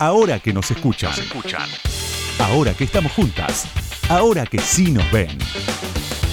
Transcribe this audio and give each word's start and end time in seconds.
Ahora 0.00 0.38
que 0.38 0.52
nos 0.52 0.70
escuchan. 0.70 1.10
Ahora 2.38 2.72
que 2.72 2.84
estamos 2.84 3.10
juntas. 3.10 3.66
Ahora 4.08 4.46
que 4.46 4.60
sí 4.60 4.92
nos 4.92 5.10
ven. 5.10 5.36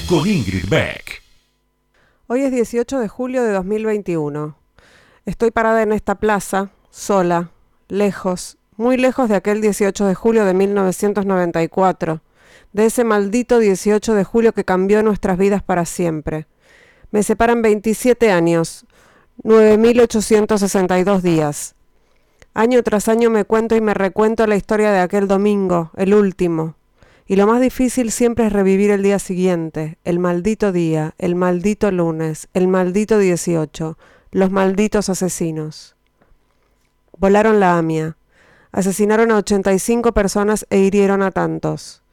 Con 0.07 0.27
Ingrid 0.29 0.69
Beck. 0.69 1.23
Hoy 2.27 2.41
es 2.43 2.51
18 2.51 2.99
de 2.99 3.07
julio 3.07 3.43
de 3.43 3.51
2021. 3.53 4.55
Estoy 5.25 5.49
parada 5.49 5.81
en 5.81 5.93
esta 5.93 6.13
plaza, 6.13 6.69
sola, 6.91 7.49
lejos, 7.87 8.59
muy 8.77 8.97
lejos 8.97 9.29
de 9.29 9.35
aquel 9.35 9.61
18 9.61 10.05
de 10.05 10.13
julio 10.13 10.45
de 10.45 10.53
1994, 10.53 12.21
de 12.71 12.85
ese 12.85 13.03
maldito 13.03 13.57
18 13.57 14.13
de 14.13 14.23
julio 14.23 14.53
que 14.53 14.63
cambió 14.63 15.01
nuestras 15.01 15.39
vidas 15.39 15.63
para 15.63 15.85
siempre. 15.85 16.45
Me 17.09 17.23
separan 17.23 17.63
27 17.63 18.31
años, 18.31 18.85
9.862 19.43 21.21
días. 21.21 21.74
Año 22.57 22.81
tras 22.83 23.09
año 23.09 23.29
me 23.29 23.43
cuento 23.43 23.75
y 23.75 23.81
me 23.81 23.93
recuento 23.93 24.47
la 24.47 24.55
historia 24.55 24.93
de 24.93 24.99
aquel 24.99 25.27
domingo, 25.27 25.91
el 25.97 26.13
último. 26.13 26.75
Y 27.27 27.35
lo 27.35 27.47
más 27.47 27.59
difícil 27.59 28.13
siempre 28.13 28.47
es 28.47 28.53
revivir 28.53 28.91
el 28.91 29.03
día 29.03 29.19
siguiente, 29.19 29.97
el 30.05 30.19
maldito 30.19 30.71
día, 30.71 31.15
el 31.17 31.35
maldito 31.35 31.91
lunes, 31.91 32.47
el 32.53 32.69
maldito 32.69 33.19
18, 33.19 33.97
los 34.31 34.51
malditos 34.51 35.09
asesinos. 35.09 35.97
Volaron 37.17 37.59
la 37.59 37.77
AMIA, 37.77 38.15
asesinaron 38.71 39.31
a 39.31 39.37
85 39.37 40.13
personas 40.13 40.65
e 40.69 40.79
hirieron 40.79 41.23
a 41.23 41.31
tantos. 41.31 42.03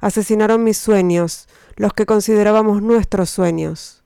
Asesinaron 0.00 0.64
mis 0.64 0.78
sueños, 0.78 1.46
los 1.76 1.92
que 1.92 2.06
considerábamos 2.06 2.80
nuestros 2.80 3.28
sueños. 3.28 3.99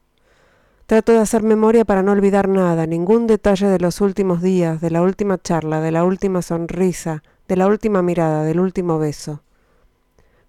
Trato 0.86 1.12
de 1.12 1.18
hacer 1.18 1.42
memoria 1.42 1.86
para 1.86 2.02
no 2.02 2.12
olvidar 2.12 2.46
nada, 2.46 2.86
ningún 2.86 3.26
detalle 3.26 3.68
de 3.68 3.78
los 3.78 4.02
últimos 4.02 4.42
días, 4.42 4.82
de 4.82 4.90
la 4.90 5.00
última 5.00 5.40
charla, 5.40 5.80
de 5.80 5.90
la 5.90 6.04
última 6.04 6.42
sonrisa, 6.42 7.22
de 7.48 7.56
la 7.56 7.66
última 7.68 8.02
mirada, 8.02 8.44
del 8.44 8.60
último 8.60 8.98
beso. 8.98 9.40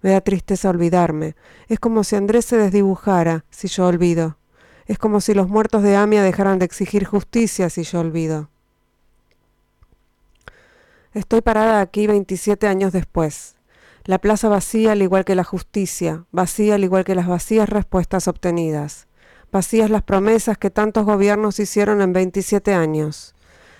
Me 0.01 0.09
da 0.09 0.19
tristeza 0.19 0.69
olvidarme. 0.69 1.35
Es 1.69 1.79
como 1.79 2.03
si 2.03 2.17
Andrés 2.17 2.43
se 2.43 2.57
desdibujara 2.57 3.45
si 3.49 3.69
yo 3.69 3.87
olvido. 3.87 4.37
Es 4.87 4.97
como 4.97 5.21
si 5.21 5.33
los 5.33 5.47
muertos 5.47 5.83
de 5.83 5.95
Amia 5.95 6.21
dejaran 6.21 6.59
de 6.59 6.65
exigir 6.65 7.05
justicia 7.05 7.69
si 7.69 7.83
yo 7.83 8.01
olvido. 8.01 8.49
Estoy 11.13 11.39
parada 11.39 11.79
aquí 11.79 12.07
27 12.07 12.67
años 12.67 12.91
después. 12.91 13.55
La 14.03 14.19
plaza 14.19 14.49
vacía 14.49 14.91
al 14.91 15.01
igual 15.01 15.23
que 15.23 15.33
la 15.33 15.45
justicia, 15.45 16.25
vacía 16.33 16.75
al 16.75 16.83
igual 16.83 17.05
que 17.05 17.15
las 17.15 17.25
vacías 17.25 17.69
respuestas 17.69 18.27
obtenidas 18.27 19.07
vacías 19.55 19.89
las 19.89 20.03
promesas 20.03 20.57
que 20.57 20.69
tantos 20.69 21.05
gobiernos 21.05 21.61
hicieron 21.61 22.01
en 22.01 22.11
27 22.11 22.73
años. 22.73 23.35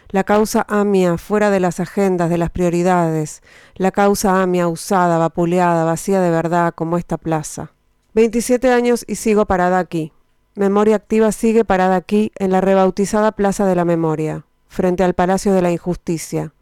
La 0.08 0.24
causa 0.24 0.66
AMIA 0.70 1.18
fuera 1.18 1.50
de 1.50 1.60
las 1.60 1.82
agendas, 1.82 2.30
de 2.30 2.38
las 2.38 2.50
prioridades. 2.50 3.42
La 3.76 3.92
causa 3.92 4.42
AMIA 4.42 4.70
usada, 4.70 5.18
vapuleada, 5.18 5.84
vacía 5.84 6.22
de 6.22 6.30
verdad, 6.30 6.74
como 6.74 6.98
esta 6.98 7.18
plaza. 7.18 7.74
27 8.14 8.72
años 8.72 9.04
y 9.06 9.16
sigo 9.16 9.48
parada 9.48 9.80
aquí. 9.80 10.14
Memoria 10.56 10.96
Activa 10.96 11.34
sigue 11.34 11.66
parada 11.66 11.98
aquí, 11.98 12.32
en 12.40 12.54
la 12.54 12.62
rebautizada 12.62 13.34
Plaza 13.34 13.66
de 13.66 13.76
la 13.76 13.84
Memoria, 13.84 14.46
frente 14.70 15.04
al 15.04 15.14
Palacio 15.14 15.52
de 15.52 15.62
la 15.62 15.72
Injusticia. 15.74 16.54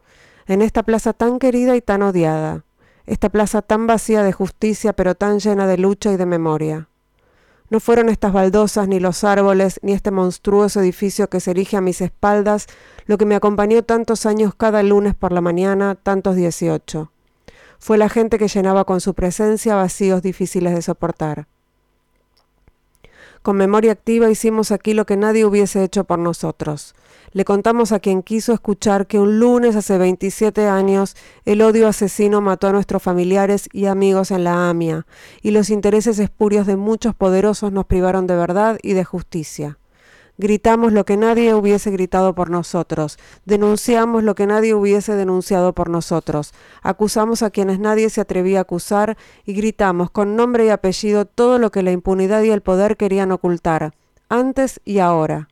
En 0.47 0.63
esta 0.63 0.81
plaza 0.81 1.13
tan 1.13 1.37
querida 1.37 1.75
y 1.75 1.81
tan 1.81 2.01
odiada. 2.01 2.65
Esta 3.05 3.29
plaza 3.29 3.61
tan 3.61 3.85
vacía 3.85 4.23
de 4.23 4.33
justicia, 4.33 4.93
pero 4.93 5.13
tan 5.13 5.37
llena 5.37 5.67
de 5.67 5.77
lucha 5.77 6.11
y 6.11 6.17
de 6.17 6.25
memoria. 6.25 6.89
No 7.69 7.79
fueron 7.79 8.09
estas 8.09 8.33
baldosas, 8.33 8.87
ni 8.87 8.99
los 8.99 9.23
árboles, 9.23 9.79
ni 9.81 9.93
este 9.93 10.11
monstruoso 10.11 10.81
edificio 10.81 11.29
que 11.29 11.39
se 11.39 11.51
erige 11.51 11.77
a 11.77 11.81
mis 11.81 12.01
espaldas 12.01 12.67
lo 13.05 13.17
que 13.17 13.25
me 13.25 13.35
acompañó 13.35 13.83
tantos 13.83 14.25
años 14.25 14.53
cada 14.55 14.83
lunes 14.83 15.15
por 15.15 15.31
la 15.31 15.41
mañana, 15.41 15.95
tantos 15.95 16.35
dieciocho. 16.35 17.11
Fue 17.79 17.97
la 17.97 18.09
gente 18.09 18.37
que 18.37 18.47
llenaba 18.47 18.85
con 18.85 19.01
su 19.01 19.13
presencia 19.13 19.75
vacíos 19.75 20.21
difíciles 20.21 20.73
de 20.73 20.81
soportar. 20.81 21.47
Con 23.41 23.57
memoria 23.57 23.91
activa 23.91 24.29
hicimos 24.29 24.71
aquí 24.71 24.93
lo 24.93 25.05
que 25.05 25.17
nadie 25.17 25.43
hubiese 25.43 25.83
hecho 25.83 26.05
por 26.05 26.17
nosotros. 26.17 26.95
Le 27.33 27.45
contamos 27.45 27.91
a 27.91 27.99
quien 27.99 28.21
quiso 28.21 28.53
escuchar 28.53 29.07
que 29.07 29.19
un 29.19 29.39
lunes 29.39 29.75
hace 29.75 29.97
27 29.97 30.67
años 30.67 31.15
el 31.45 31.63
odio 31.63 31.87
asesino 31.87 32.41
mató 32.41 32.67
a 32.67 32.71
nuestros 32.71 33.01
familiares 33.01 33.67
y 33.73 33.87
amigos 33.87 34.29
en 34.29 34.43
la 34.43 34.69
AMIA, 34.69 35.07
y 35.41 35.49
los 35.49 35.71
intereses 35.71 36.19
espurios 36.19 36.67
de 36.67 36.75
muchos 36.75 37.15
poderosos 37.15 37.71
nos 37.71 37.87
privaron 37.87 38.27
de 38.27 38.35
verdad 38.35 38.77
y 38.83 38.93
de 38.93 39.03
justicia. 39.03 39.79
Gritamos 40.37 40.93
lo 40.93 41.05
que 41.05 41.17
nadie 41.17 41.55
hubiese 41.55 41.89
gritado 41.89 42.35
por 42.35 42.51
nosotros, 42.51 43.17
denunciamos 43.45 44.23
lo 44.23 44.35
que 44.35 44.45
nadie 44.45 44.75
hubiese 44.75 45.15
denunciado 45.15 45.73
por 45.73 45.89
nosotros, 45.89 46.53
acusamos 46.83 47.41
a 47.41 47.49
quienes 47.49 47.79
nadie 47.79 48.11
se 48.11 48.21
atrevía 48.21 48.59
a 48.59 48.61
acusar 48.61 49.17
y 49.43 49.53
gritamos 49.53 50.11
con 50.11 50.35
nombre 50.35 50.67
y 50.67 50.69
apellido 50.69 51.25
todo 51.25 51.57
lo 51.57 51.71
que 51.71 51.81
la 51.81 51.91
impunidad 51.91 52.43
y 52.43 52.51
el 52.51 52.61
poder 52.61 52.95
querían 52.95 53.31
ocultar, 53.31 53.95
antes 54.29 54.81
y 54.85 54.99
ahora. 54.99 55.49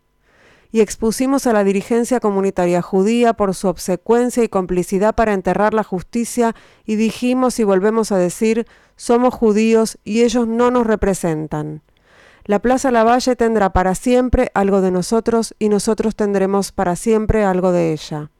Y 0.72 0.80
expusimos 0.80 1.48
a 1.48 1.54
la 1.54 1.64
dirigencia 1.64 2.20
comunitaria 2.20 2.82
judía 2.82 3.34
por 3.34 3.54
su 3.54 3.68
obsecuencia 3.68 4.44
y 4.44 4.50
complicidad 4.50 5.16
para 5.16 5.34
enterrar 5.34 5.74
la 5.74 5.84
justicia 5.84 6.56
y 6.86 6.96
dijimos 6.96 7.60
y 7.60 7.64
volvemos 7.64 8.12
a 8.12 8.18
decir, 8.18 8.66
somos 8.96 9.34
judíos 9.34 9.98
y 10.04 10.24
ellos 10.24 10.48
no 10.48 10.72
nos 10.72 10.88
representan. 10.88 11.82
La 12.46 12.60
Plaza 12.60 12.90
Lavalle 12.90 13.36
tendrá 13.36 13.72
para 13.72 13.96
siempre 13.96 14.50
algo 14.54 14.82
de 14.82 14.92
nosotros 14.92 15.54
y 15.60 15.70
nosotros 15.70 16.16
tendremos 16.16 16.72
para 16.72 16.96
siempre 16.96 17.44
algo 17.44 17.72
de 17.72 17.94
ella. 17.94 18.32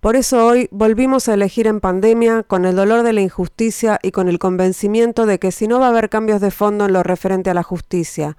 Por 0.00 0.14
eso 0.14 0.46
hoy 0.46 0.68
volvimos 0.70 1.28
a 1.28 1.34
elegir 1.34 1.66
en 1.66 1.80
pandemia 1.80 2.44
con 2.44 2.64
el 2.66 2.76
dolor 2.76 3.02
de 3.02 3.12
la 3.12 3.20
injusticia 3.20 3.98
y 4.00 4.12
con 4.12 4.28
el 4.28 4.38
convencimiento 4.38 5.26
de 5.26 5.40
que 5.40 5.50
si 5.50 5.66
no 5.66 5.80
va 5.80 5.86
a 5.86 5.88
haber 5.88 6.08
cambios 6.08 6.40
de 6.40 6.52
fondo 6.52 6.84
en 6.84 6.92
lo 6.92 7.02
referente 7.02 7.50
a 7.50 7.54
la 7.54 7.64
justicia, 7.64 8.36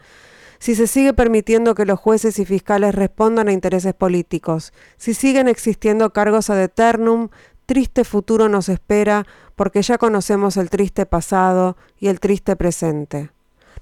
si 0.60 0.76
se 0.76 0.88
sigue 0.88 1.14
permitiendo 1.14 1.74
que 1.74 1.86
los 1.86 2.00
jueces 2.00 2.38
y 2.38 2.46
fiscales 2.46 2.94
respondan 2.94 3.48
a 3.48 3.54
intereses 3.54 3.94
políticos, 3.94 4.74
si 4.98 5.14
siguen 5.14 5.48
existiendo 5.48 6.12
cargos 6.12 6.50
ad 6.50 6.62
eternum, 6.62 7.30
triste 7.66 8.04
futuro 8.04 8.50
nos 8.50 8.68
espera 8.68 9.26
porque 9.56 9.82
ya 9.82 9.98
conocemos 9.98 10.58
el 10.58 10.70
triste 10.70 11.06
pasado 11.06 11.78
y 11.98 12.08
el 12.08 12.20
triste 12.20 12.56
presente. 12.56 13.32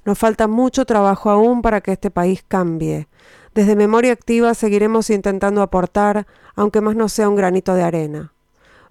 Nos 0.05 0.19
falta 0.19 0.47
mucho 0.47 0.85
trabajo 0.85 1.29
aún 1.29 1.61
para 1.61 1.81
que 1.81 1.91
este 1.91 2.11
país 2.11 2.43
cambie. 2.47 3.07
Desde 3.55 3.75
Memoria 3.75 4.13
Activa 4.13 4.53
seguiremos 4.53 5.09
intentando 5.09 5.61
aportar, 5.61 6.27
aunque 6.55 6.79
más 6.79 6.95
no 6.95 7.09
sea 7.09 7.27
un 7.27 7.35
granito 7.35 7.73
de 7.73 7.83
arena. 7.83 8.33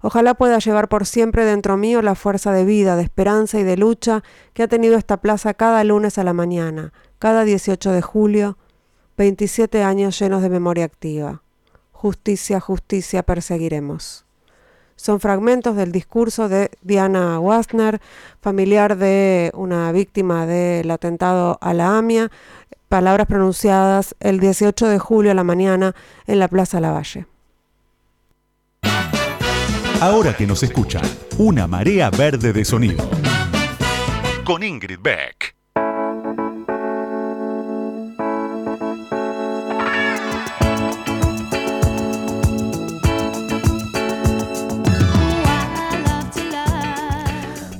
Ojalá 0.01 0.35
pueda 0.35 0.59
llevar 0.59 0.89
por 0.89 1.05
siempre 1.05 1.43
dentro 1.43 1.75
mío 1.75 2.01
la 2.01 2.15
fuerza 2.15 2.51
de 2.51 2.65
vida, 2.65 2.95
de 2.95 3.03
esperanza 3.03 3.59
y 3.59 3.63
de 3.63 3.77
lucha 3.77 4.23
que 4.53 4.63
ha 4.63 4.67
tenido 4.67 4.97
esta 4.97 5.17
plaza 5.17 5.53
cada 5.53 5.83
lunes 5.83 6.17
a 6.17 6.23
la 6.23 6.33
mañana, 6.33 6.93
cada 7.19 7.43
18 7.43 7.91
de 7.91 8.01
julio, 8.01 8.57
27 9.17 9.83
años 9.83 10.19
llenos 10.19 10.41
de 10.41 10.49
memoria 10.49 10.85
activa. 10.85 11.41
Justicia, 11.91 12.59
justicia 12.59 13.23
perseguiremos. 13.23 14.25
Son 14.95 15.19
fragmentos 15.19 15.75
del 15.75 15.91
discurso 15.91 16.49
de 16.49 16.71
Diana 16.81 17.39
Wasner, 17.39 18.01
familiar 18.41 18.97
de 18.97 19.51
una 19.53 19.91
víctima 19.91 20.45
del 20.45 20.89
atentado 20.89 21.57
a 21.61 21.73
la 21.73 21.97
AMIA, 21.97 22.31
palabras 22.89 23.27
pronunciadas 23.27 24.15
el 24.19 24.39
18 24.39 24.87
de 24.87 24.99
julio 24.99 25.31
a 25.31 25.35
la 25.35 25.43
mañana 25.43 25.95
en 26.25 26.39
la 26.39 26.47
Plaza 26.47 26.79
Lavalle. 26.79 27.25
Ahora 30.01 30.35
que 30.35 30.45
nos 30.45 30.61
escuchan, 30.61 31.03
una 31.39 31.65
marea 31.65 32.11
verde 32.11 32.53
de 32.53 32.63
sonido. 32.63 33.09
Con 34.45 34.63
Ingrid 34.63 34.99
Beck. 35.01 35.56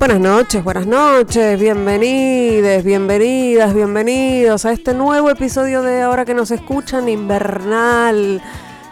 Buenas 0.08 0.24
noches, 0.24 0.64
buenas 0.64 0.88
noches, 0.88 1.60
bienvenides, 1.60 2.82
bienvenidas, 2.86 3.74
bienvenidos 3.74 4.64
a 4.64 4.72
este 4.72 4.94
nuevo 4.94 5.30
episodio 5.30 5.82
de 5.82 6.02
Ahora 6.02 6.24
que 6.24 6.34
nos 6.34 6.50
escuchan 6.50 7.10
invernal. 7.10 8.42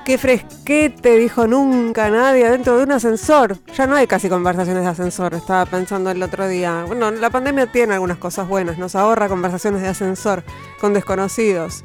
Qué 0.03 0.17
fresquete, 0.17 1.15
dijo 1.15 1.47
nunca 1.47 2.09
nadie 2.09 2.50
dentro 2.50 2.77
de 2.77 2.83
un 2.83 2.91
ascensor. 2.91 3.57
Ya 3.77 3.88
no 3.88 3.95
hay 3.95 4.07
casi 4.07 4.27
conversaciones 4.27 4.83
de 4.83 4.89
ascensor, 4.89 5.33
estaba 5.35 5.65
pensando 5.65 6.12
el 6.12 6.21
otro 6.21 6.50
día. 6.50 6.83
Bueno, 6.85 7.09
la 7.12 7.29
pandemia 7.29 7.71
tiene 7.71 7.94
algunas 7.94 8.17
cosas 8.17 8.50
buenas, 8.50 8.77
nos 8.77 8.94
ahorra 8.94 9.29
conversaciones 9.29 9.81
de 9.83 9.88
ascensor 9.88 10.44
con 10.81 10.94
desconocidos 10.94 11.81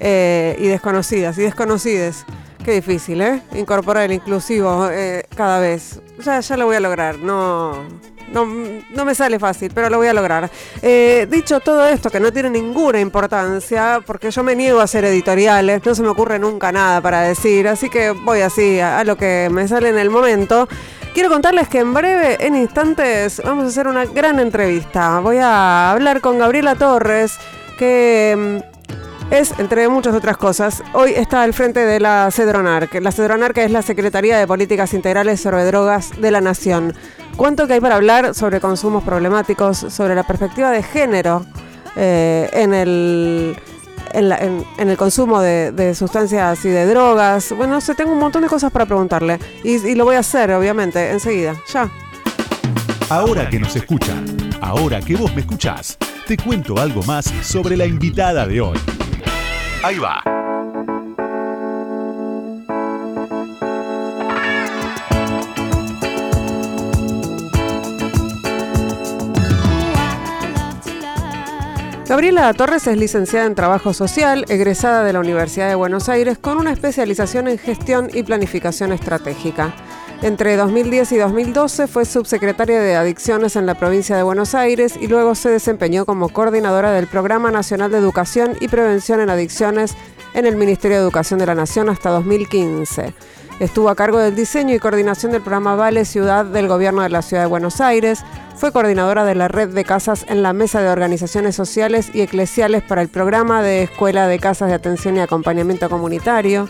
eh, 0.00 0.56
y 0.58 0.66
desconocidas 0.66 1.38
y 1.38 1.42
desconocides. 1.42 2.24
Qué 2.64 2.72
difícil, 2.72 3.20
¿eh? 3.20 3.40
Incorporar 3.54 4.06
el 4.06 4.14
inclusivo 4.14 4.88
eh, 4.90 5.28
cada 5.36 5.60
vez. 5.60 6.00
Ya, 6.24 6.40
ya 6.40 6.56
lo 6.56 6.66
voy 6.66 6.74
a 6.74 6.80
lograr, 6.80 7.20
no 7.20 7.84
no, 8.32 8.46
no, 8.90 9.04
me 9.04 9.14
sale 9.14 9.38
fácil, 9.38 9.70
pero 9.74 9.90
lo 9.90 9.98
voy 9.98 10.08
a 10.08 10.14
lograr. 10.14 10.50
Eh, 10.82 11.26
dicho 11.30 11.60
todo 11.60 11.86
esto, 11.86 12.10
que 12.10 12.20
no 12.20 12.32
tiene 12.32 12.50
ninguna 12.50 13.00
importancia, 13.00 14.00
porque 14.04 14.30
yo 14.30 14.42
me 14.42 14.54
niego 14.56 14.80
a 14.80 14.84
hacer 14.84 15.04
editoriales, 15.04 15.84
no 15.84 15.94
se 15.94 16.02
me 16.02 16.08
ocurre 16.08 16.38
nunca 16.38 16.72
nada 16.72 17.00
para 17.00 17.22
decir, 17.22 17.68
así 17.68 17.88
que 17.88 18.10
voy 18.10 18.40
así 18.40 18.80
a, 18.80 19.04
lo 19.04 19.16
que 19.16 19.48
me 19.50 19.68
sale 19.68 19.88
en 19.88 19.98
el 19.98 20.10
momento. 20.10 20.68
Quiero 21.12 21.28
contarles 21.28 21.68
que 21.68 21.78
en 21.78 21.94
breve, 21.94 22.44
en 22.44 22.56
instantes, 22.56 23.40
vamos 23.44 23.64
a 23.64 23.68
hacer 23.68 23.86
una 23.86 24.04
gran 24.04 24.40
entrevista. 24.40 25.20
Voy 25.20 25.38
a 25.38 25.92
hablar 25.92 26.20
con 26.20 26.38
Gabriela 26.38 26.74
Torres, 26.74 27.38
que 27.78 28.60
mm, 28.62 28.73
es, 29.30 29.58
entre 29.58 29.88
muchas 29.88 30.14
otras 30.14 30.36
cosas, 30.36 30.82
hoy 30.92 31.12
está 31.14 31.42
al 31.42 31.54
frente 31.54 31.80
de 31.80 32.00
la 32.00 32.28
CEDRONAR, 32.30 32.88
que 32.88 33.00
la 33.00 33.12
CEDRONAR 33.12 33.52
que 33.52 33.64
es 33.64 33.70
la 33.70 33.82
Secretaría 33.82 34.38
de 34.38 34.46
Políticas 34.46 34.94
Integrales 34.94 35.40
sobre 35.40 35.64
Drogas 35.64 36.10
de 36.20 36.30
la 36.30 36.40
Nación. 36.40 36.94
¿Cuánto 37.36 37.66
que 37.66 37.74
hay 37.74 37.80
para 37.80 37.96
hablar 37.96 38.34
sobre 38.34 38.60
consumos 38.60 39.02
problemáticos, 39.02 39.78
sobre 39.78 40.14
la 40.14 40.22
perspectiva 40.22 40.70
de 40.70 40.82
género 40.82 41.44
eh, 41.96 42.48
en 42.52 42.74
el 42.74 43.56
en, 44.14 44.88
el 44.90 44.96
consumo 44.96 45.40
de, 45.40 45.94
sustancias 45.94 46.64
y 46.64 46.68
de 46.68 46.86
drogas. 46.86 47.52
Bueno, 47.56 47.74
no 47.74 47.80
sé, 47.80 47.94
tengo 47.94 48.12
un 48.12 48.18
montón 48.18 48.42
de 48.42 48.48
cosas 48.48 48.70
para 48.70 48.86
preguntarle. 48.86 49.38
Y, 49.64 49.94
lo 49.94 50.04
voy 50.04 50.16
a 50.16 50.20
hacer, 50.20 50.52
obviamente, 50.52 51.10
enseguida. 51.10 51.54
Ya. 51.72 51.90
Ahora 53.10 53.48
que 53.50 53.58
nos 53.58 53.74
escuchan, 53.76 54.24
ahora 54.60 55.00
que 55.00 55.16
vos 55.16 55.34
me 55.34 55.40
escuchás, 55.40 55.98
te 56.26 56.36
cuento 56.36 56.78
algo 56.78 57.02
más 57.02 57.26
sobre 57.42 57.76
la 57.76 57.86
invitada 57.86 58.46
de 58.46 58.60
hoy. 58.60 58.78
Ahí 59.84 59.98
va. 59.98 60.22
Gabriela 72.08 72.50
Torres 72.54 72.86
es 72.86 72.96
licenciada 72.96 73.44
en 73.44 73.54
Trabajo 73.54 73.92
Social, 73.92 74.46
egresada 74.48 75.04
de 75.04 75.12
la 75.12 75.20
Universidad 75.20 75.68
de 75.68 75.74
Buenos 75.74 76.08
Aires 76.08 76.38
con 76.38 76.56
una 76.56 76.72
especialización 76.72 77.46
en 77.48 77.58
gestión 77.58 78.08
y 78.14 78.22
planificación 78.22 78.90
estratégica. 78.90 79.74
Entre 80.22 80.56
2010 80.56 81.12
y 81.12 81.16
2012 81.18 81.86
fue 81.86 82.04
subsecretaria 82.04 82.80
de 82.80 82.96
Adicciones 82.96 83.56
en 83.56 83.66
la 83.66 83.74
provincia 83.74 84.16
de 84.16 84.22
Buenos 84.22 84.54
Aires 84.54 84.96
y 84.98 85.06
luego 85.06 85.34
se 85.34 85.50
desempeñó 85.50 86.06
como 86.06 86.30
coordinadora 86.30 86.92
del 86.92 87.06
Programa 87.06 87.50
Nacional 87.50 87.90
de 87.90 87.98
Educación 87.98 88.56
y 88.60 88.68
Prevención 88.68 89.20
en 89.20 89.28
Adicciones 89.28 89.94
en 90.32 90.46
el 90.46 90.56
Ministerio 90.56 90.96
de 90.96 91.02
Educación 91.02 91.38
de 91.38 91.46
la 91.46 91.54
Nación 91.54 91.90
hasta 91.90 92.10
2015. 92.10 93.12
Estuvo 93.60 93.88
a 93.88 93.94
cargo 93.94 94.18
del 94.18 94.34
diseño 94.34 94.74
y 94.74 94.80
coordinación 94.80 95.30
del 95.30 95.42
programa 95.42 95.76
Vale 95.76 96.04
Ciudad 96.04 96.44
del 96.44 96.68
Gobierno 96.68 97.02
de 97.02 97.10
la 97.10 97.22
Ciudad 97.22 97.44
de 97.44 97.48
Buenos 97.48 97.80
Aires, 97.80 98.24
fue 98.56 98.72
coordinadora 98.72 99.24
de 99.24 99.34
la 99.34 99.48
red 99.48 99.68
de 99.68 99.84
casas 99.84 100.24
en 100.28 100.42
la 100.42 100.52
Mesa 100.52 100.80
de 100.80 100.88
Organizaciones 100.88 101.54
Sociales 101.54 102.10
y 102.14 102.22
Eclesiales 102.22 102.82
para 102.82 103.02
el 103.02 103.08
programa 103.08 103.62
de 103.62 103.82
Escuela 103.84 104.26
de 104.26 104.38
Casas 104.38 104.68
de 104.68 104.74
Atención 104.74 105.16
y 105.16 105.20
Acompañamiento 105.20 105.88
Comunitario. 105.88 106.68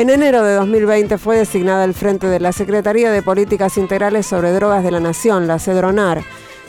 En 0.00 0.08
enero 0.08 0.42
de 0.42 0.54
2020 0.54 1.18
fue 1.18 1.36
designada 1.36 1.84
al 1.84 1.92
frente 1.92 2.26
de 2.26 2.40
la 2.40 2.52
Secretaría 2.52 3.10
de 3.10 3.20
Políticas 3.20 3.76
Integrales 3.76 4.26
sobre 4.26 4.50
Drogas 4.50 4.82
de 4.82 4.90
la 4.90 4.98
Nación, 4.98 5.46
la 5.46 5.58
CEDRONAR, 5.58 6.22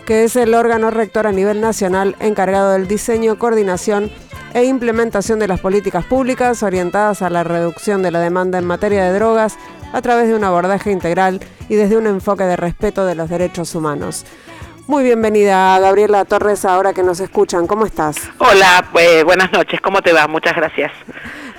que 0.05 0.25
es 0.25 0.35
el 0.35 0.53
órgano 0.53 0.91
rector 0.91 1.25
a 1.25 1.31
nivel 1.31 1.61
nacional 1.61 2.17
encargado 2.19 2.73
del 2.73 2.89
diseño, 2.89 3.39
coordinación 3.39 4.11
e 4.53 4.65
implementación 4.65 5.39
de 5.39 5.47
las 5.47 5.61
políticas 5.61 6.03
públicas 6.03 6.61
orientadas 6.61 7.21
a 7.21 7.29
la 7.29 7.45
reducción 7.45 8.01
de 8.01 8.11
la 8.11 8.19
demanda 8.19 8.59
en 8.59 8.65
materia 8.65 9.05
de 9.05 9.17
drogas 9.17 9.57
a 9.93 10.01
través 10.01 10.27
de 10.27 10.35
un 10.35 10.43
abordaje 10.43 10.91
integral 10.91 11.39
y 11.69 11.75
desde 11.75 11.95
un 11.95 12.07
enfoque 12.07 12.43
de 12.43 12.57
respeto 12.57 13.05
de 13.05 13.15
los 13.15 13.29
derechos 13.29 13.73
humanos. 13.75 14.25
Muy 14.87 15.05
bienvenida, 15.05 15.79
Gabriela 15.79 16.25
Torres, 16.25 16.65
ahora 16.65 16.91
que 16.91 17.01
nos 17.01 17.21
escuchan. 17.21 17.65
¿Cómo 17.65 17.85
estás? 17.85 18.17
Hola, 18.39 18.89
pues, 18.91 19.23
buenas 19.23 19.53
noches. 19.53 19.79
¿Cómo 19.79 20.01
te 20.01 20.11
va? 20.11 20.27
Muchas 20.27 20.53
gracias. 20.53 20.91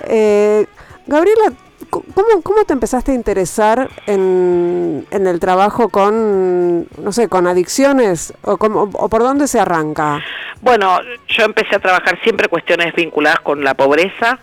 Eh, 0.03 0.67
Gabriela, 1.07 1.51
¿cómo, 2.01 2.41
¿cómo 2.43 2.65
te 2.65 2.73
empezaste 2.73 3.11
a 3.11 3.15
interesar 3.15 3.89
en, 4.07 5.05
en, 5.11 5.27
el 5.27 5.39
trabajo 5.39 5.89
con, 5.89 6.87
no 6.97 7.11
sé, 7.11 7.27
con 7.29 7.47
adicciones? 7.47 8.33
¿O, 8.43 8.53
o 8.53 9.09
por 9.09 9.21
dónde 9.21 9.47
se 9.47 9.59
arranca? 9.59 10.23
Bueno, 10.63 11.01
yo 11.27 11.43
empecé 11.43 11.75
a 11.75 11.79
trabajar 11.79 12.17
siempre 12.23 12.47
cuestiones 12.47 12.95
vinculadas 12.95 13.41
con 13.41 13.65
la 13.65 13.73
pobreza 13.73 14.39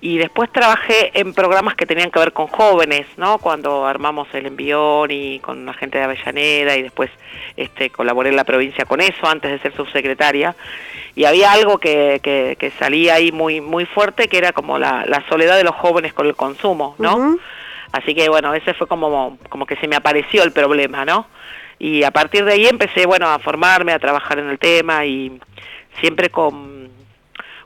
y 0.00 0.18
después 0.18 0.50
trabajé 0.50 1.12
en 1.14 1.32
programas 1.34 1.76
que 1.76 1.86
tenían 1.86 2.10
que 2.10 2.18
ver 2.18 2.32
con 2.32 2.48
jóvenes, 2.48 3.06
¿no? 3.16 3.38
Cuando 3.38 3.86
armamos 3.86 4.26
el 4.32 4.46
envión 4.46 5.12
y 5.12 5.38
con 5.38 5.64
la 5.64 5.72
gente 5.74 5.98
de 5.98 6.04
Avellaneda 6.04 6.76
y 6.76 6.82
después 6.82 7.10
este, 7.56 7.90
colaboré 7.90 8.30
en 8.30 8.36
la 8.36 8.42
provincia 8.42 8.84
con 8.86 9.00
eso 9.00 9.24
antes 9.24 9.52
de 9.52 9.60
ser 9.60 9.72
subsecretaria 9.76 10.56
y 11.14 11.24
había 11.24 11.52
algo 11.52 11.78
que, 11.78 12.20
que, 12.22 12.72
salía 12.78 13.14
ahí 13.14 13.32
muy 13.32 13.60
muy 13.60 13.84
fuerte 13.84 14.28
que 14.28 14.38
era 14.38 14.52
como 14.52 14.78
la, 14.78 15.24
soledad 15.28 15.56
de 15.56 15.64
los 15.64 15.74
jóvenes 15.74 16.12
con 16.12 16.26
el 16.26 16.34
consumo, 16.34 16.94
¿no? 16.98 17.36
Así 17.92 18.14
que 18.14 18.28
bueno, 18.28 18.54
ese 18.54 18.72
fue 18.74 18.86
como, 18.86 19.38
como 19.50 19.66
que 19.66 19.76
se 19.76 19.88
me 19.88 19.96
apareció 19.96 20.42
el 20.42 20.52
problema, 20.52 21.04
¿no? 21.04 21.26
Y 21.78 22.04
a 22.04 22.10
partir 22.10 22.44
de 22.44 22.54
ahí 22.54 22.66
empecé, 22.66 23.06
bueno, 23.06 23.28
a 23.28 23.38
formarme, 23.38 23.92
a 23.92 23.98
trabajar 23.98 24.38
en 24.38 24.48
el 24.48 24.58
tema 24.58 25.04
y 25.04 25.40
siempre 26.00 26.30
con, 26.30 26.90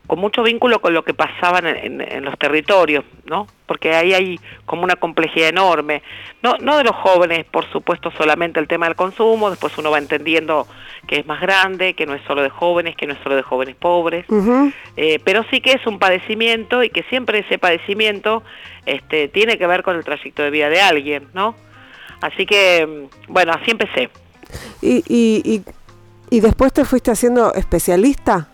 con 0.07 0.19
mucho 0.19 0.43
vínculo 0.43 0.81
con 0.81 0.95
lo 0.95 1.05
que 1.05 1.15
pasaba 1.15 1.59
en, 1.59 2.25
los 2.25 2.39
territorios, 2.39 3.05
¿no? 3.25 3.47
Porque 3.67 3.95
ahí 3.95 4.15
hay 4.15 4.41
como 4.65 4.85
una 4.85 4.97
complejidad 4.97 5.49
enorme, 5.49 6.03
no, 6.43 6.57
no 6.61 6.79
de 6.79 6.85
los 6.85 6.95
jóvenes, 6.97 7.45
por 7.47 7.69
supuesto, 7.71 8.11
solamente 8.13 8.61
el 8.61 8.69
tema 8.69 8.87
del 8.87 8.95
consumo, 8.95 9.51
después 9.51 9.77
uno 9.79 9.91
va 9.91 9.99
entendiendo 9.99 10.67
que 11.07 11.17
es 11.19 11.27
más 11.27 11.41
grande, 11.41 11.95
que 11.95 12.07
no 12.07 12.15
es 12.15 12.23
solo 12.27 12.43
de 12.43 12.51
jóvenes, 12.51 12.97
que 12.97 13.07
no 13.07 13.15
es 13.15 13.19
solo 13.23 13.37
de 13.37 13.43
jóvenes 13.43 13.77
pobres, 13.77 14.27
eh, 14.97 15.21
pero 15.25 15.45
sí 15.51 15.61
que 15.61 15.73
es 15.73 15.87
un 15.87 15.99
padecimiento 15.99 16.83
y 16.83 16.91
que 16.91 17.03
siempre 17.05 17.41
ese 17.41 17.59
padecimiento 17.59 18.43
este, 18.87 19.29
tiene 19.29 19.59
que 19.59 19.67
ver 19.67 19.83
con 19.83 19.97
el 19.97 20.05
trayecto 20.05 20.43
de 20.43 20.51
vida 20.51 20.69
de 20.69 20.81
alguien, 20.81 21.29
¿no? 21.35 21.55
Así 22.21 22.47
que, 22.47 23.09
bueno, 23.29 23.53
así 23.53 23.71
empecé. 23.71 24.11
¿Y, 24.81 25.03
y, 25.09 25.63
y, 26.31 26.41
después 26.41 26.73
te 26.73 26.85
fuiste 26.85 27.11
haciendo 27.11 27.53
especialista? 27.55 28.49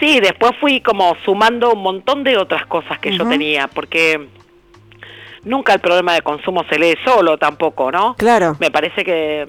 Sí, 0.00 0.20
después 0.20 0.52
fui 0.60 0.80
como 0.80 1.16
sumando 1.24 1.72
un 1.72 1.82
montón 1.82 2.24
de 2.24 2.36
otras 2.36 2.66
cosas 2.66 2.98
que 2.98 3.16
yo 3.16 3.26
tenía, 3.28 3.68
porque 3.68 4.28
nunca 5.44 5.74
el 5.74 5.80
problema 5.80 6.14
de 6.14 6.22
consumo 6.22 6.64
se 6.68 6.78
lee 6.78 6.96
solo 7.04 7.38
tampoco, 7.38 7.92
¿no? 7.92 8.14
Claro. 8.16 8.56
Me 8.60 8.70
parece 8.70 9.04
que 9.04 9.46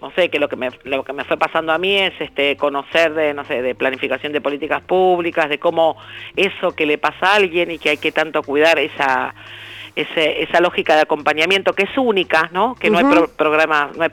no 0.00 0.10
sé, 0.10 0.28
que 0.28 0.38
lo 0.38 0.48
que 0.48 0.56
me 0.56 0.68
lo 0.84 1.02
que 1.02 1.14
me 1.14 1.24
fue 1.24 1.38
pasando 1.38 1.72
a 1.72 1.78
mí 1.78 1.96
es 1.96 2.12
este 2.20 2.56
conocer 2.56 3.14
de 3.14 3.32
no 3.32 3.44
sé, 3.44 3.62
de 3.62 3.74
planificación 3.74 4.32
de 4.32 4.40
políticas 4.40 4.82
públicas, 4.82 5.48
de 5.48 5.58
cómo 5.58 5.96
eso 6.36 6.72
que 6.72 6.84
le 6.84 6.98
pasa 6.98 7.32
a 7.32 7.34
alguien 7.36 7.70
y 7.70 7.78
que 7.78 7.90
hay 7.90 7.96
que 7.96 8.12
tanto 8.12 8.42
cuidar 8.42 8.78
esa 8.78 9.34
esa 9.96 10.60
lógica 10.60 10.96
de 10.96 11.02
acompañamiento 11.02 11.72
que 11.72 11.84
es 11.84 11.96
única, 11.96 12.50
¿no? 12.52 12.74
Que 12.74 12.90
no 12.90 12.98
hay 12.98 13.04
programas, 13.36 13.96
no 13.96 14.02
hay 14.02 14.10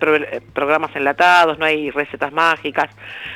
programas 0.53 0.95
enlatados, 0.95 1.57
no 1.57 1.65
hay 1.65 1.89
recetas 1.89 2.31
mágicas, 2.31 2.89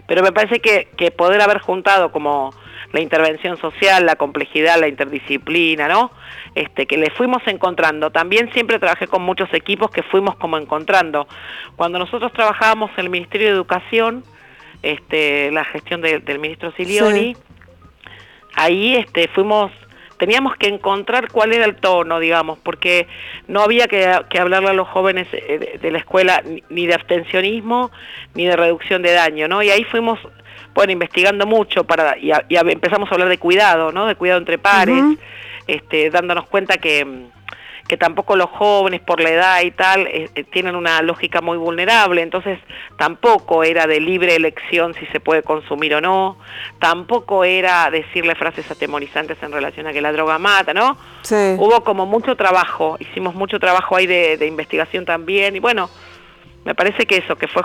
pero 0.07 0.21
me 0.21 0.31
parece 0.31 0.59
que, 0.59 0.89
que 0.95 1.11
poder 1.11 1.41
haber 1.41 1.59
juntado 1.59 2.11
como 2.11 2.53
la 2.91 3.01
intervención 3.01 3.57
social, 3.57 4.05
la 4.05 4.15
complejidad, 4.15 4.79
la 4.79 4.87
interdisciplina, 4.87 5.87
¿no? 5.87 6.11
Este, 6.53 6.85
que 6.85 6.97
le 6.97 7.09
fuimos 7.09 7.41
encontrando. 7.45 8.11
También 8.11 8.51
siempre 8.53 8.79
trabajé 8.79 9.07
con 9.07 9.21
muchos 9.21 9.53
equipos 9.53 9.91
que 9.91 10.01
fuimos 10.03 10.35
como 10.37 10.57
encontrando. 10.57 11.27
Cuando 11.75 11.99
nosotros 11.99 12.31
trabajábamos 12.31 12.91
en 12.91 13.05
el 13.05 13.09
Ministerio 13.09 13.47
de 13.47 13.53
Educación, 13.53 14.23
este, 14.81 15.51
la 15.51 15.65
gestión 15.65 15.99
del 16.01 16.39
ministro 16.39 16.71
Silioni, 16.73 17.35
ahí 18.53 18.95
este, 18.95 19.27
fuimos 19.27 19.71
teníamos 20.17 20.55
que 20.55 20.67
encontrar 20.67 21.31
cuál 21.31 21.53
era 21.53 21.65
el 21.65 21.75
tono, 21.75 22.19
digamos, 22.19 22.57
porque 22.59 23.07
no 23.47 23.61
había 23.61 23.87
que, 23.87 24.05
hablarle 24.39 24.69
a 24.69 24.73
los 24.73 24.87
jóvenes 24.87 25.27
eh, 25.31 25.79
de, 25.81 25.91
la 25.91 25.97
escuela 25.97 26.43
ni 26.69 26.87
de 26.87 26.93
abstencionismo 26.93 27.91
ni 28.33 28.45
de 28.45 28.55
reducción 28.55 29.01
de 29.01 29.13
daño, 29.13 29.47
¿no? 29.47 29.61
Y 29.61 29.69
ahí 29.69 29.83
fuimos, 29.83 30.19
bueno, 30.73 30.91
investigando 30.91 31.45
mucho 31.45 31.83
para 31.83 32.17
y, 32.17 32.31
empezamos 32.49 33.11
a 33.11 33.15
hablar 33.15 33.29
de 33.29 33.37
cuidado, 33.37 33.91
¿no? 33.91 34.05
De 34.05 34.15
cuidado 34.15 34.39
entre 34.39 34.57
pares, 34.57 35.03
este, 35.67 36.09
dándonos 36.09 36.47
cuenta 36.47 36.77
que 36.77 37.27
que 37.87 37.97
tampoco 37.97 38.35
los 38.35 38.49
jóvenes 38.49 39.01
por 39.01 39.21
la 39.21 39.29
edad 39.29 39.61
y 39.61 39.71
tal 39.71 40.07
eh, 40.07 40.29
eh, 40.33 40.43
tienen 40.43 40.75
una 40.75 41.01
lógica 41.01 41.41
muy 41.41 41.57
vulnerable, 41.57 42.21
entonces 42.21 42.59
tampoco 42.97 43.63
era 43.63 43.85
de 43.85 43.99
libre 43.99 44.35
elección 44.35 44.93
si 44.95 45.05
se 45.07 45.19
puede 45.19 45.43
consumir 45.43 45.93
o 45.93 46.01
no, 46.01 46.37
tampoco 46.79 47.43
era 47.43 47.89
decirle 47.91 48.33
frases 48.35 48.69
atemorizantes 48.71 49.37
en 49.43 49.51
relación 49.51 49.85
a 49.85 49.93
que 49.93 50.01
la 50.01 50.11
droga 50.11 50.39
mata, 50.39 50.73
¿no? 50.73 50.97
Sí. 51.21 51.55
Hubo 51.57 51.83
como 51.83 52.07
mucho 52.07 52.35
trabajo, 52.35 52.97
hicimos 52.99 53.35
mucho 53.35 53.59
trabajo 53.59 53.95
ahí 53.95 54.07
de, 54.07 54.45
investigación 54.45 55.05
también 55.05 55.55
y 55.55 55.59
bueno, 55.59 55.89
me 56.63 56.73
parece 56.73 57.05
que 57.05 57.17
eso, 57.17 57.35
que 57.35 57.47
fue 57.47 57.61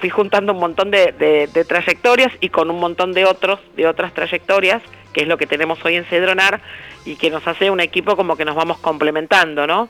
fui 0.00 0.08
juntando 0.08 0.54
un 0.54 0.58
montón 0.58 0.90
de, 0.90 1.12
de, 1.12 1.64
trayectorias 1.64 2.32
y 2.40 2.48
con 2.48 2.70
un 2.70 2.80
montón 2.80 3.12
de 3.12 3.26
otros, 3.26 3.60
de 3.76 3.86
otras 3.86 4.14
trayectorias, 4.14 4.82
que 5.12 5.22
es 5.22 5.28
lo 5.28 5.36
que 5.36 5.46
tenemos 5.46 5.84
hoy 5.84 5.96
en 5.96 6.04
Cedronar, 6.06 6.62
y 7.04 7.16
que 7.16 7.30
nos 7.30 7.46
hace 7.46 7.70
un 7.70 7.80
equipo 7.80 8.16
como 8.16 8.36
que 8.36 8.44
nos 8.44 8.54
vamos 8.54 8.78
complementando, 8.78 9.66
¿no? 9.66 9.88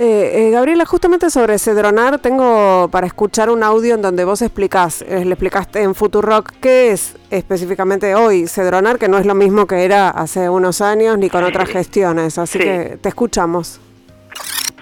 Eh, 0.00 0.46
eh, 0.46 0.50
Gabriela, 0.52 0.86
justamente 0.86 1.28
sobre 1.28 1.58
Cedronar 1.58 2.20
tengo 2.20 2.88
para 2.88 3.08
escuchar 3.08 3.50
un 3.50 3.64
audio 3.64 3.96
en 3.96 4.02
donde 4.02 4.24
vos 4.24 4.42
explicás, 4.42 5.02
eh, 5.02 5.24
le 5.24 5.32
explicaste 5.32 5.82
en 5.82 5.96
Futurock 5.96 6.52
qué 6.60 6.92
es 6.92 7.16
específicamente 7.30 8.14
hoy 8.14 8.46
Cedronar, 8.46 9.00
que 9.00 9.08
no 9.08 9.18
es 9.18 9.26
lo 9.26 9.34
mismo 9.34 9.66
que 9.66 9.84
era 9.84 10.10
hace 10.10 10.48
unos 10.48 10.82
años 10.82 11.18
ni 11.18 11.28
con 11.28 11.42
otras 11.42 11.68
gestiones, 11.68 12.38
así 12.38 12.60
que 12.60 12.96
te 13.02 13.08
escuchamos. 13.08 13.80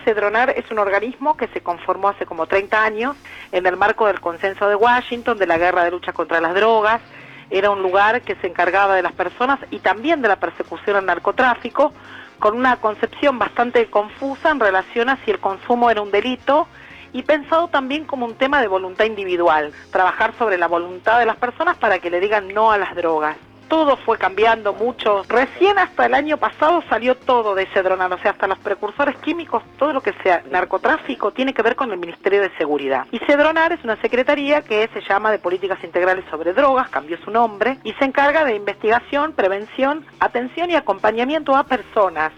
Cedronar 0.04 0.50
es 0.50 0.70
un 0.70 0.78
organismo 0.78 1.34
que 1.34 1.48
se 1.48 1.62
conformó 1.62 2.10
hace 2.10 2.26
como 2.26 2.46
30 2.46 2.84
años 2.84 3.16
en 3.52 3.64
el 3.64 3.78
marco 3.78 4.06
del 4.06 4.20
consenso 4.20 4.68
de 4.68 4.74
Washington 4.74 5.38
de 5.38 5.46
la 5.46 5.56
guerra 5.56 5.84
de 5.84 5.92
lucha 5.92 6.12
contra 6.12 6.42
las 6.42 6.54
drogas. 6.54 7.00
Era 7.50 7.70
un 7.70 7.82
lugar 7.82 8.22
que 8.22 8.34
se 8.36 8.46
encargaba 8.46 8.94
de 8.94 9.02
las 9.02 9.12
personas 9.12 9.58
y 9.70 9.78
también 9.78 10.22
de 10.22 10.28
la 10.28 10.36
persecución 10.36 10.96
al 10.96 11.06
narcotráfico, 11.06 11.92
con 12.38 12.56
una 12.56 12.76
concepción 12.76 13.38
bastante 13.38 13.86
confusa 13.86 14.50
en 14.50 14.60
relación 14.60 15.08
a 15.08 15.16
si 15.24 15.30
el 15.30 15.38
consumo 15.38 15.90
era 15.90 16.02
un 16.02 16.10
delito 16.10 16.68
y 17.12 17.22
pensado 17.22 17.68
también 17.68 18.04
como 18.04 18.26
un 18.26 18.34
tema 18.34 18.60
de 18.60 18.68
voluntad 18.68 19.06
individual, 19.06 19.72
trabajar 19.90 20.34
sobre 20.38 20.58
la 20.58 20.66
voluntad 20.66 21.18
de 21.18 21.26
las 21.26 21.36
personas 21.36 21.76
para 21.78 21.98
que 21.98 22.10
le 22.10 22.20
digan 22.20 22.52
no 22.52 22.72
a 22.72 22.78
las 22.78 22.94
drogas 22.94 23.36
todo 23.68 23.96
fue 23.98 24.18
cambiando 24.18 24.72
mucho. 24.72 25.22
Recién 25.28 25.78
hasta 25.78 26.06
el 26.06 26.14
año 26.14 26.36
pasado 26.36 26.82
salió 26.88 27.16
todo 27.16 27.54
de 27.54 27.66
Cedronar, 27.66 28.12
o 28.12 28.18
sea, 28.18 28.32
hasta 28.32 28.46
los 28.46 28.58
precursores 28.58 29.16
químicos, 29.18 29.62
todo 29.78 29.92
lo 29.92 30.00
que 30.00 30.12
sea 30.22 30.42
narcotráfico 30.50 31.32
tiene 31.32 31.54
que 31.54 31.62
ver 31.62 31.76
con 31.76 31.90
el 31.90 31.98
Ministerio 31.98 32.40
de 32.42 32.50
Seguridad. 32.56 33.06
Y 33.10 33.18
Cedronar 33.20 33.72
es 33.72 33.82
una 33.84 34.00
secretaría 34.00 34.62
que 34.62 34.88
se 34.92 35.00
llama 35.02 35.30
de 35.30 35.38
Políticas 35.38 35.82
Integrales 35.82 36.24
sobre 36.30 36.52
Drogas, 36.52 36.88
cambió 36.90 37.18
su 37.24 37.30
nombre, 37.30 37.78
y 37.84 37.92
se 37.94 38.04
encarga 38.04 38.44
de 38.44 38.54
investigación, 38.54 39.32
prevención, 39.32 40.04
atención 40.20 40.70
y 40.70 40.74
acompañamiento 40.74 41.54
a 41.56 41.64
personas 41.64 42.32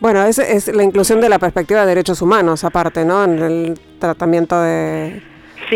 bueno, 0.00 0.24
es, 0.24 0.40
es 0.40 0.66
la 0.74 0.82
inclusión 0.82 1.20
de 1.20 1.28
la 1.28 1.38
perspectiva 1.38 1.82
de 1.82 1.86
derechos 1.86 2.20
humanos, 2.22 2.64
aparte, 2.64 3.04
¿no? 3.04 3.22
En 3.22 3.38
el 3.38 3.80
tratamiento 4.00 4.60
de, 4.60 5.22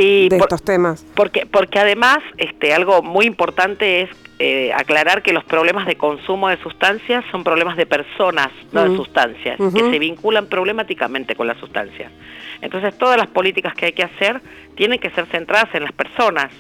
de 0.01 0.37
estos 0.37 0.63
temas. 0.63 1.05
Porque, 1.15 1.47
porque 1.47 1.79
además, 1.79 2.19
este, 2.39 2.75
algo 2.75 3.03
muy 3.03 3.27
importante 3.27 4.03
es 4.03 4.11
eh, 4.39 4.73
aclarar 4.75 5.23
que 5.23 5.33
los 5.33 5.45
problemas 5.45 5.87
de 5.87 5.97
consumo 5.97 6.49
de 6.49 6.59
sustancias 6.59 7.25
son 7.31 7.43
problemas 7.43 7.77
de 7.77 7.87
personas, 7.87 8.49
no 8.73 8.89
de 8.89 8.97
sustancias, 8.97 9.57
que 9.57 9.91
se 9.91 9.99
vinculan 9.99 10.47
problemáticamente 10.47 11.35
con 11.35 11.47
las 11.47 11.59
sustancias. 11.59 12.13
Entonces 12.61 12.97
todas 12.99 13.17
las 13.17 13.29
políticas 13.29 13.75
que 13.75 13.87
hay 13.87 13.93
que 13.93 14.03
hacer 14.03 14.41
tienen 14.75 14.99
que 14.99 15.11
ser 15.11 15.27
centradas 15.27 15.75
en 15.75 15.85
las 15.85 15.93
personas. 15.93 16.53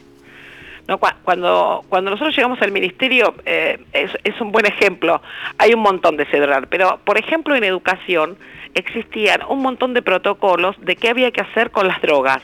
¿no? 0.88 0.98
Cuando, 0.98 1.84
cuando 1.88 2.12
nosotros 2.12 2.34
llegamos 2.34 2.62
al 2.62 2.72
ministerio, 2.72 3.34
eh, 3.44 3.84
es, 3.92 4.10
es, 4.24 4.40
un 4.40 4.52
buen 4.52 4.66
ejemplo, 4.66 5.20
hay 5.58 5.74
un 5.74 5.80
montón 5.80 6.16
de 6.16 6.24
cedrar, 6.26 6.68
pero 6.68 7.00
por 7.04 7.18
ejemplo 7.18 7.56
en 7.56 7.64
educación 7.64 8.38
existían 8.76 9.40
un 9.48 9.62
montón 9.62 9.94
de 9.94 10.02
protocolos 10.02 10.76
de 10.80 10.96
qué 10.96 11.08
había 11.08 11.30
que 11.30 11.40
hacer 11.40 11.70
con 11.70 11.88
las 11.88 12.00
drogas. 12.02 12.42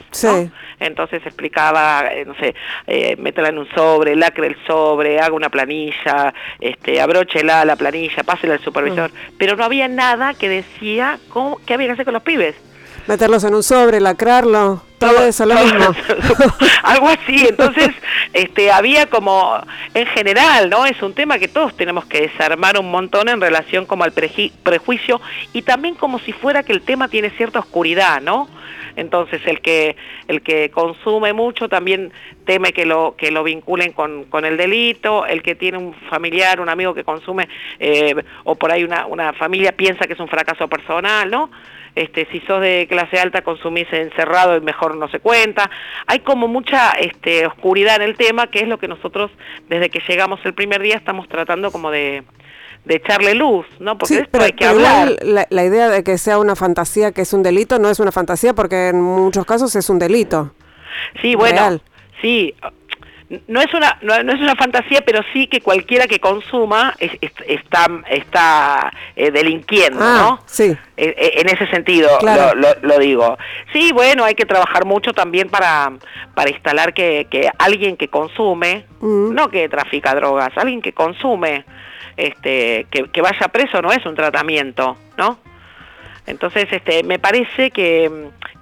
Entonces 0.81 1.25
explicaba, 1.25 2.11
eh, 2.11 2.25
no 2.25 2.35
sé, 2.37 2.55
eh, 2.87 3.17
métela 3.17 3.51
en 3.51 3.59
un 3.59 3.69
sobre, 3.75 4.17
lacre 4.17 4.49
el 4.49 4.57
sobre, 4.67 5.21
haga 5.21 5.35
una 5.35 5.51
planilla, 5.51 6.33
este, 6.59 7.01
abróchela 7.01 7.65
la 7.65 7.77
planilla, 7.77 8.23
pásela 8.25 8.55
al 8.55 8.61
supervisor. 8.61 9.11
Mm. 9.11 9.37
Pero 9.39 9.57
no 9.57 9.65
había 9.65 9.89
nada 9.89 10.35
que 10.35 10.49
decía 10.49 11.19
cómo, 11.29 11.61
qué 11.67 11.75
había 11.75 11.89
que 11.89 11.93
hacer 11.93 12.05
con 12.07 12.15
los 12.15 12.23
pibes 12.23 12.57
meterlos 13.07 13.45
en 13.45 13.55
un 13.55 13.63
sobre, 13.63 14.01
lacrarlo, 14.01 14.83
todo, 14.99 15.27
eso 15.27 15.47
lo 15.47 15.55
mismo. 15.55 15.95
Algo 16.83 17.09
así, 17.09 17.47
entonces 17.49 17.91
este, 18.33 18.71
había 18.71 19.07
como, 19.07 19.61
en 19.95 20.07
general, 20.07 20.71
¿no? 20.71 20.87
Es 20.87 21.03
un 21.03 21.13
tema 21.13 21.39
que 21.39 21.49
todos 21.49 21.77
tenemos 21.77 22.05
que 22.07 22.23
desarmar 22.23 22.79
un 22.79 22.91
montón 22.91 23.29
en 23.29 23.41
relación 23.41 23.87
como 23.87 24.05
al 24.05 24.13
prejuicio 24.13 25.21
y 25.53 25.63
también 25.63 25.95
como 25.95 26.19
si 26.21 26.33
fuera 26.33 26.63
que 26.63 26.73
el 26.73 26.83
tema 26.83 27.09
tiene 27.09 27.31
cierta 27.31 27.59
oscuridad, 27.59 28.21
¿no? 28.21 28.49
Entonces 28.95 29.41
el 29.47 29.61
que 29.61 29.97
el 30.29 30.43
que 30.43 30.71
consume 30.71 31.33
mucho 31.33 31.69
también 31.69 32.13
teme 32.45 32.73
que 32.73 32.85
lo 32.85 33.15
que 33.17 33.31
lo 33.31 33.43
vinculen 33.43 33.93
con, 33.93 34.25
con 34.25 34.45
el 34.45 34.57
delito, 34.57 35.25
el 35.27 35.43
que 35.43 35.55
tiene 35.55 35.79
un 35.79 35.95
familiar, 36.11 36.61
un 36.61 36.69
amigo 36.69 36.93
que 36.93 37.03
consume 37.03 37.49
eh, 37.79 38.15
o 38.45 38.55
por 38.55 38.71
ahí 38.71 38.85
una, 38.85 39.07
una 39.07 39.33
familia 39.33 39.73
piensa 39.73 40.07
que 40.07 40.13
es 40.13 40.21
un 40.21 40.29
fracaso 40.29 40.69
personal, 40.69 41.31
¿no? 41.31 41.51
Este, 41.95 42.27
si 42.33 42.41
sos 42.41 42.61
de 42.61 42.87
clase 42.89 43.19
alta 43.19 43.43
consumís 43.43 43.87
encerrado 43.93 44.57
y 44.57 44.61
mejor 44.61 44.97
no 44.97 45.09
se 45.09 45.21
cuenta. 45.21 45.71
Hay 46.07 46.21
como 46.21 46.49
mucha 46.49 46.93
este, 46.93 47.47
oscuridad 47.47 47.97
en 47.97 48.03
el 48.03 48.17
tema, 48.17 48.47
que 48.47 48.61
es 48.61 48.69
lo 48.69 48.79
que 48.79 48.89
nosotros 48.89 49.31
desde 49.69 49.91
que 49.91 50.01
llegamos 50.09 50.41
el 50.45 50.55
primer 50.55 50.83
día 50.83 50.97
estamos 50.97 51.29
tratando 51.29 51.71
como 51.71 51.91
de, 51.91 52.25
echarle 52.89 53.35
luz, 53.35 53.67
¿no? 53.79 53.97
Porque 53.97 54.19
esto 54.19 54.41
hay 54.41 54.53
que 54.53 54.67
hablar. 54.67 55.17
La, 55.23 55.65
idea 55.65 55.89
de 55.89 56.03
que 56.03 56.19
sea 56.19 56.39
una 56.39 56.57
fantasía 56.57 57.13
que 57.13 57.23
es 57.23 57.33
un 57.33 57.43
delito 57.43 57.79
no 57.79 57.89
es 57.89 58.01
una 58.01 58.13
fantasía 58.13 58.55
porque 58.55 58.89
en 58.89 59.01
muchos 59.01 59.45
casos 59.47 59.75
es 59.77 59.89
un 59.89 59.99
delito. 59.99 60.53
Sí, 61.21 61.35
bueno, 61.35 61.81
sí, 62.21 62.55
no 63.47 63.61
es 63.61 63.73
una 63.73 63.99
no, 64.03 64.15
es 64.15 64.41
una 64.41 64.55
fantasía 64.57 65.03
pero 65.05 65.21
sí 65.33 65.47
que 65.47 65.61
cualquiera 65.61 66.07
que 66.07 66.21
consuma 66.21 66.95
está 66.99 67.89
está 68.09 68.93
eh, 69.17 69.31
delinquiendo 69.31 70.01
ah, 70.03 70.17
no 70.19 70.41
sí. 70.47 70.65
Eh, 70.97 71.15
eh, 71.17 71.33
en 71.37 71.49
ese 71.49 71.67
sentido 71.69 72.11
lo, 72.83 72.99
digo. 72.99 73.39
Sí 73.73 73.93
bueno 73.93 74.25
hay 74.25 74.35
que 74.35 74.45
trabajar 74.45 74.85
mucho 74.85 75.12
también 75.12 75.49
para 75.49 75.93
para 76.35 76.51
instalar 76.51 76.93
que, 76.95 77.27
que 77.31 77.51
alguien 77.59 77.97
que 77.97 78.09
consume 78.09 78.87
mm. 79.01 79.33
no 79.33 79.49
que 79.49 79.69
trafica 79.69 80.15
drogas 80.15 80.51
alguien 80.57 80.83
que 80.83 80.93
consume 80.93 81.65
este 82.17 82.87
que, 82.91 83.09
que 83.11 83.23
vaya 83.23 83.49
preso 83.49 83.81
no 83.81 83.93
es 83.93 84.05
un 84.05 84.15
tratamiento 84.15 84.97
no 85.17 85.39
entonces, 86.33 86.67
este, 86.71 87.03
me 87.05 87.19
parece 87.19 87.71
que, 87.71 88.11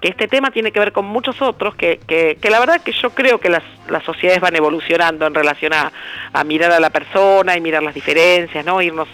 este 0.01 0.27
tema 0.27 0.51
tiene 0.51 0.71
que 0.71 0.79
ver 0.79 0.91
con 0.91 1.05
muchos 1.05 1.41
otros, 1.41 1.75
que, 1.75 1.99
que, 2.07 2.49
la 2.49 2.59
verdad 2.59 2.81
que 2.81 2.91
yo 2.91 3.11
creo 3.11 3.39
que 3.39 3.49
las, 3.49 3.63
las 3.87 4.03
sociedades 4.03 4.41
van 4.41 4.55
evolucionando 4.55 5.25
en 5.25 5.33
relación 5.33 5.73
a, 5.73 5.91
mirar 6.43 6.71
a 6.71 6.79
la 6.79 6.89
persona 6.89 7.55
y 7.55 7.61
mirar 7.61 7.83
las 7.83 7.93
diferencias, 7.93 8.65
¿no? 8.65 8.81
Irnos 8.81 9.07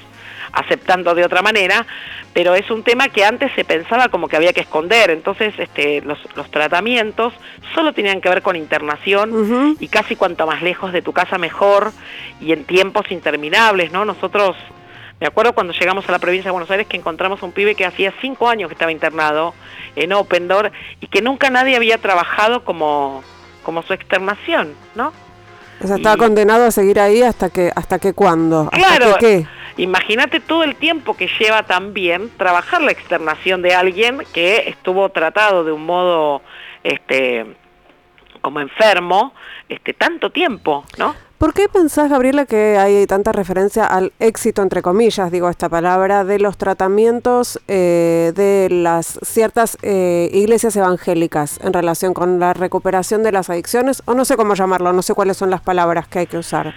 aceptando 0.53 1.13
de 1.13 1.25
otra 1.25 1.41
manera, 1.41 1.85
pero 2.33 2.55
es 2.55 2.71
un 2.71 2.81
tema 2.81 3.09
que 3.09 3.25
antes 3.25 3.51
se 3.53 3.65
pensaba 3.65 4.07
como 4.07 4.27
que 4.27 4.37
había 4.37 4.53
que 4.53 4.61
esconder, 4.61 5.11
entonces 5.11 5.53
este, 5.59 6.01
los, 6.01 6.17
los 6.35 6.49
tratamientos 6.49 7.33
solo 7.75 7.93
tenían 7.93 8.21
que 8.21 8.29
ver 8.29 8.41
con 8.41 8.55
internación 8.55 9.75
y 9.79 9.87
casi 9.89 10.15
cuanto 10.15 10.47
más 10.47 10.63
lejos 10.63 10.93
de 10.93 11.01
tu 11.01 11.11
casa 11.11 11.37
mejor 11.37 11.91
y 12.39 12.53
en 12.53 12.63
tiempos 12.63 13.11
interminables, 13.11 13.91
¿no? 13.91 14.05
Nosotros 14.05 14.55
me 15.19 15.27
acuerdo 15.27 15.53
cuando 15.53 15.73
llegamos 15.73 16.07
a 16.07 16.11
la 16.11 16.19
provincia 16.19 16.49
de 16.49 16.51
Buenos 16.51 16.69
Aires 16.69 16.87
que 16.87 16.97
encontramos 16.97 17.41
un 17.41 17.51
pibe 17.51 17.75
que 17.75 17.85
hacía 17.85 18.13
cinco 18.21 18.49
años 18.49 18.67
que 18.67 18.73
estaba 18.73 18.91
internado 18.91 19.53
en 19.95 20.13
Open 20.13 20.47
Door 20.47 20.71
y 21.01 21.07
que 21.07 21.21
nunca 21.21 21.49
nadie 21.49 21.75
había 21.75 21.97
trabajado 21.97 22.63
como, 22.63 23.23
como 23.63 23.81
su 23.81 23.93
externación, 23.93 24.75
¿no? 24.95 25.11
O 25.81 25.87
sea, 25.87 25.97
estaba 25.97 26.17
condenado 26.17 26.65
a 26.65 26.71
seguir 26.71 26.99
ahí 26.99 27.21
hasta 27.21 27.49
que, 27.49 27.71
hasta 27.75 27.99
que 27.99 28.13
cuándo, 28.13 28.69
claro, 28.71 29.15
qué. 29.19 29.45
Imagínate 29.77 30.39
todo 30.39 30.63
el 30.63 30.75
tiempo 30.75 31.15
que 31.15 31.29
lleva 31.39 31.63
también 31.63 32.31
trabajar 32.35 32.81
la 32.81 32.91
externación 32.91 33.61
de 33.61 33.75
alguien 33.75 34.23
que 34.33 34.69
estuvo 34.69 35.09
tratado 35.09 35.63
de 35.63 35.71
un 35.71 35.85
modo, 35.85 36.41
este, 36.83 37.45
como 38.41 38.59
enfermo, 38.59 39.33
este, 39.69 39.93
tanto 39.93 40.31
tiempo, 40.31 40.83
¿no? 40.97 41.15
¿Por 41.37 41.53
qué 41.53 41.69
pensás, 41.69 42.09
Gabriela, 42.09 42.47
que 42.47 42.77
hay 42.79 43.05
tanta 43.05 43.31
referencia 43.31 43.85
al 43.85 44.11
éxito, 44.19 44.63
entre 44.63 44.81
comillas, 44.81 45.31
digo 45.31 45.49
esta 45.49 45.69
palabra, 45.69 46.23
de 46.23 46.39
los 46.39 46.57
tratamientos 46.57 47.59
eh, 47.67 48.31
de 48.35 48.69
las 48.71 49.19
ciertas 49.21 49.77
eh, 49.83 50.31
iglesias 50.33 50.75
evangélicas 50.75 51.59
en 51.63 51.73
relación 51.73 52.15
con 52.15 52.39
la 52.39 52.55
recuperación 52.55 53.21
de 53.21 53.31
las 53.31 53.51
adicciones? 53.51 54.01
O 54.05 54.15
no 54.15 54.25
sé 54.25 54.35
cómo 54.35 54.55
llamarlo, 54.55 54.91
no 54.93 55.03
sé 55.03 55.13
cuáles 55.13 55.37
son 55.37 55.51
las 55.51 55.61
palabras 55.61 56.07
que 56.07 56.19
hay 56.19 56.25
que 56.25 56.39
usar. 56.39 56.73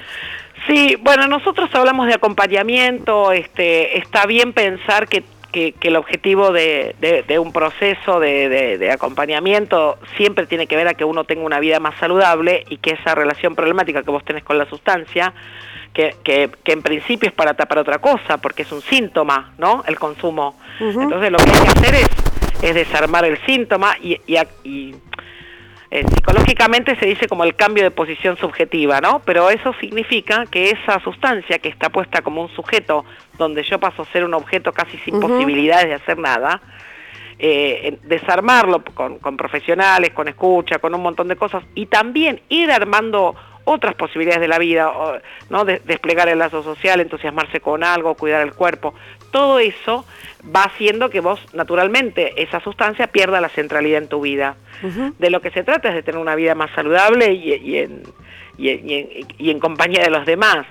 Sí, 0.67 0.95
bueno, 1.01 1.27
nosotros 1.27 1.71
hablamos 1.73 2.07
de 2.09 2.15
acompañamiento, 2.15 3.33
este, 3.33 3.97
está 3.97 4.27
bien 4.27 4.53
pensar 4.53 5.09
que 5.09 5.25
que, 5.51 5.75
el 5.81 5.97
objetivo 5.97 6.53
de, 6.53 6.95
un 7.39 7.53
proceso 7.53 8.21
de, 8.21 8.91
acompañamiento 8.93 9.99
siempre 10.17 10.47
tiene 10.47 10.67
que 10.67 10.77
ver 10.77 10.89
a 10.89 10.95
que 10.95 11.05
uno 11.05 11.25
tenga 11.25 11.45
una 11.45 11.61
vida 11.61 11.81
más 11.81 11.99
saludable 11.99 12.65
y 12.69 12.79
que 12.79 12.93
esa 12.93 13.15
relación 13.15 13.55
problemática 13.55 14.03
que 14.03 14.11
vos 14.11 14.25
tenés 14.25 14.45
con 14.45 14.59
la 14.59 14.67
sustancia, 14.67 15.33
que, 15.93 16.17
que, 16.23 16.51
en 16.67 16.83
principio 16.83 17.29
es 17.29 17.35
para 17.35 17.55
tapar 17.55 17.79
otra 17.79 17.99
cosa, 17.99 18.39
porque 18.39 18.63
es 18.63 18.73
un 18.73 18.81
síntoma, 18.83 19.55
¿no? 19.59 19.83
El 19.87 19.99
consumo. 19.99 20.57
Entonces 20.79 21.31
lo 21.31 21.39
que 21.39 21.51
hay 21.51 21.61
que 21.61 21.69
hacer 21.69 21.95
es, 21.95 22.09
es 22.63 22.75
desarmar 22.75 23.25
el 23.25 23.39
síntoma 23.45 23.97
y, 24.01 24.21
y 24.65 24.95
eh, 25.93 26.05
psicológicamente 26.15 26.95
se 26.97 27.07
dice 27.07 27.27
como 27.27 27.43
el 27.43 27.57
cambio 27.57 27.83
de 27.83 27.91
posición 27.91 28.37
subjetiva, 28.37 29.01
¿no? 29.01 29.23
Pero 29.25 29.51
eso 29.51 29.75
significa 29.81 30.47
que 30.47 30.71
esa 30.71 31.01
sustancia 31.01 31.59
que 31.59 31.69
está 31.69 31.89
puesta 31.89 32.23
como 32.23 32.43
un 32.43 32.49
sujeto, 32.51 33.05
donde 33.37 33.65
yo 33.65 33.81
paso 33.81 34.03
a 34.03 34.05
ser 34.07 34.25
un 34.25 34.35
objeto 34.35 34.73
casi 34.73 34.99
sin 34.99 35.19
posibilidades 35.19 35.89
de 35.89 35.95
hacer 35.95 36.17
nada, 36.17 36.61
eh, 37.41 37.99
desarmarlo 38.05 38.85
con, 38.85 39.37
profesionales, 39.37 40.11
con 40.11 40.29
escucha, 40.29 40.79
con 40.79 40.95
un 40.95 41.03
montón 41.03 41.27
de 41.27 41.35
cosas, 41.35 41.65
y 41.75 41.87
también 41.87 42.41
ir 42.49 42.71
armando 42.71 43.35
otras 43.65 43.95
posibilidades 43.95 44.41
de 44.41 44.49
la 44.49 44.59
vida, 44.59 44.93
¿no? 45.49 45.65
desplegar 45.65 46.29
el 46.29 46.39
lazo 46.39 46.63
social, 46.63 47.01
entusiasmarse 47.01 47.61
con 47.61 47.83
algo, 47.83 48.15
cuidar 48.15 48.43
el 48.43 48.53
cuerpo, 48.55 48.95
todo 49.31 49.59
eso 49.59 50.05
va 50.55 50.65
haciendo 50.65 51.11
que 51.11 51.21
vos 51.21 51.41
naturalmente 51.53 52.43
esa 52.43 52.61
sustancia 52.61 53.07
pierda 53.09 53.41
la 53.41 53.49
centralidad 53.49 54.03
en 54.03 54.09
tu 54.09 54.21
vida. 54.21 54.57
De 55.19 55.29
lo 55.29 55.43
que 55.43 55.51
se 55.51 55.63
trata 55.63 55.91
es 55.91 55.95
de 55.95 56.03
tener 56.03 56.19
una 56.19 56.35
vida 56.35 56.55
más 56.55 56.71
saludable 56.71 57.35
y, 57.35 57.77
en, 57.77 58.03
y, 58.57 59.51
en, 59.51 59.61
compañía 59.61 60.03
de 60.03 60.11
los 60.11 60.25
demás. 60.25 60.67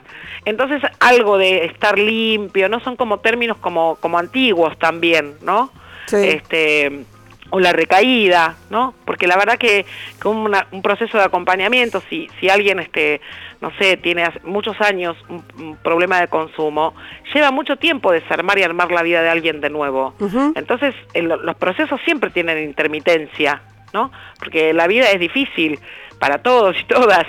Entonces 0.46 0.82
algo 1.00 1.38
de 1.38 1.66
estar 1.66 2.00
limpio, 2.00 2.70
¿no? 2.70 2.80
Son 2.80 2.96
como 2.96 3.20
términos 3.20 3.58
como, 3.58 3.98
como 3.98 4.18
antiguos 4.18 4.78
también, 4.80 5.36
¿no? 5.42 5.72
este 6.12 7.06
o 7.50 7.60
la 7.60 7.74
recaída, 7.74 8.56
¿no? 8.70 8.94
Porque 9.06 9.28
la 9.28 9.38
verdad 9.38 9.58
que, 9.58 9.86
como 10.22 10.50
un 10.72 10.82
proceso 10.82 11.18
de 11.18 11.24
acompañamiento, 11.24 12.02
si, 12.10 12.30
si 12.40 12.50
alguien, 12.50 12.80
este, 12.80 13.22
no 13.62 13.72
sé, 13.80 13.98
tiene 13.98 14.28
muchos 14.44 14.80
años 14.82 15.18
un, 15.30 15.78
problema 15.78 16.20
de 16.22 16.28
consumo, 16.28 16.94
lleva 17.34 17.52
mucho 17.52 17.78
tiempo 17.78 18.12
desarmar 18.12 18.60
y 18.60 18.64
armar 18.64 18.92
la 18.92 19.04
vida 19.04 19.22
de 19.22 19.30
alguien 19.30 19.62
de 19.62 19.70
nuevo. 19.70 20.14
Entonces, 20.56 20.94
los 21.16 21.56
procesos 21.56 22.00
siempre 22.06 22.30
tienen 22.30 22.64
intermitencia, 22.64 23.62
¿no? 23.94 24.12
Porque 24.38 24.74
la 24.74 24.88
vida 24.88 25.10
es 25.12 25.20
difícil 25.20 25.80
para 26.20 26.40
todos 26.40 26.80
y 26.80 26.84
todas. 26.84 27.26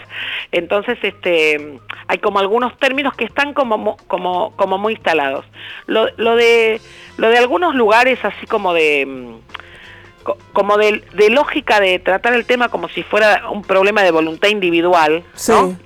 Entonces, 0.53 0.99
este, 1.03 1.79
hay 2.09 2.19
como 2.19 2.41
algunos 2.41 2.77
términos 2.79 3.15
que 3.15 3.25
están 3.25 3.55
como, 3.55 3.97
como, 4.09 4.55
como 4.57 4.79
muy 4.79 4.95
instalados. 4.95 5.47
Lo, 5.87 6.09
lo, 6.17 6.37
de, 6.37 6.81
lo 7.17 7.29
de 7.29 7.39
algunos 7.39 7.75
lugares 7.75 8.23
así 8.25 8.47
como 8.47 8.75
de 8.75 9.41
como 10.53 10.77
de, 10.77 11.03
lógica 11.31 11.81
de 11.81 11.99
tratar 11.99 12.35
el 12.35 12.47
tema 12.47 12.69
como 12.69 12.89
si 12.89 13.03
fuera 13.03 13.51
un 13.51 13.63
problema 13.63 14.03
de 14.03 14.11
voluntad 14.11 14.49
individual, 14.49 15.25
¿no? 15.49 15.77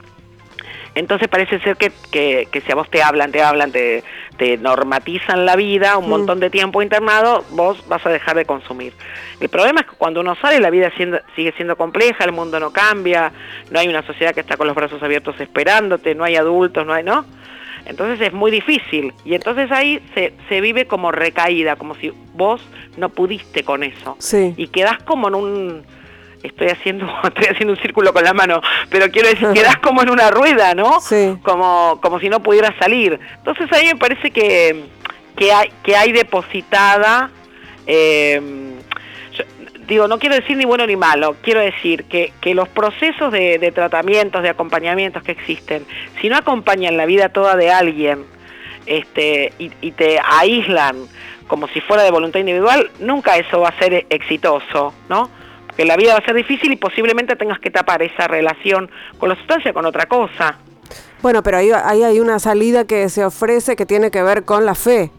Entonces 0.95 1.29
parece 1.29 1.59
ser 1.61 1.77
que, 1.77 1.91
que, 2.11 2.63
si 2.65 2.71
a 2.71 2.77
vos 2.77 2.89
te 2.89 3.03
hablan, 3.03 3.33
te 3.33 3.43
hablan, 3.43 3.73
te, 3.73 4.05
te 4.37 4.57
normatizan 4.59 5.45
la 5.45 5.57
vida, 5.57 5.99
un 5.99 6.07
mm. 6.07 6.09
montón 6.09 6.41
de 6.41 6.51
tiempo 6.51 6.83
internado, 6.83 7.45
vos 7.51 7.83
vas 7.89 8.05
a 8.07 8.11
dejar 8.11 8.37
de 8.37 8.45
consumir. 8.45 8.93
El 9.41 9.49
problema 9.49 9.81
es 9.81 9.87
que 9.87 9.97
cuando 9.97 10.21
uno 10.21 10.37
sale 10.37 10.61
la 10.61 10.71
vida 10.71 10.93
sigue 10.97 11.53
siendo 11.57 11.77
compleja, 11.77 12.25
el 12.25 12.33
mundo 12.33 12.61
no 12.61 12.73
cambia, 12.73 13.33
no 13.71 13.81
hay 13.81 13.89
una 13.89 14.07
sociedad 14.07 14.33
que 14.33 14.41
está 14.41 14.57
con 14.57 14.69
los 14.69 14.77
brazos 14.77 15.03
abiertos 15.03 15.41
esperándote, 15.41 16.15
no 16.15 16.23
hay 16.23 16.37
adultos, 16.37 16.87
no 16.87 16.93
hay, 16.93 17.03
¿no? 17.03 17.25
Entonces 17.87 18.27
es 18.27 18.33
muy 18.33 18.51
difícil 18.51 19.13
y 19.25 19.35
entonces 19.35 19.71
ahí 19.71 20.01
se, 20.15 20.33
se 20.49 20.61
vive 20.61 20.87
como 20.87 21.13
recaída, 21.13 21.77
como 21.77 21.95
si 21.97 22.13
vos 22.35 22.61
no 22.97 23.11
pudiste 23.11 23.63
con 23.63 23.83
eso. 23.83 24.17
Sí. 24.19 24.55
Y 24.57 24.69
quedás 24.69 25.03
como 25.03 25.29
en 25.29 25.35
un 25.35 25.83
estoy 26.43 26.69
haciendo 26.69 27.07
estoy 27.25 27.47
haciendo 27.47 27.75
un 27.75 27.81
círculo 27.81 28.13
con 28.13 28.25
la 28.25 28.33
mano, 28.33 28.61
pero 28.91 29.11
quiero 29.11 29.29
decir, 29.29 29.49
quedás 29.53 29.77
como 29.79 30.03
en 30.03 30.11
una 30.11 30.31
rueda, 30.31 30.75
¿no? 30.75 31.01
Sí. 31.01 31.37
Como 31.43 31.99
como 32.03 32.21
si 32.21 32.29
no 32.29 32.41
pudieras 32.41 32.75
salir. 32.79 33.19
Entonces 33.37 33.71
ahí 33.73 33.87
me 33.87 33.97
parece 33.97 34.31
que 34.31 34.85
que 35.37 35.53
hay 35.53 35.71
que 35.83 35.97
hay 35.97 36.13
depositada 36.13 37.31
eh, 37.87 38.74
digo, 39.87 40.09
no 40.09 40.19
quiero 40.19 40.35
decir 40.35 40.57
ni 40.57 40.65
bueno 40.65 40.87
ni 40.87 40.97
malo, 40.97 41.37
quiero 41.43 41.61
decir 41.61 42.05
que, 42.05 42.33
que 42.41 42.55
los 42.55 42.69
procesos 42.69 43.33
de, 43.33 43.73
tratamientos, 43.75 44.43
de 44.43 44.49
acompañamientos 44.49 45.23
que 45.23 45.33
existen, 45.33 45.87
si 46.21 46.29
no 46.29 46.37
acompañan 46.37 46.97
la 46.97 47.07
vida 47.07 47.29
toda 47.29 47.57
de 47.57 47.71
alguien 47.71 48.25
este, 48.87 49.53
y, 49.59 49.93
te 49.93 50.19
aíslan 50.19 50.97
como 51.47 51.69
si 51.69 51.81
fuera 51.81 52.03
de 52.03 52.11
voluntad 52.11 52.41
individual, 52.41 52.91
nunca 53.01 53.37
eso 53.37 53.61
va 53.61 53.69
a 53.69 53.79
ser 53.79 54.07
exitoso, 54.09 54.95
¿no? 55.09 55.31
Porque 55.67 55.85
la 55.85 55.97
vida 55.97 56.13
va 56.13 56.19
a 56.19 56.25
ser 56.25 56.35
difícil 56.35 56.73
y 56.73 56.77
posiblemente 56.77 57.37
tengas 57.37 57.59
que 57.59 57.71
tapar 57.71 58.03
esa 58.03 58.27
relación 58.27 58.91
con 59.19 59.29
la 59.29 59.37
sustancia 59.37 59.73
con 59.73 59.85
otra 59.85 60.07
cosa. 60.07 60.59
Bueno, 61.21 61.43
pero 61.43 61.59
ahí, 61.59 61.71
ahí 61.71 62.03
hay 62.03 62.21
una 62.21 62.39
salida 62.39 62.87
que 62.87 63.09
se 63.09 63.25
ofrece 63.25 63.77
que 63.77 63.87
tiene 63.87 64.11
que 64.11 64.23
ver 64.23 64.45
con 64.45 64.65
la 64.65 64.75
fe. 64.75 65.11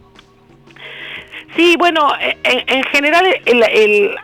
Sí, 1.56 1.76
bueno, 1.78 2.12
en, 2.44 2.84
general 2.84 3.26
el, 3.46 4.16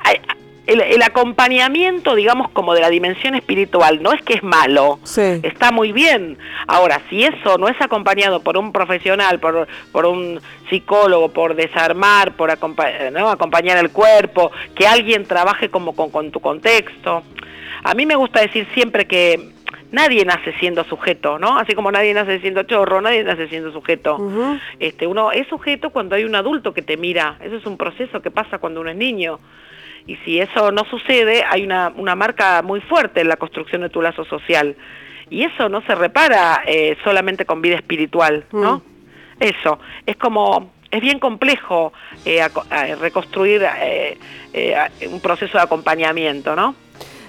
el, 0.67 1.01
acompañamiento, 1.01 2.15
digamos, 2.15 2.49
como 2.51 2.73
de 2.73 2.81
la 2.81 2.89
dimensión 2.89 3.35
espiritual, 3.35 4.01
no 4.01 4.13
es 4.13 4.21
que 4.21 4.33
es 4.33 4.43
malo, 4.43 4.99
está 5.43 5.71
muy 5.71 5.91
bien. 5.91 6.37
Ahora, 6.67 7.01
si 7.09 7.23
eso 7.23 7.57
no 7.57 7.67
es 7.67 7.79
acompañado 7.81 8.41
por 8.41 8.57
un 8.57 8.71
profesional, 8.71 9.39
por, 9.39 9.67
por 9.91 10.05
un 10.05 10.41
psicólogo, 10.69 11.29
por 11.29 11.55
desarmar, 11.55 12.33
por 12.33 12.51
acompañar 12.51 13.77
el 13.77 13.91
cuerpo, 13.91 14.51
que 14.75 14.87
alguien 14.87 15.25
trabaje 15.25 15.69
como 15.69 15.93
con, 15.95 16.09
con 16.09 16.31
tu 16.31 16.39
contexto. 16.39 17.23
A 17.83 17.93
mí 17.95 18.05
me 18.05 18.15
gusta 18.15 18.41
decir 18.41 18.67
siempre 18.73 19.07
que 19.07 19.51
nadie 19.91 20.25
nace 20.25 20.53
siendo 20.59 20.83
sujeto, 20.85 21.37
¿no? 21.37 21.57
Así 21.57 21.73
como 21.73 21.91
nadie 21.91 22.13
nace 22.13 22.39
siendo 22.39 22.63
chorro, 22.63 23.01
nadie 23.01 23.23
nace 23.23 23.47
siendo 23.47 23.71
sujeto. 23.71 24.17
Este, 24.79 25.05
uno 25.05 25.31
es 25.31 25.47
sujeto 25.47 25.91
cuando 25.91 26.15
hay 26.15 26.23
un 26.23 26.35
adulto 26.35 26.73
que 26.73 26.81
te 26.81 26.97
mira. 26.97 27.37
Eso 27.41 27.57
es 27.57 27.65
un 27.65 27.77
proceso 27.77 28.21
que 28.21 28.31
pasa 28.31 28.57
cuando 28.57 28.81
uno 28.81 28.89
es 28.89 28.95
niño. 28.95 29.39
Y 30.07 30.15
si 30.17 30.39
eso 30.39 30.71
no 30.71 30.85
sucede, 30.85 31.43
hay 31.47 31.63
una, 31.63 31.93
una 31.95 32.15
marca 32.15 32.61
muy 32.63 32.81
fuerte 32.81 33.21
en 33.21 33.27
la 33.27 33.37
construcción 33.37 33.81
de 33.81 33.89
tu 33.89 34.01
lazo 34.01 34.25
social. 34.25 34.75
Y 35.29 35.43
eso 35.43 35.69
no 35.69 35.81
se 35.81 35.93
repara 35.95 36.63
eh, 36.65 36.97
solamente 37.03 37.45
con 37.45 37.61
vida 37.61 37.75
espiritual, 37.75 38.45
¿no? 38.51 38.77
Mm. 38.77 38.81
Eso, 39.39 39.79
es 40.05 40.17
como 40.17 40.71
es 40.89 41.01
bien 41.01 41.19
complejo 41.19 41.93
eh, 42.25 42.45
reconstruir 42.99 43.65
eh, 43.79 44.17
un 45.09 45.21
proceso 45.21 45.57
de 45.57 45.63
acompañamiento, 45.63 46.55
¿no? 46.55 46.75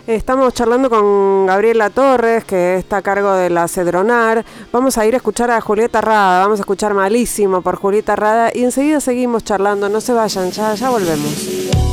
Estamos 0.06 0.52
charlando 0.52 0.90
con 0.90 1.46
Gabriela 1.46 1.88
Torres, 1.88 2.44
que 2.44 2.74
está 2.74 2.96
a 2.96 3.02
cargo 3.02 3.34
de 3.34 3.50
la 3.50 3.68
Cedronar. 3.68 4.44
Vamos 4.72 4.98
a 4.98 5.06
ir 5.06 5.14
a 5.14 5.18
escuchar 5.18 5.52
a 5.52 5.60
Julieta 5.60 6.00
Rada, 6.00 6.42
vamos 6.42 6.58
a 6.58 6.62
escuchar 6.62 6.92
malísimo 6.92 7.62
por 7.62 7.76
Julieta 7.76 8.16
Rada 8.16 8.50
y 8.52 8.64
enseguida 8.64 8.98
seguimos 8.98 9.44
charlando. 9.44 9.88
No 9.88 10.00
se 10.00 10.12
vayan, 10.12 10.50
ya, 10.50 10.74
ya 10.74 10.90
volvemos. 10.90 11.91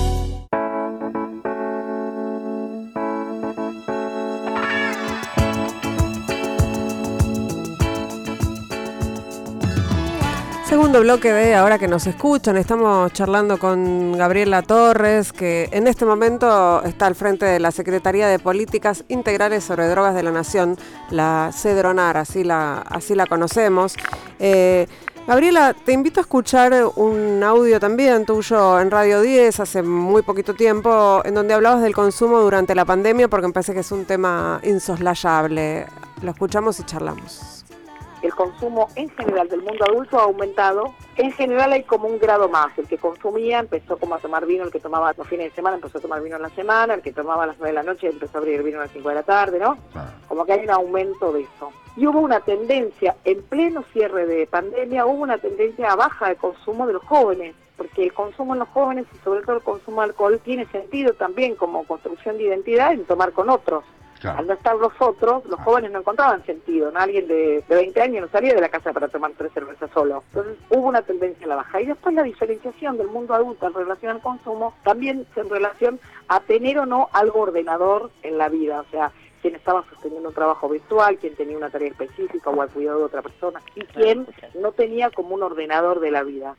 Segundo 10.90 11.06
bloque 11.06 11.32
de 11.32 11.54
Ahora 11.54 11.78
que 11.78 11.88
nos 11.88 12.08
escuchan, 12.08 12.58
estamos 12.58 13.14
charlando 13.14 13.60
con 13.60 14.14
Gabriela 14.14 14.64
Torres, 14.64 15.32
que 15.32 15.70
en 15.72 15.86
este 15.86 16.04
momento 16.04 16.84
está 16.84 17.06
al 17.06 17.14
frente 17.14 17.46
de 17.46 17.60
la 17.60 17.70
Secretaría 17.70 18.28
de 18.28 18.40
Políticas 18.40 19.04
Integrales 19.08 19.64
sobre 19.64 19.88
Drogas 19.88 20.16
de 20.16 20.24
la 20.24 20.32
Nación, 20.32 20.80
la 21.12 21.52
CEDRONAR, 21.54 22.18
así 22.18 22.44
la, 22.44 22.80
así 22.80 23.14
la 23.14 23.28
conocemos. 23.28 23.98
Eh, 24.40 24.88
Gabriela, 25.28 25.76
te 25.76 25.92
invito 25.92 26.22
a 26.22 26.24
escuchar 26.24 26.74
un 26.96 27.44
audio 27.44 27.80
también 27.80 28.26
tuyo 28.26 28.80
en 28.80 28.90
Radio 28.90 29.22
10 29.22 29.60
hace 29.60 29.84
muy 29.84 30.24
poquito 30.24 30.56
tiempo, 30.56 31.22
en 31.24 31.36
donde 31.36 31.54
hablabas 31.54 31.84
del 31.84 31.94
consumo 31.94 32.40
durante 32.40 32.74
la 32.74 32.86
pandemia, 32.86 33.28
porque 33.28 33.46
me 33.46 33.54
parece 33.54 33.76
que 33.76 33.82
es 33.82 33.92
un 33.92 34.06
tema 34.06 34.60
insoslayable. 34.64 35.86
Lo 36.24 36.32
escuchamos 36.32 36.80
y 36.80 36.84
charlamos 36.84 37.59
el 38.22 38.34
consumo 38.36 38.88
en 38.96 39.10
general 39.10 39.48
del 39.48 39.62
mundo 39.62 39.86
adulto 39.86 40.20
ha 40.20 40.24
aumentado. 40.24 40.94
En 41.16 41.32
general 41.32 41.72
hay 41.72 41.84
como 41.84 42.08
un 42.08 42.20
grado 42.20 42.50
más. 42.50 42.78
El 42.78 42.88
que 42.88 42.98
consumía 42.98 43.60
empezó 43.60 43.98
como 43.98 44.16
a 44.16 44.20
tomar 44.20 44.46
vino, 44.46 44.64
el 44.64 44.72
que 44.72 44.80
tomaba 44.80 45.14
los 45.18 45.28
fines 45.28 45.50
de 45.50 45.56
semana 45.56 45.76
empezó 45.76 45.98
a 45.98 46.02
tomar 46.02 46.22
vino 46.22 46.36
en 46.36 46.42
la 46.42 46.50
semana, 46.50 46.94
el 46.94 47.02
que 47.02 47.14
tomaba 47.14 47.44
a 47.44 47.48
las 47.48 47.58
9 47.60 47.70
de 47.70 47.74
la 47.74 47.84
noche 47.84 48.08
empezó 48.08 48.38
a 48.38 48.42
abrir 48.42 48.64
vino 48.64 48.80
a 48.80 48.84
las 48.84 48.92
5 48.92 49.10
de 49.10 49.16
la 49.16 49.24
tarde, 49.24 49.60
¿no? 49.60 49.78
Como 50.28 50.46
que 50.46 50.54
hay 50.54 50.64
un 50.64 50.72
aumento 50.72 51.32
de 51.32 51.42
eso. 51.42 51.72
Y 51.96 52.08
hubo 52.08 52.20
una 52.20 52.40
tendencia, 52.40 53.16
en 53.26 53.42
pleno 53.44 53.84
cierre 53.92 54.26
de 54.26 54.48
pandemia, 54.48 55.06
hubo 55.06 55.24
una 55.24 55.38
tendencia 55.38 55.92
a 55.92 55.96
baja 55.96 56.30
de 56.30 56.36
consumo 56.36 56.88
de 56.88 56.94
los 56.94 57.04
jóvenes 57.04 57.56
porque 57.80 58.04
el 58.04 58.14
consumo 58.14 58.54
en 58.54 58.60
los 58.60 58.68
jóvenes 58.70 59.06
y 59.14 59.18
sobre 59.24 59.42
todo 59.42 59.56
el 59.56 59.64
consumo 59.64 60.02
de 60.02 60.10
alcohol 60.10 60.40
tiene 60.44 60.66
sentido 60.66 61.14
también 61.14 61.56
como 61.56 61.86
construcción 61.86 62.38
de 62.38 62.44
identidad 62.44 62.92
en 62.92 63.06
tomar 63.06 63.32
con 63.32 63.50
otros. 63.50 63.86
Al 64.24 64.48
no 64.48 64.54
estar 64.54 64.76
los 64.76 64.92
otros, 65.00 65.46
los 65.46 65.60
jóvenes 65.62 65.92
no 65.92 66.00
encontraban 66.00 66.46
sentido. 66.46 66.92
Alguien 66.96 67.28
de, 67.28 67.64
de, 67.68 67.76
20 67.76 68.02
años 68.02 68.22
no 68.24 68.28
salía 68.30 68.54
de 68.54 68.62
la 68.62 68.70
casa 68.70 68.92
para 68.92 69.08
tomar 69.08 69.32
tres 69.38 69.52
cervezas 69.54 69.90
solo. 69.94 70.24
Entonces 70.30 70.58
hubo 70.70 70.88
una 70.88 71.02
tendencia 71.02 71.46
a 71.46 71.50
la 71.50 71.56
baja. 71.56 71.82
Y 71.82 71.86
después 71.86 72.14
la 72.14 72.24
diferenciación 72.24 72.98
del 72.98 73.08
mundo 73.08 73.34
adulto 73.34 73.68
en 73.68 73.74
relación 73.74 74.12
al 74.12 74.22
consumo 74.22 74.74
también 74.84 75.26
en 75.36 75.50
relación 75.50 76.00
a 76.28 76.42
tener 76.42 76.80
o 76.80 76.86
no 76.86 77.10
algo 77.14 77.42
ordenador 77.42 78.12
en 78.24 78.38
la 78.38 78.50
vida. 78.50 78.82
O 78.82 78.92
sea, 78.92 79.12
quien 79.42 79.56
estaba 79.56 79.84
sosteniendo 79.90 80.30
un 80.30 80.36
trabajo 80.36 80.70
virtual, 80.70 81.18
quien 81.18 81.36
tenía 81.36 81.58
una 81.58 81.70
tarea 81.70 81.90
específica 81.90 82.50
o 82.50 82.62
al 82.62 82.70
cuidado 82.70 83.00
de 83.00 83.06
otra 83.06 83.22
persona 83.22 83.62
y 83.76 83.82
quien 83.82 84.28
no 84.60 84.72
tenía 84.72 85.10
como 85.10 85.36
un 85.36 85.44
ordenador 85.44 86.00
de 86.00 86.12
la 86.12 86.24
vida. 86.24 86.56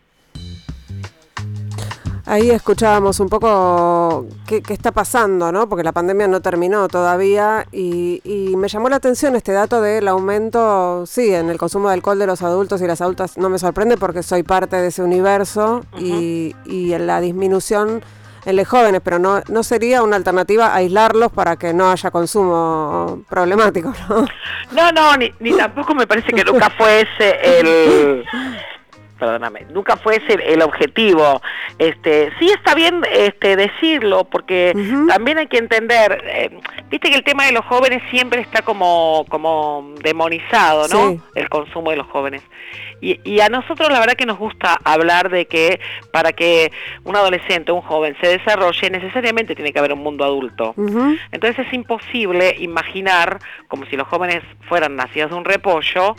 Ahí 2.30 2.48
escuchábamos 2.48 3.18
un 3.18 3.28
poco 3.28 4.24
qué, 4.46 4.62
está 4.68 4.92
pasando, 4.92 5.50
¿no? 5.50 5.68
Porque 5.68 5.82
la 5.82 5.90
pandemia 5.90 6.28
no 6.28 6.40
terminó 6.40 6.86
todavía 6.86 7.66
y, 7.72 8.54
me 8.56 8.68
llamó 8.68 8.88
la 8.88 8.96
atención 8.96 9.34
este 9.34 9.50
dato 9.50 9.82
del 9.82 10.06
aumento, 10.06 11.06
sí, 11.06 11.34
en 11.34 11.50
el 11.50 11.58
consumo 11.58 11.88
de 11.88 11.94
alcohol 11.94 12.20
de 12.20 12.28
los 12.28 12.42
adultos 12.42 12.80
y 12.82 12.86
las 12.86 13.00
adultas. 13.00 13.36
No 13.36 13.48
me 13.48 13.58
sorprende 13.58 13.96
porque 13.96 14.22
soy 14.22 14.44
parte 14.44 14.76
de 14.76 14.86
ese 14.86 15.02
universo 15.02 15.84
y, 15.98 16.54
en 16.66 17.08
la 17.08 17.20
disminución 17.20 18.00
en 18.46 18.56
los 18.56 18.68
jóvenes, 18.68 19.00
pero 19.02 19.18
no, 19.18 19.42
no 19.48 19.64
sería 19.64 20.04
una 20.04 20.14
alternativa 20.14 20.72
aislarlos 20.72 21.32
para 21.32 21.56
que 21.56 21.74
no 21.74 21.90
haya 21.90 22.12
consumo 22.12 23.24
problemático, 23.28 23.92
¿no? 24.08 24.24
No, 24.70 24.92
no, 24.92 25.16
ni, 25.16 25.34
ni 25.40 25.56
tampoco 25.56 25.96
me 25.96 26.06
parece 26.06 26.32
que 26.32 26.44
nunca 26.44 26.70
fuese 26.70 27.40
el 27.42 28.24
perdóname, 29.20 29.66
nunca 29.70 29.96
fue 29.96 30.16
ese 30.16 30.52
el 30.52 30.62
objetivo. 30.62 31.40
Este, 31.78 32.33
sí 32.38 32.50
está 32.50 32.74
bien 32.74 33.02
este 33.12 33.54
decirlo 33.54 34.24
porque 34.24 34.72
también 35.09 35.38
hay 35.38 35.46
que 35.46 35.59
entender 35.59 36.22
eh, 36.26 36.61
Viste 36.90 37.09
que 37.09 37.16
el 37.16 37.22
tema 37.22 37.46
de 37.46 37.52
los 37.52 37.64
jóvenes 37.66 38.02
siempre 38.11 38.40
está 38.40 38.62
como, 38.62 39.24
como 39.28 39.94
demonizado, 40.02 40.88
¿no? 40.88 41.11
Sí. 41.11 41.20
El 41.37 41.48
consumo 41.48 41.90
de 41.90 41.96
los 41.96 42.06
jóvenes. 42.09 42.42
Y, 43.00 43.20
y 43.22 43.40
a 43.40 43.48
nosotros 43.48 43.90
la 43.90 44.00
verdad 44.00 44.14
que 44.14 44.26
nos 44.26 44.38
gusta 44.38 44.76
hablar 44.83 45.30
de 45.30 45.46
que 45.46 45.78
para 46.12 46.33
que 46.33 46.72
un 47.04 47.14
adolescente, 47.14 47.70
un 47.70 47.80
joven 47.80 48.16
se 48.20 48.26
desarrolle, 48.26 48.90
necesariamente 48.90 49.54
tiene 49.54 49.72
que 49.72 49.78
haber 49.78 49.92
un 49.92 50.02
mundo 50.02 50.24
adulto. 50.24 50.74
Entonces 51.30 51.64
es 51.64 51.72
imposible 51.72 52.56
imaginar, 52.59 53.38
como 53.68 53.87
si 53.87 53.96
los 53.96 54.09
jóvenes 54.09 54.42
fueran 54.68 54.96
nacidos 54.96 55.30
de 55.30 55.37
un 55.37 55.44
repollo, 55.44 56.16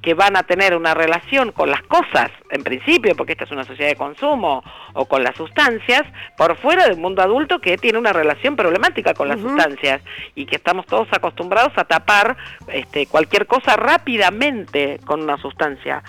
que 0.00 0.14
van 0.14 0.36
a 0.36 0.42
tener 0.42 0.74
una 0.74 0.94
relación 0.94 1.52
con 1.52 1.70
las 1.70 1.82
cosas, 1.82 2.30
en 2.54 2.62
principio, 2.62 3.16
porque 3.16 3.32
esta 3.32 3.44
es 3.44 3.50
una 3.50 3.64
sociedad 3.64 3.90
de 3.90 3.96
consumo, 3.96 4.62
o 4.92 5.06
con 5.06 5.24
las 5.24 5.36
sustancias, 5.36 6.02
por 6.36 6.56
fuera 6.56 6.86
del 6.86 6.96
mundo 6.96 7.20
adulto 7.20 7.60
que 7.60 7.76
tiene 7.76 7.98
una 7.98 8.12
relación 8.12 8.54
problemática 8.54 9.12
con 9.12 9.28
las 9.28 9.40
sustancias 9.40 10.02
y 10.36 10.46
que 10.46 10.56
estamos 10.56 10.86
todos 10.86 11.08
acostumbrados 11.10 11.72
a 11.76 11.84
tapar 11.84 12.36
este, 12.68 13.06
cualquier 13.06 13.46
cosa 13.46 13.76
rápidamente 13.76 15.00
con 15.04 15.22
una 15.22 15.36
sustancia. 15.38 16.02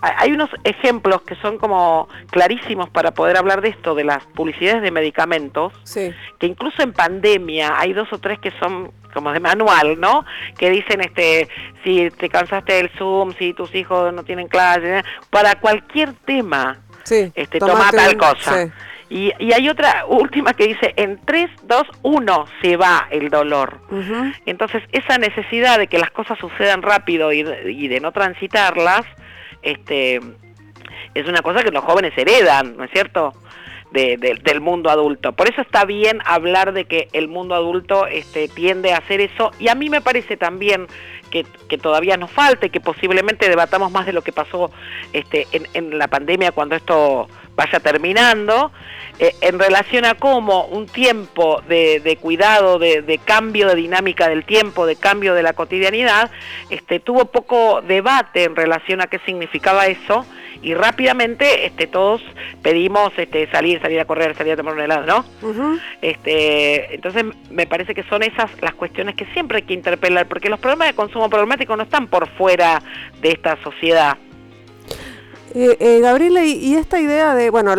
Hay- 0.00 0.32
unos 0.32 0.50
ejemplos 0.64 1.22
que 1.22 1.34
son 1.36 1.58
como 1.58 2.08
clarísimos 2.30 2.88
para 2.90 3.12
poder 3.12 3.36
hablar 3.36 3.60
de 3.60 3.68
esto, 3.70 3.94
de 3.94 4.04
las 4.04 4.24
publicidades 4.26 4.82
de 4.82 4.90
medicamentos, 4.90 5.72
Sí. 5.84 6.12
que 6.38 6.46
incluso 6.46 6.82
en 6.82 6.92
pandemia 6.92 7.74
hay 7.78 7.92
dos 7.92 8.12
o 8.12 8.18
tres 8.18 8.38
que 8.38 8.52
son 8.60 8.92
como 9.12 9.32
de 9.32 9.40
manual, 9.40 9.98
¿no? 9.98 10.24
Que 10.56 10.70
dicen, 10.70 11.00
este, 11.00 11.48
si 11.82 12.10
te 12.10 12.28
cansaste 12.28 12.74
del 12.74 12.90
Zoom, 12.96 13.32
si 13.38 13.52
tus 13.54 13.74
hijos 13.74 14.12
no 14.14 14.22
tienen 14.22 14.46
clase, 14.48 15.02
para 15.30 15.56
cualquier 15.56 16.12
tema, 16.24 16.78
Sí. 17.02 17.32
este, 17.34 17.58
toma 17.58 17.90
tal 17.90 18.16
cosa. 18.16 18.64
sí. 18.66 18.72
Y, 19.12 19.32
y 19.40 19.52
hay 19.52 19.68
otra 19.68 20.04
última 20.06 20.54
que 20.54 20.68
dice, 20.68 20.94
en 20.94 21.18
3, 21.24 21.50
2, 21.64 21.82
1 22.02 22.44
se 22.62 22.76
va 22.76 23.08
el 23.10 23.28
dolor. 23.28 23.80
Entonces, 24.46 24.84
esa 24.92 25.18
necesidad 25.18 25.78
de 25.80 25.88
que 25.88 25.98
las 25.98 26.12
cosas 26.12 26.38
sucedan 26.38 26.80
rápido 26.82 27.32
y, 27.32 27.40
y 27.40 27.88
de 27.88 27.98
no 27.98 28.12
transitarlas, 28.12 29.02
este, 29.62 30.20
es 31.14 31.26
una 31.26 31.42
cosa 31.42 31.62
que 31.62 31.70
los 31.70 31.84
jóvenes 31.84 32.12
heredan, 32.16 32.76
¿no 32.76 32.84
es 32.84 32.90
cierto? 32.90 33.34
De- 33.92 34.16
de- 34.18 34.34
del 34.36 34.60
mundo 34.60 34.88
adulto. 34.88 35.32
Por 35.32 35.50
eso 35.50 35.60
está 35.62 35.84
bien 35.84 36.20
hablar 36.24 36.72
de 36.72 36.84
que 36.84 37.08
el 37.12 37.26
mundo 37.26 37.56
adulto 37.56 38.06
este, 38.06 38.46
tiende 38.46 38.92
a 38.92 38.98
hacer 38.98 39.20
eso 39.20 39.50
y 39.58 39.66
a 39.68 39.74
mí 39.74 39.90
me 39.90 40.00
parece 40.00 40.36
también 40.36 40.86
que, 41.30 41.44
que 41.68 41.76
todavía 41.76 42.16
nos 42.16 42.30
falta 42.30 42.66
y 42.66 42.70
que 42.70 42.80
posiblemente 42.80 43.48
debatamos 43.48 43.90
más 43.90 44.06
de 44.06 44.12
lo 44.12 44.22
que 44.22 44.32
pasó 44.32 44.70
este, 45.12 45.48
en, 45.50 45.66
en 45.74 45.98
la 45.98 46.06
pandemia 46.06 46.52
cuando 46.52 46.76
esto 46.76 47.28
vaya 47.56 47.80
terminando, 47.80 48.70
eh, 49.22 49.36
en 49.42 49.58
relación 49.58 50.06
a 50.06 50.14
cómo 50.14 50.64
un 50.64 50.86
tiempo 50.86 51.60
de, 51.68 52.00
de 52.00 52.16
cuidado, 52.16 52.78
de, 52.78 53.02
de 53.02 53.18
cambio 53.18 53.68
de 53.68 53.74
dinámica 53.74 54.30
del 54.30 54.46
tiempo, 54.46 54.86
de 54.86 54.96
cambio 54.96 55.34
de 55.34 55.42
la 55.42 55.52
cotidianidad, 55.52 56.30
este, 56.70 57.00
tuvo 57.00 57.26
poco 57.26 57.82
debate 57.82 58.44
en 58.44 58.56
relación 58.56 59.02
a 59.02 59.08
qué 59.08 59.18
significaba 59.26 59.88
eso 59.88 60.24
y 60.62 60.72
rápidamente 60.72 61.66
este, 61.66 61.86
todos 61.86 62.22
pedimos 62.62 63.12
este, 63.18 63.50
salir, 63.50 63.78
salir 63.82 64.00
a 64.00 64.06
correr, 64.06 64.34
salir 64.36 64.54
a 64.54 64.56
tomar 64.56 64.72
un 64.72 64.80
helado, 64.80 65.04
¿no? 65.04 65.24
Este, 66.00 66.94
entonces 66.94 67.24
me 67.50 67.66
parece 67.66 67.94
que 67.94 68.04
son 68.04 68.22
esas 68.22 68.50
las 68.62 68.72
cuestiones 68.72 69.16
que 69.16 69.26
siempre 69.34 69.58
hay 69.58 69.64
que 69.64 69.74
interpelar, 69.74 70.28
porque 70.28 70.48
los 70.48 70.60
problemas 70.60 70.88
de 70.88 70.94
consumo 70.94 71.28
problemático 71.28 71.76
no 71.76 71.82
están 71.82 72.08
por 72.08 72.26
fuera 72.38 72.82
de 73.20 73.32
esta 73.32 73.62
sociedad. 73.62 74.16
Eh, 75.52 75.76
eh, 75.80 76.00
Gabriela, 76.00 76.44
y, 76.44 76.52
y 76.52 76.76
esta 76.76 77.00
idea 77.00 77.34
de, 77.34 77.50
bueno, 77.50 77.74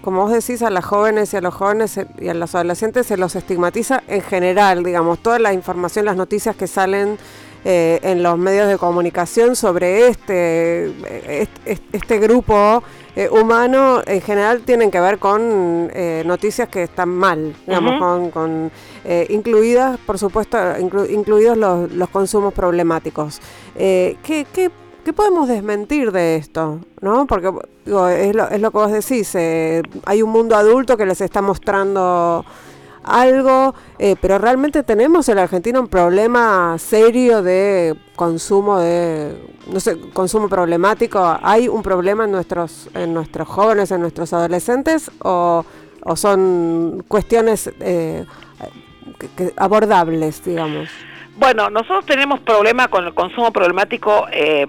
como 0.00 0.22
vos 0.24 0.32
decís, 0.32 0.62
a 0.62 0.70
las 0.70 0.84
jóvenes 0.84 1.32
y 1.32 1.36
a 1.36 1.40
los 1.40 1.54
jóvenes 1.54 1.92
se- 1.92 2.08
y 2.18 2.28
a 2.28 2.34
los 2.34 2.54
adolescentes 2.56 3.06
se 3.06 3.16
los 3.16 3.36
estigmatiza 3.36 4.02
en 4.08 4.20
general, 4.20 4.82
digamos, 4.82 5.20
toda 5.20 5.38
la 5.38 5.52
información, 5.52 6.04
las 6.06 6.16
noticias 6.16 6.56
que 6.56 6.66
salen 6.66 7.16
eh, 7.64 8.00
en 8.02 8.22
los 8.22 8.36
medios 8.38 8.68
de 8.68 8.78
comunicación 8.78 9.54
sobre 9.54 10.08
este, 10.08 10.86
eh, 10.86 11.42
est- 11.42 11.66
est- 11.66 11.82
este 11.94 12.18
grupo 12.18 12.82
eh, 13.16 13.28
humano, 13.30 14.00
en 14.06 14.20
general 14.20 14.62
tienen 14.62 14.90
que 14.90 15.00
ver 15.00 15.18
con 15.18 15.90
eh, 15.92 16.22
noticias 16.26 16.68
que 16.68 16.84
están 16.84 17.08
mal, 17.10 17.54
digamos, 17.66 17.98
con, 18.00 18.30
con, 18.30 18.70
eh, 19.04 19.26
incluidas, 19.30 19.98
por 20.06 20.18
supuesto, 20.18 20.56
inclu- 20.58 21.10
incluidos 21.10 21.56
los, 21.56 21.92
los 21.92 22.08
consumos 22.10 22.54
problemáticos. 22.54 23.40
Eh, 23.76 24.16
¿qué, 24.22 24.46
qué, 24.52 24.70
qué 25.04 25.12
podemos 25.12 25.48
desmentir 25.48 26.12
de 26.12 26.36
esto? 26.36 26.80
¿no? 27.00 27.26
Porque 27.26 27.50
digo, 27.84 28.08
es, 28.08 28.34
lo, 28.34 28.48
es 28.48 28.60
lo 28.60 28.70
que 28.70 28.78
vos 28.78 28.92
decís, 28.92 29.34
eh, 29.34 29.82
hay 30.04 30.22
un 30.22 30.30
mundo 30.30 30.56
adulto 30.56 30.96
que 30.96 31.06
les 31.06 31.20
está 31.20 31.40
mostrando 31.42 32.44
algo, 33.04 33.74
eh, 33.98 34.16
pero 34.20 34.36
realmente 34.38 34.82
tenemos 34.82 35.28
en 35.28 35.36
la 35.36 35.44
Argentina 35.44 35.80
un 35.80 35.88
problema 35.88 36.76
serio 36.78 37.42
de 37.42 37.96
consumo 38.16 38.78
de, 38.80 39.34
no 39.72 39.80
sé, 39.80 39.98
consumo 40.12 40.48
problemático. 40.48 41.18
¿Hay 41.42 41.68
un 41.68 41.82
problema 41.82 42.24
en 42.24 42.32
nuestros, 42.32 42.90
en 42.94 43.14
nuestros 43.14 43.48
jóvenes, 43.48 43.90
en 43.92 44.02
nuestros 44.02 44.32
adolescentes 44.34 45.10
o, 45.22 45.64
o 46.04 46.16
son 46.16 47.02
cuestiones 47.08 47.70
eh, 47.80 48.26
que- 49.36 49.54
abordables, 49.56 50.44
digamos? 50.44 50.88
Bueno, 51.38 51.70
nosotros 51.70 52.04
tenemos 52.04 52.40
problema 52.40 52.88
con 52.88 53.06
el 53.06 53.14
consumo 53.14 53.52
problemático, 53.52 54.26
eh, 54.32 54.66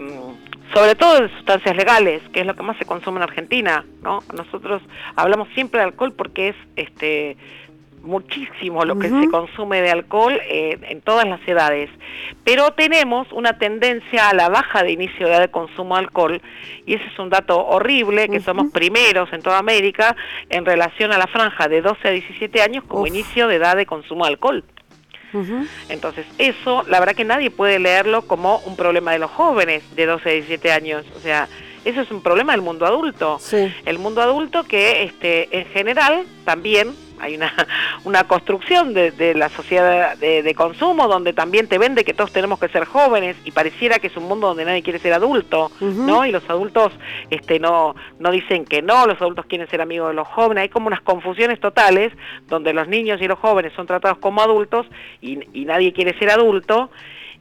sobre 0.72 0.94
todo 0.94 1.20
de 1.20 1.30
sustancias 1.30 1.76
legales, 1.76 2.22
que 2.32 2.42
es 2.42 2.46
lo 2.46 2.56
que 2.56 2.62
más 2.62 2.78
se 2.78 2.86
consume 2.86 3.18
en 3.18 3.24
Argentina, 3.24 3.84
¿no? 4.04 4.20
Nosotros 4.38 4.84
hablamos 5.16 5.48
siempre 5.56 5.80
de 5.80 5.88
alcohol 5.88 6.14
porque 6.14 6.50
es 6.50 6.56
este 6.76 7.38
muchísimo 8.04 8.86
lo 8.86 8.98
que 8.98 9.10
se 9.10 9.30
consume 9.30 9.82
de 9.82 9.92
alcohol 9.92 10.40
eh, 10.48 10.78
en 10.84 11.02
todas 11.02 11.28
las 11.28 11.46
edades, 11.48 11.90
pero 12.44 12.70
tenemos 12.72 13.28
una 13.34 13.58
tendencia 13.58 14.30
a 14.30 14.34
la 14.36 14.48
baja 14.48 14.84
de 14.84 14.92
inicio 14.92 15.26
de 15.26 15.34
edad 15.34 15.42
de 15.42 15.52
consumo 15.52 15.96
de 15.96 16.02
alcohol 16.02 16.42
y 16.86 16.94
ese 16.94 17.04
es 17.04 17.20
un 17.20 17.30
dato 17.30 17.66
horrible, 17.66 18.30
que 18.30 18.42
somos 18.42 18.72
primeros 18.72 19.34
en 19.34 19.42
toda 19.42 19.58
América 19.58 20.16
en 20.50 20.66
relación 20.66 21.12
a 21.12 21.18
la 21.18 21.28
franja 21.28 21.68
de 21.68 21.82
12 21.82 22.08
a 22.08 22.12
17 22.12 22.62
años 22.62 22.84
como 22.88 23.02
Uf. 23.02 23.10
inicio 23.10 23.48
de 23.48 23.56
edad 23.56 23.76
de 23.76 23.88
consumo 23.88 24.26
de 24.26 24.30
alcohol. 24.30 24.64
Entonces, 25.90 26.26
eso, 26.38 26.84
la 26.88 27.00
verdad 27.00 27.16
que 27.16 27.26
nadie 27.26 27.52
puede 27.52 27.80
leerlo 27.80 28.24
como 28.24 28.60
un 28.66 28.76
problema 28.76 29.12
de 29.12 29.20
los 29.20 29.32
jóvenes 29.32 29.84
de 29.96 30.06
12 30.06 30.30
a 30.30 30.34
17 30.34 30.72
años. 30.72 31.06
O 31.16 31.20
sea, 31.20 31.48
eso 31.86 32.02
es 32.02 32.12
un 32.12 32.22
problema 32.22 32.54
del 32.54 32.62
mundo 32.62 32.86
adulto. 32.86 33.38
Sí. 33.40 33.74
El 33.86 34.00
mundo 34.00 34.22
adulto 34.22 34.64
que, 34.64 35.04
este, 35.04 35.60
en 35.60 35.66
general, 35.68 36.26
también 36.46 36.94
hay 37.20 37.36
una, 37.36 37.54
una 38.04 38.24
construcción 38.26 38.94
de, 38.94 39.12
de 39.12 39.34
la 39.34 39.50
sociedad 39.50 40.18
de, 40.18 40.44
de 40.44 40.56
consumo 40.56 41.08
donde 41.08 41.34
también 41.34 41.68
te 41.68 41.78
vende 41.78 42.04
que 42.04 42.14
todos 42.14 42.32
tenemos 42.32 42.60
que 42.60 42.70
ser 42.70 42.86
jóvenes 42.86 43.38
y 43.46 43.52
pareciera 43.52 44.00
que 44.00 44.08
es 44.08 44.18
un 44.18 44.28
mundo 44.28 44.48
donde 44.48 44.66
nadie 44.66 44.84
quiere 44.84 45.00
ser 45.00 45.14
adulto. 45.14 45.72
¿no? 45.80 46.26
Y 46.26 46.32
los 46.32 46.48
adultos 46.50 46.92
este, 47.30 47.60
no, 47.60 47.96
no 48.20 48.32
dicen 48.32 48.66
que 48.66 48.82
no, 48.82 49.06
los 49.06 49.22
adultos 49.22 49.46
quieren 49.46 49.68
ser 49.70 49.82
amigos 49.82 50.10
de 50.10 50.16
los 50.16 50.28
jóvenes, 50.28 50.64
hay 50.64 50.70
como 50.70 50.88
unas 50.88 51.02
confusiones 51.02 51.60
totales 51.60 52.14
donde 52.48 52.74
los 52.74 52.88
niños 52.88 53.22
y 53.22 53.28
los 53.28 53.40
jóvenes 53.40 53.74
son 53.74 53.88
tratados 53.88 54.18
como 54.20 54.42
adultos 54.42 54.86
y, 55.22 55.40
y 55.54 55.66
nadie 55.66 55.94
quiere 55.94 56.18
ser 56.18 56.30
adulto. 56.30 56.90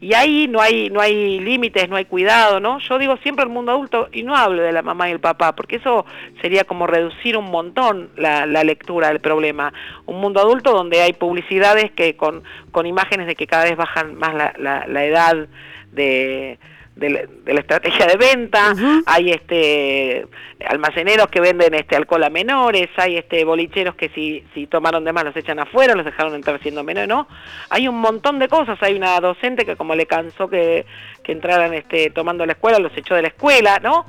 Y 0.00 0.14
ahí 0.14 0.46
no 0.48 0.60
hay 0.60 0.90
no 0.90 1.00
hay 1.00 1.40
límites, 1.40 1.88
no 1.88 1.96
hay 1.96 2.04
cuidado, 2.04 2.60
¿no? 2.60 2.78
Yo 2.78 2.98
digo 2.98 3.16
siempre 3.18 3.44
el 3.44 3.50
mundo 3.50 3.72
adulto 3.72 4.08
y 4.12 4.22
no 4.22 4.36
hablo 4.36 4.62
de 4.62 4.72
la 4.72 4.82
mamá 4.82 5.08
y 5.08 5.12
el 5.12 5.18
papá, 5.18 5.56
porque 5.56 5.76
eso 5.76 6.06
sería 6.40 6.62
como 6.64 6.86
reducir 6.86 7.36
un 7.36 7.50
montón 7.50 8.10
la, 8.16 8.46
la 8.46 8.62
lectura 8.62 9.08
del 9.08 9.20
problema. 9.20 9.72
Un 10.06 10.20
mundo 10.20 10.40
adulto 10.40 10.72
donde 10.72 11.02
hay 11.02 11.14
publicidades 11.14 11.90
que 11.90 12.16
con, 12.16 12.44
con 12.70 12.86
imágenes 12.86 13.26
de 13.26 13.34
que 13.34 13.48
cada 13.48 13.64
vez 13.64 13.76
bajan 13.76 14.14
más 14.14 14.34
la, 14.34 14.54
la, 14.56 14.86
la 14.86 15.04
edad 15.04 15.48
de, 15.90 16.58
de, 16.98 17.10
la- 17.10 17.20
de 17.44 17.54
la 17.54 17.60
estrategia 17.60 18.06
de 18.06 18.16
venta, 18.16 18.74
hay 19.06 19.30
este 19.30 20.26
almaceneros 20.68 21.28
que 21.28 21.40
venden 21.40 21.74
este 21.74 21.96
alcohol 21.96 22.24
a 22.24 22.30
menores, 22.30 22.88
hay 22.96 23.16
este 23.16 23.44
bolicheros 23.44 23.94
que 23.94 24.08
si, 24.10 24.44
si 24.54 24.66
tomaron 24.66 25.04
de 25.04 25.12
más 25.12 25.24
los 25.24 25.36
echan 25.36 25.58
afuera, 25.60 25.94
los 25.94 26.04
dejaron 26.04 26.34
entrar 26.34 26.60
siendo 26.60 26.82
menores, 26.82 27.08
¿no? 27.08 27.28
Hay 27.70 27.86
un 27.88 28.00
montón 28.00 28.38
de 28.38 28.48
cosas, 28.48 28.76
hay 28.82 28.96
una 28.96 29.18
docente 29.20 29.64
que 29.64 29.76
como 29.76 29.94
le 29.94 30.06
cansó 30.06 30.48
que, 30.50 30.84
que 31.22 31.32
entraran 31.32 31.72
este 31.74 32.10
tomando 32.10 32.44
la 32.44 32.52
escuela, 32.52 32.78
los 32.78 32.96
echó 32.96 33.14
de 33.14 33.22
la 33.22 33.28
escuela, 33.28 33.78
¿no? 33.82 34.04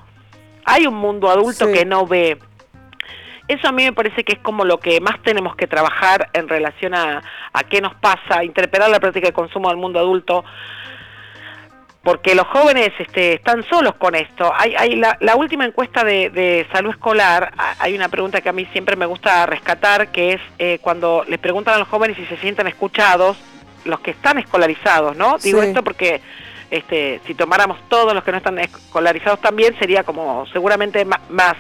Hay 0.66 0.88
un 0.88 0.96
mundo 0.96 1.30
adulto 1.30 1.68
Sí. 1.68 1.74
que 1.74 1.86
no 1.86 2.06
ve. 2.08 2.38
Eso 3.48 3.68
a 3.68 3.72
mí 3.72 3.84
me 3.84 3.94
parece 3.94 4.24
que 4.24 4.34
es 4.34 4.40
como 4.40 4.64
lo 4.64 4.80
que 4.80 5.02
más 5.02 5.22
tenemos 5.24 5.56
que 5.56 5.66
trabajar 5.66 6.30
en 6.34 6.48
relación 6.48 6.94
a, 6.94 7.24
a 7.52 7.64
qué 7.64 7.82
nos 7.82 7.96
pasa, 7.96 8.44
interpretar 8.44 8.90
la 8.90 9.00
práctica 9.00 9.28
de 9.28 9.34
consumo 9.34 9.70
del 9.70 9.78
mundo 9.78 9.98
adulto, 9.98 10.44
porque 12.04 12.34
los 12.34 12.48
jóvenes 12.48 12.92
este, 13.00 13.34
están 13.34 13.64
solos 13.70 13.96
con 13.96 14.16
esto. 14.16 14.52
Hay, 14.56 14.74
hay 14.78 14.96
la, 14.96 15.18
la 15.20 15.36
última 15.36 15.66
encuesta 15.66 16.04
de, 16.04 16.30
de 16.30 16.66
salud 16.72 16.92
escolar, 16.92 17.52
hay 17.80 17.94
una 17.96 18.08
pregunta 18.10 18.40
que 18.42 18.50
a 18.50 18.54
mí 18.54 18.66
siempre 18.72 18.96
me 18.96 19.06
gusta 19.06 19.46
rescatar, 19.46 20.08
que 20.12 20.34
es 20.34 20.42
eh, 20.60 20.80
cuando 20.82 21.26
les 21.28 21.40
preguntan 21.40 21.76
a 21.76 21.78
los 21.80 21.88
jóvenes 21.90 22.16
si 22.18 22.26
se 22.26 22.38
sienten 22.38 22.68
escuchados, 22.68 23.38
los 23.86 24.00
que 24.00 24.12
están 24.12 24.38
escolarizados, 24.38 25.16
¿no? 25.18 25.38
Digo 25.40 25.62
Sí. 25.62 25.68
esto 25.68 25.84
porque 25.84 26.22
este, 26.72 27.20
si 27.26 27.34
tomáramos 27.34 27.78
todos 27.90 28.14
los 28.14 28.24
que 28.24 28.32
no 28.32 28.38
están 28.38 28.60
escolarizados 28.60 29.42
también 29.42 29.78
sería 29.80 30.04
como 30.04 30.46
seguramente 30.54 31.04
más 31.06 31.58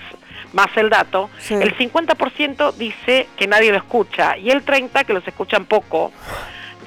más 0.51 0.67
el 0.77 0.89
dato, 0.89 1.29
Sí. 1.37 1.53
el 1.53 1.77
50% 1.77 2.71
dice 2.71 3.27
que 3.37 3.45
nadie 3.45 3.71
lo 3.71 3.77
escucha 3.77 4.35
y 4.35 4.49
el 4.49 4.65
30% 4.65 5.05
que 5.05 5.13
los 5.13 5.27
escuchan 5.27 5.65
poco. 5.65 6.11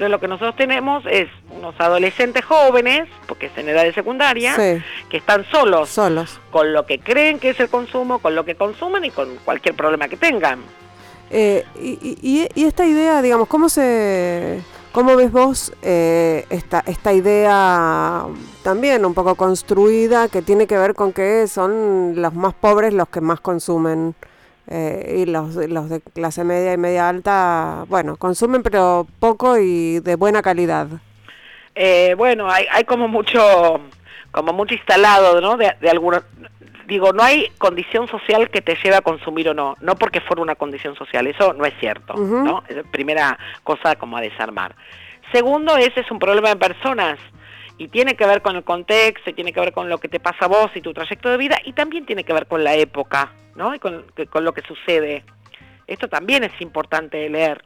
Entonces 0.03 0.19
lo 0.19 0.21
que 0.21 0.27
nosotros 0.27 0.57
tenemos 0.57 1.05
es 1.09 1.29
unos 1.57 1.77
adolescentes 1.79 2.45
jóvenes, 2.45 3.09
porque 3.29 3.47
es 3.47 3.57
en 3.57 3.69
edad 3.69 3.85
de 3.85 3.93
secundaria, 3.93 4.57
que 4.57 5.17
están 5.17 5.45
solos, 5.49 5.91
solos, 5.91 6.41
con 6.51 6.73
lo 6.73 6.87
que 6.87 6.99
creen 6.99 7.39
que 7.39 7.51
es 7.51 7.61
el 7.61 7.69
consumo, 7.69 8.19
con 8.19 8.35
lo 8.35 8.45
que 8.45 8.57
consumen 8.57 9.05
y 9.05 9.11
con 9.11 9.37
cualquier 9.45 9.77
problema 9.77 10.09
que 10.09 10.17
tengan. 10.17 10.59
Eh, 11.31 11.65
y, 11.81 12.49
esta 12.65 12.85
idea, 12.85 13.23
digamos, 13.23 13.47
¿cómo 13.47 13.69
se... 13.69 14.61
¿Cómo 14.91 15.17
ves 15.17 15.33
vos 15.33 15.73
eh, 15.83 16.47
esta, 16.51 16.83
esta 16.85 17.15
idea 17.15 18.27
también 18.63 19.07
un 19.07 19.15
poco 19.15 19.37
construida 19.37 20.29
que 20.29 20.43
tiene 20.43 20.67
que 20.67 20.77
ver 20.77 20.95
con 20.95 21.15
que 21.15 21.47
son 21.47 22.21
los 22.21 22.35
más 22.35 22.53
pobres 22.53 22.93
los 22.93 23.09
que 23.09 23.23
más 23.23 23.41
consumen? 23.41 24.15
Eh, 24.69 25.17
y 25.19 25.27
los, 25.27 25.57
los 25.57 25.89
de 25.89 26.01
clase 26.01 26.45
media 26.45 26.73
y 26.73 26.79
media 26.79 27.09
alta, 27.09 27.85
bueno, 27.89 28.17
consumen 28.17 28.63
pero 28.63 29.07
poco 29.19 29.59
y 29.59 30.01
de 30.01 30.15
buena 30.17 30.41
calidad. 30.41 30.87
Eh, 31.75 32.15
bueno, 32.17 32.49
hay, 32.51 32.67
hay 32.71 32.85
como 32.85 33.09
mucho 33.09 33.81
como 34.31 34.53
mucho 34.53 34.75
instalado, 34.75 35.41
¿no? 35.41 35.57
De, 35.57 35.75
de 35.81 35.91
algunos, 35.91 36.23
digo, 36.87 37.13
no 37.13 37.23
hay 37.23 37.49
condición 37.59 38.09
social 38.09 38.51
que 38.51 38.63
te 38.63 38.77
lleve 38.77 38.97
a 38.97 39.03
consumir 39.03 39.49
o 39.49 39.55
no, 39.55 39.77
no 39.81 39.97
porque 39.97 40.21
fuera 40.21 40.43
una 40.43 40.55
condición 40.55 40.95
social, 40.97 41.27
eso 41.27 41.53
no 41.53 41.65
es 41.67 41.75
cierto, 41.79 42.15
¿no? 42.15 42.63
Es 42.69 42.83
primera 42.91 43.39
cosa 43.63 43.97
como 43.97 44.17
a 44.17 44.21
desarmar. 44.21 44.75
Segundo, 45.33 45.77
ese 45.77 46.01
es 46.01 46.11
un 46.11 46.19
problema 46.19 46.51
de 46.51 46.57
personas 46.57 47.19
y 47.79 47.89
tiene 47.89 48.17
que 48.17 48.27
ver 48.27 48.43
con 48.43 48.57
el 48.57 48.65
contexto, 48.65 49.31
y 49.31 49.33
tiene 49.33 49.53
que 49.53 49.61
ver 49.61 49.73
con 49.73 49.89
lo 49.89 49.99
que 49.99 50.09
te 50.09 50.21
pasa 50.21 50.45
a 50.45 50.49
vos 50.49 50.71
y 50.75 50.81
tu 50.81 50.93
trayecto 50.93 51.31
de 51.31 51.37
vida, 51.37 51.59
y 51.65 51.73
también 51.73 52.07
tiene 52.07 52.25
que 52.25 52.33
ver 52.33 52.47
con 52.47 52.63
la 52.65 52.75
época, 52.75 53.33
¿no? 53.55 53.75
Y 53.75 53.79
con, 53.79 54.05
lo 54.41 54.55
que 54.55 54.63
sucede. 54.63 55.25
Esto 55.87 56.09
también 56.09 56.45
es 56.45 56.53
importante 56.61 57.29
leer. 57.29 57.65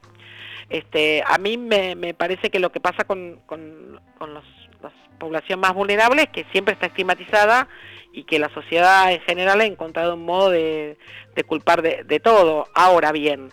Este, 0.68 1.22
a 1.26 1.38
mí 1.38 1.56
me, 1.56 2.14
parece 2.14 2.50
que 2.50 2.58
lo 2.58 2.72
que 2.72 2.80
pasa 2.80 3.04
con, 3.04 3.40
con, 3.46 4.00
la 4.20 4.42
población 5.18 5.60
más 5.60 5.74
vulnerable 5.74 6.22
es 6.22 6.28
que 6.28 6.44
siempre 6.52 6.74
está 6.74 6.86
estigmatizada 6.86 7.68
y 8.12 8.24
que 8.24 8.38
la 8.38 8.48
sociedad 8.50 9.12
en 9.12 9.20
general 9.20 9.60
ha 9.60 9.64
encontrado 9.64 10.14
un 10.14 10.24
modo 10.24 10.50
de, 10.50 10.98
culpar 11.46 11.82
de, 11.82 12.04
de 12.04 12.20
todo. 12.20 12.66
Ahora 12.74 13.12
bien, 13.12 13.50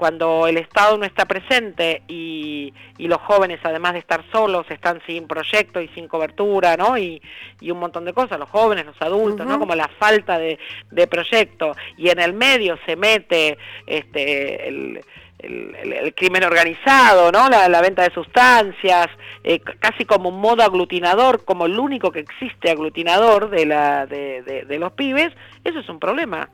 cuando 0.00 0.46
el 0.46 0.56
Estado 0.56 0.96
no 0.96 1.04
está 1.04 1.26
presente 1.26 2.00
y, 2.08 2.72
los 2.96 3.20
jóvenes, 3.20 3.60
además 3.64 3.92
de 3.92 3.98
estar 3.98 4.24
solos, 4.32 4.64
están 4.70 5.02
sin 5.06 5.26
proyecto 5.26 5.82
y 5.82 5.88
sin 5.88 6.08
cobertura, 6.08 6.74
¿no? 6.78 6.96
Y, 6.96 7.20
un 7.60 7.78
montón 7.78 8.06
de 8.06 8.14
cosas, 8.14 8.38
los 8.38 8.48
jóvenes, 8.48 8.86
los 8.86 9.02
adultos, 9.02 9.46
¿no? 9.46 9.58
Como 9.58 9.74
la 9.74 9.88
falta 9.98 10.38
de, 10.38 10.58
de 10.90 11.06
proyecto. 11.06 11.76
Y 11.98 12.08
en 12.08 12.18
el 12.18 12.32
medio 12.32 12.78
se 12.86 12.96
mete 12.96 13.58
este, 13.86 14.68
el, 14.68 15.04
el, 15.42 16.14
crimen 16.14 16.44
organizado, 16.44 17.32
¿no? 17.32 17.48
La, 17.48 17.80
venta 17.80 18.02
de 18.02 18.12
sustancias, 18.12 19.08
eh, 19.44 19.60
casi 19.60 20.04
como 20.04 20.28
un 20.28 20.40
modo 20.40 20.62
aglutinador, 20.62 21.44
como 21.44 21.66
el 21.66 21.78
único 21.78 22.10
que 22.10 22.20
existe 22.20 22.70
aglutinador 22.70 23.50
de, 23.50 23.66
la, 23.66 24.06
de, 24.06 24.42
de, 24.42 24.78
los 24.78 24.92
pibes, 24.92 25.32
eso 25.64 25.78
es 25.78 25.88
un 25.88 25.98
problema. 25.98 26.48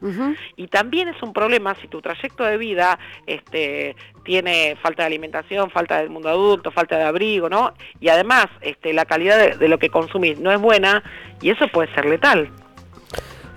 Y 0.57 0.69
también 0.69 1.09
es 1.09 1.23
un 1.23 1.33
problema 1.33 1.75
si 1.81 1.89
tu 1.89 2.01
trayecto 2.01 2.45
de 2.45 2.57
vida 2.57 2.99
este, 3.27 3.97
tiene 4.25 4.77
falta 4.83 5.03
de 5.03 5.07
alimentación, 5.07 5.71
falta 5.71 5.99
del 5.99 6.11
mundo 6.11 6.29
adulto, 6.29 6.71
falta 6.71 6.97
de 6.97 7.05
abrigo, 7.05 7.49
¿no? 7.49 7.73
Y 8.01 8.09
además 8.09 8.47
este, 8.61 8.93
la 8.93 9.05
calidad 9.05 9.57
de, 9.57 9.69
lo 9.69 9.79
que 9.79 9.89
consumís 9.89 10.39
no 10.39 10.53
es 10.53 10.61
buena 10.61 11.03
y 11.41 11.51
eso 11.51 11.69
puede 11.69 11.93
ser 11.95 12.07
letal. 12.07 12.51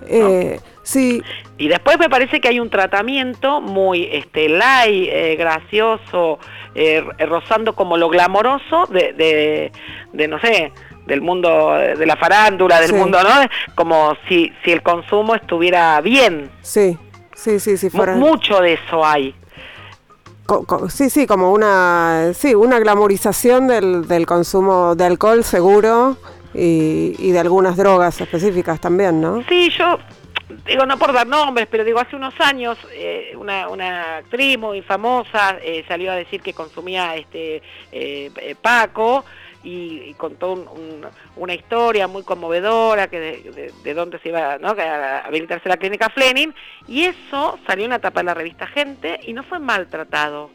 Eh, 0.07 0.59
Sí. 0.89 1.21
Y 1.59 1.67
después 1.67 1.99
me 1.99 2.09
parece 2.09 2.41
que 2.41 2.47
hay 2.47 2.59
un 2.59 2.71
tratamiento 2.71 3.61
muy 3.61 4.09
este, 4.11 4.49
light, 4.49 5.07
eh, 5.11 5.35
gracioso, 5.37 6.39
eh, 6.73 7.03
rozando 7.27 7.75
como 7.75 7.95
lo 7.95 8.09
glamoroso 8.09 8.87
de, 8.87 9.71
de, 10.11 10.27
no 10.27 10.39
sé, 10.39 10.73
del 11.05 11.21
mundo 11.21 11.75
de 11.75 12.05
la 12.07 12.15
farándula, 12.15 12.81
del 12.81 12.93
mundo, 12.93 13.19
¿no? 13.21 13.29
Como 13.75 14.17
si, 14.27 14.51
si 14.65 14.71
el 14.71 14.81
consumo 14.81 15.35
estuviera 15.35 16.01
bien. 16.01 16.49
Sí, 16.63 16.97
sí, 17.35 17.59
sí, 17.59 17.77
sí. 17.77 17.91
Fuera... 17.91 18.15
Mucho 18.15 18.59
de 18.59 18.73
eso 18.73 19.05
hay. 19.05 19.35
sí, 20.89 21.11
sí, 21.11 21.27
como 21.27 21.51
una, 21.51 22.31
sí, 22.33 22.55
una 22.55 22.79
glamorización 22.79 23.67
del, 23.67 24.07
del 24.07 24.25
consumo 24.25 24.95
de 24.95 25.05
alcohol 25.05 25.43
seguro 25.43 26.17
y, 26.55 27.13
y 27.19 27.31
de 27.31 27.37
algunas 27.37 27.77
drogas 27.77 28.19
específicas 28.19 28.81
también, 28.81 29.21
¿no? 29.21 29.43
Sí, 29.47 29.69
yo 29.77 29.99
digo 30.65 30.85
no 30.85 30.97
por 30.97 31.13
dar 31.13 31.27
nombres, 31.27 31.67
pero 31.69 31.83
digo 31.83 31.99
hace 31.99 32.15
unos 32.15 32.33
años 32.39 32.77
eh, 32.91 33.33
una, 33.37 33.67
una, 33.69 34.17
actriz 34.17 34.57
muy 34.57 34.81
famosa 34.81 35.57
eh, 35.61 35.83
salió 35.87 36.11
a 36.11 36.15
decir 36.15 36.41
que 36.41 36.53
consumía 36.53 37.15
este 37.15 37.61
eh, 37.91 38.55
Paco 38.61 39.23
y, 39.63 40.13
contó 40.15 40.53
una 41.35 41.53
historia 41.53 42.07
muy 42.07 42.23
conmovedora 42.23 43.07
que 43.07 43.19
de, 43.19 43.73
de, 43.83 43.93
dónde 43.93 44.19
se 44.19 44.29
iba 44.29 44.53
a 44.53 45.19
habilitarse 45.19 45.69
la 45.69 45.77
clínica 45.77 46.09
Fleming 46.09 46.49
y 46.87 47.03
eso 47.03 47.59
salió 47.67 47.85
en 47.85 47.91
una 47.91 47.99
tapa 47.99 48.21
de 48.21 48.25
la 48.25 48.33
revista 48.33 48.67
Gente 48.67 49.19
y 49.23 49.33
no 49.33 49.43
fue 49.43 49.59
maltratado. 49.59 50.49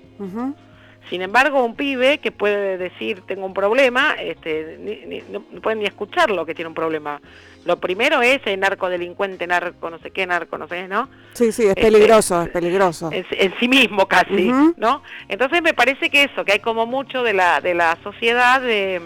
Sin 1.10 1.22
embargo, 1.22 1.62
un 1.62 1.76
pibe 1.76 2.18
que 2.18 2.32
puede 2.32 2.78
decir 2.78 3.22
tengo 3.26 3.44
un 3.46 3.54
problema, 3.54 4.14
este, 4.18 5.22
no, 5.30 5.42
puede 5.60 5.76
ni 5.76 5.84
escucharlo 5.84 6.46
que 6.46 6.54
tiene 6.54 6.68
un 6.68 6.74
problema. 6.74 7.20
Lo 7.64 7.78
primero 7.78 8.22
es 8.22 8.40
el 8.46 8.60
narcodelincuente, 8.60 9.46
narco, 9.46 9.90
no 9.90 9.98
sé 9.98 10.10
qué, 10.10 10.26
narco, 10.26 10.58
no 10.58 10.68
sé, 10.68 10.88
¿no? 10.88 11.08
Sí, 11.32 11.52
sí, 11.52 11.62
es 11.62 11.68
este, 11.70 11.82
peligroso, 11.82 12.42
es 12.42 12.48
peligroso. 12.50 13.10
En, 13.12 13.54
sí 13.58 13.68
mismo 13.68 14.06
casi, 14.06 14.50
¿no? 14.76 15.02
Entonces 15.28 15.62
me 15.62 15.74
parece 15.74 16.10
que 16.10 16.24
eso, 16.24 16.44
que 16.44 16.52
hay 16.52 16.60
como 16.60 16.86
mucho 16.86 17.22
de 17.22 17.32
la, 17.32 17.60
de 17.60 17.74
la 17.74 17.96
sociedad 18.02 18.60
de, 18.60 19.00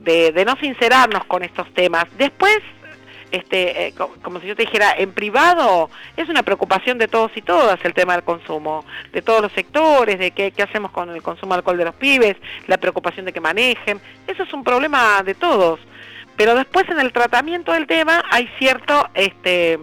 de, 0.00 0.32
de 0.32 0.44
no 0.44 0.56
sincerarnos 0.56 1.24
con 1.24 1.42
estos 1.42 1.72
temas. 1.74 2.06
Después 2.16 2.60
este, 3.34 3.88
eh, 3.88 3.94
como 4.22 4.40
si 4.40 4.46
yo 4.46 4.54
te 4.54 4.62
dijera, 4.62 4.94
en 4.96 5.12
privado 5.12 5.90
es 6.16 6.28
una 6.28 6.42
preocupación 6.44 6.98
de 6.98 7.08
todos 7.08 7.32
y 7.36 7.42
todas 7.42 7.84
el 7.84 7.92
tema 7.92 8.12
del 8.12 8.22
consumo, 8.22 8.84
de 9.12 9.22
todos 9.22 9.42
los 9.42 9.52
sectores, 9.52 10.18
de 10.18 10.30
qué, 10.30 10.52
qué 10.52 10.62
hacemos 10.62 10.92
con 10.92 11.10
el 11.10 11.22
consumo 11.22 11.54
de 11.54 11.58
alcohol 11.58 11.76
de 11.76 11.84
los 11.84 11.94
pibes, 11.96 12.36
la 12.68 12.78
preocupación 12.78 13.26
de 13.26 13.32
que 13.32 13.40
manejen, 13.40 14.00
eso 14.26 14.44
es 14.44 14.52
un 14.52 14.62
problema 14.62 15.22
de 15.24 15.34
todos. 15.34 15.80
Pero 16.36 16.54
después 16.54 16.88
en 16.88 17.00
el 17.00 17.12
tratamiento 17.12 17.72
del 17.72 17.86
tema 17.86 18.22
hay 18.30 18.48
cierto, 18.58 19.08
este, 19.14 19.78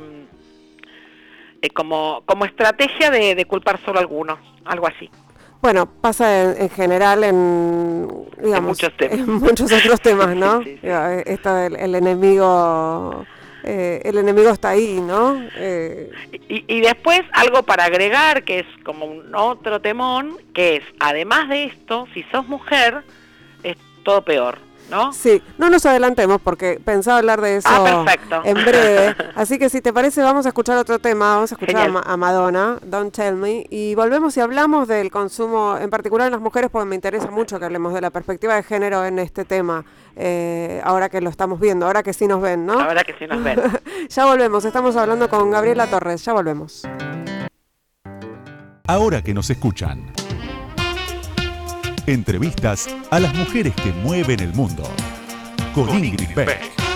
eh, 1.62 1.70
como, 1.74 2.24
como 2.26 2.46
estrategia 2.46 3.12
de, 3.12 3.46
culpar 3.46 3.80
solo 3.84 4.00
a 4.00 4.02
algunos, 4.02 4.40
algo 4.66 4.88
así. 4.88 5.10
Bueno, 5.62 5.86
pasa 5.86 6.54
en, 6.54 6.70
general 6.70 7.24
en, 7.24 8.08
muchos 8.64 8.96
temas. 8.98 9.20
en 9.20 9.34
muchos 9.34 9.72
otros 9.72 10.02
temas, 10.02 10.36
¿no? 10.36 10.62
Esto 11.26 11.58
el 11.58 11.96
enemigo 11.96 13.26
eh, 13.64 14.02
el 14.06 14.18
enemigo 14.18 14.50
está 14.50 14.70
ahí, 14.70 15.00
¿no? 15.00 15.40
Eh, 15.56 16.12
y, 16.50 16.82
después 16.82 17.22
algo 17.34 17.64
para 17.64 17.86
agregar, 17.86 18.44
que 18.44 18.60
es 18.60 18.66
como 18.84 19.06
un 19.06 19.34
otro 19.36 19.80
temón, 19.82 20.38
que 20.54 20.78
es, 20.78 20.84
además 21.00 21.50
de 21.50 21.66
esto, 21.66 22.08
si 22.14 22.24
sos 22.32 22.48
mujer, 22.48 23.04
es 23.64 23.78
todo 24.04 24.24
peor. 24.24 24.58
¿No? 24.92 25.14
Sí, 25.14 25.42
no 25.58 25.70
nos 25.70 25.86
adelantemos 25.86 26.42
porque 26.42 26.80
pensaba 26.84 27.20
hablar 27.20 27.40
de 27.40 27.58
eso 27.58 27.70
ah, 27.72 28.06
en 28.44 28.56
breve. 28.56 29.16
Así 29.36 29.58
que 29.58 29.70
si 29.70 29.82
te 29.82 29.94
parece, 29.94 30.22
vamos 30.22 30.46
a 30.46 30.50
escuchar 30.50 30.78
otro 30.78 31.00
tema, 31.00 31.36
vamos 31.36 31.52
a 31.52 31.56
escuchar 31.56 31.90
a, 32.06 32.18
Madonna, 32.18 32.78
Don't 32.84 33.16
Tell 33.16 33.36
Me, 33.36 33.66
y 33.70 33.96
volvemos 33.96 34.36
y 34.36 34.42
hablamos 34.42 34.90
del 34.90 35.10
consumo, 35.10 35.78
en 35.80 35.90
particular 35.90 36.28
en 36.28 36.34
las 36.34 36.42
mujeres, 36.42 36.70
porque 36.70 36.90
me 36.90 36.96
interesa 36.96 37.32
mucho 37.32 37.58
que 37.58 37.66
hablemos 37.66 37.94
de 37.94 38.02
la 38.02 38.10
perspectiva 38.10 38.56
de 38.56 38.64
género 38.64 39.06
en 39.06 39.20
este 39.20 39.46
tema. 39.46 39.86
Eh, 40.18 40.82
ahora 40.84 41.08
que 41.08 41.22
lo 41.22 41.30
estamos 41.30 41.60
viendo, 41.60 41.86
ahora 41.86 42.04
que 42.04 42.12
sí 42.12 42.28
nos 42.28 42.42
ven, 42.42 42.66
¿no? 42.66 42.74
Ahora 42.74 43.06
que 43.06 43.14
sí 43.18 43.26
nos 43.28 43.42
ven. 43.42 43.62
ya 44.10 44.26
volvemos, 44.26 44.66
estamos 44.66 44.98
hablando 44.98 45.30
con 45.30 45.50
Gabriela 45.52 45.88
Torres, 45.88 46.26
ya 46.26 46.34
volvemos. 46.34 46.86
Ahora 48.88 49.22
que 49.22 49.34
nos 49.34 49.50
escuchan. 49.50 50.12
Entrevistas 52.08 52.90
a 53.12 53.20
las 53.20 53.34
mujeres 53.36 53.74
que 53.76 53.92
mueven 54.04 54.40
el 54.40 54.54
mundo. 54.54 54.84
Con, 55.76 56.04
Ingrid 56.04 56.34
Beck. 56.36 56.91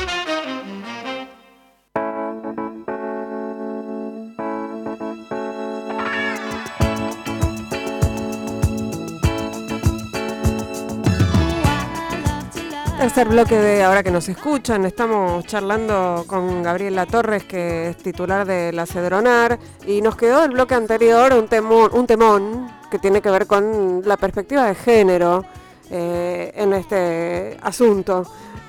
Tercer 13.06 13.30
bloque 13.30 13.56
de 13.56 13.84
Ahora 13.84 14.02
que 14.02 14.10
nos 14.10 14.28
escuchan, 14.30 14.84
estamos 14.84 15.46
charlando 15.46 16.24
con 16.26 16.64
Gabriela 16.64 17.06
Torres, 17.06 17.44
que 17.44 17.90
es 17.90 17.98
titular 17.98 18.48
de 18.48 18.74
la 18.74 18.88
Cedronar, 18.88 19.60
y 19.86 20.02
nos 20.02 20.16
quedó 20.16 20.44
el 20.44 20.50
bloque 20.50 20.74
anterior 20.74 21.32
un 21.34 21.48
temón, 21.48 21.92
un 21.94 22.08
temón 22.08 22.68
que 22.90 22.98
tiene 22.98 23.22
que 23.22 23.30
ver 23.30 23.46
con 23.46 24.02
la 24.04 24.18
perspectiva 24.18 24.66
de 24.66 24.74
género. 24.74 25.46
eh, 25.90 26.52
en 26.56 26.74
este 26.74 27.58
asunto. 27.62 28.26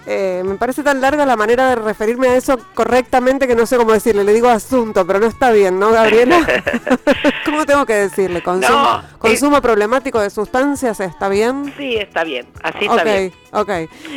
Eh, 0.09 0.43
me 0.45 0.55
parece 0.55 0.85
tan 0.85 1.01
larga 1.01 1.27
la 1.27 1.35
manera 1.35 1.71
de 1.71 1.75
referirme 1.75 2.29
a 2.29 2.37
eso 2.37 2.59
correctamente 2.75 3.49
que 3.49 3.57
no 3.57 3.67
sé 3.67 3.77
cómo 3.77 3.93
decirle. 3.93 4.23
Le 4.23 4.33
digo 4.33 4.49
asunto, 4.49 5.05
pero 5.05 5.19
no 5.19 5.27
está 5.27 5.51
bien, 5.51 5.81
¿no, 5.81 5.91
Gabriela? 5.91 6.47
¿Cómo 7.45 7.67
tengo 7.67 7.85
que 7.85 7.95
decirle? 7.95 8.41
¿Consumo, 8.41 9.03
consumo 9.19 9.61
problemático 9.61 10.21
de 10.21 10.31
sustancias 10.31 11.01
está 11.01 11.29
bien? 11.29 11.73
Sí, 11.77 11.97
está 11.97 12.23
bien. 12.23 12.47
Así 12.63 12.85
está 12.85 13.03
bien. 13.03 13.33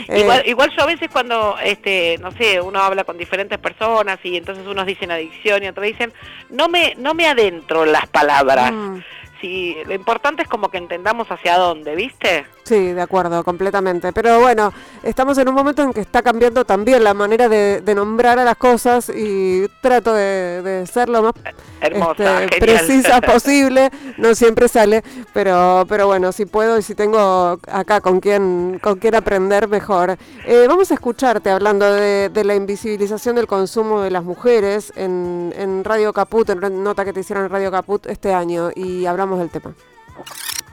Igual, 0.10 0.44
igual 0.46 0.72
yo 0.76 0.84
a 0.84 0.86
veces 0.86 1.10
cuando, 1.12 1.56
este, 1.64 2.18
no 2.20 2.32
sé, 2.34 2.62
uno 2.62 2.80
habla 2.80 3.04
con 3.04 3.18
diferentes 3.18 3.58
personas 3.58 4.20
y 4.24 4.38
entonces 4.38 4.68
unos 4.68 4.86
dicen 4.86 5.10
adicción 5.12 5.64
y 5.64 5.70
otros 5.70 5.88
dicen, 5.88 6.14
no 6.50 6.70
me, 6.70 6.94
no 6.98 7.16
me 7.16 7.26
adentro 7.26 7.86
las 7.86 8.08
palabras. 8.08 8.72
Mm 8.72 9.00
si 9.42 9.76
lo 9.86 9.94
importante 9.94 10.44
es 10.44 10.48
como 10.48 10.70
que 10.70 10.78
entendamos 10.78 11.32
hacia 11.32 11.58
dónde, 11.58 11.96
¿viste? 11.96 12.46
Sí, 12.64 12.94
de 12.94 13.02
acuerdo, 13.02 13.44
completamente. 13.44 14.14
Pero 14.14 14.40
bueno, 14.42 14.72
estamos 15.02 15.38
en 15.40 15.50
un 15.50 15.56
momento 15.56 15.82
en 15.82 15.92
que 15.92 16.02
está 16.02 16.22
cambiando 16.22 16.66
también 16.66 17.04
la 17.04 17.14
manera 17.14 17.50
de, 17.50 17.82
nombrar 17.96 18.38
a 18.38 18.44
las 18.44 18.58
cosas 18.58 19.10
y 19.10 19.68
trato 19.82 20.14
de, 20.14 20.86
ser 20.86 21.10
lo 21.10 21.24
más 21.24 21.34
Hermosa, 21.82 22.44
este, 22.44 22.60
precisa 22.60 23.22
posible. 23.34 23.90
No 24.18 24.36
siempre 24.36 24.68
sale, 24.68 25.04
pero 25.34 25.86
pero 25.88 26.06
bueno, 26.06 26.32
si 26.32 26.46
puedo 26.46 26.78
y 26.78 26.84
si 26.84 26.94
tengo 26.94 27.58
acá 27.72 28.02
con 28.02 28.20
quién 28.20 28.80
con 28.84 29.00
quién 29.00 29.16
aprender 29.16 29.68
mejor. 29.68 30.18
Eh, 30.46 30.66
vamos 30.68 30.92
a 30.92 30.94
escucharte 30.94 31.50
hablando 31.50 31.92
de, 31.92 32.30
la 32.44 32.56
invisibilización 32.56 33.36
del 33.36 33.48
consumo 33.48 34.02
de 34.02 34.12
las 34.12 34.24
mujeres 34.24 34.94
en, 34.96 35.54
en 35.58 35.84
Radio 35.84 36.14
Caput, 36.14 36.50
en 36.50 36.84
nota 36.84 37.04
que 37.04 37.14
te 37.14 37.22
hicieron 37.22 37.46
en 37.46 37.52
Radio 37.52 37.72
Caput 37.72 38.06
este 38.06 38.34
año 38.34 38.70
y 38.76 39.06
hablamos 39.06 39.29
del 39.38 39.50
tema. 39.50 39.76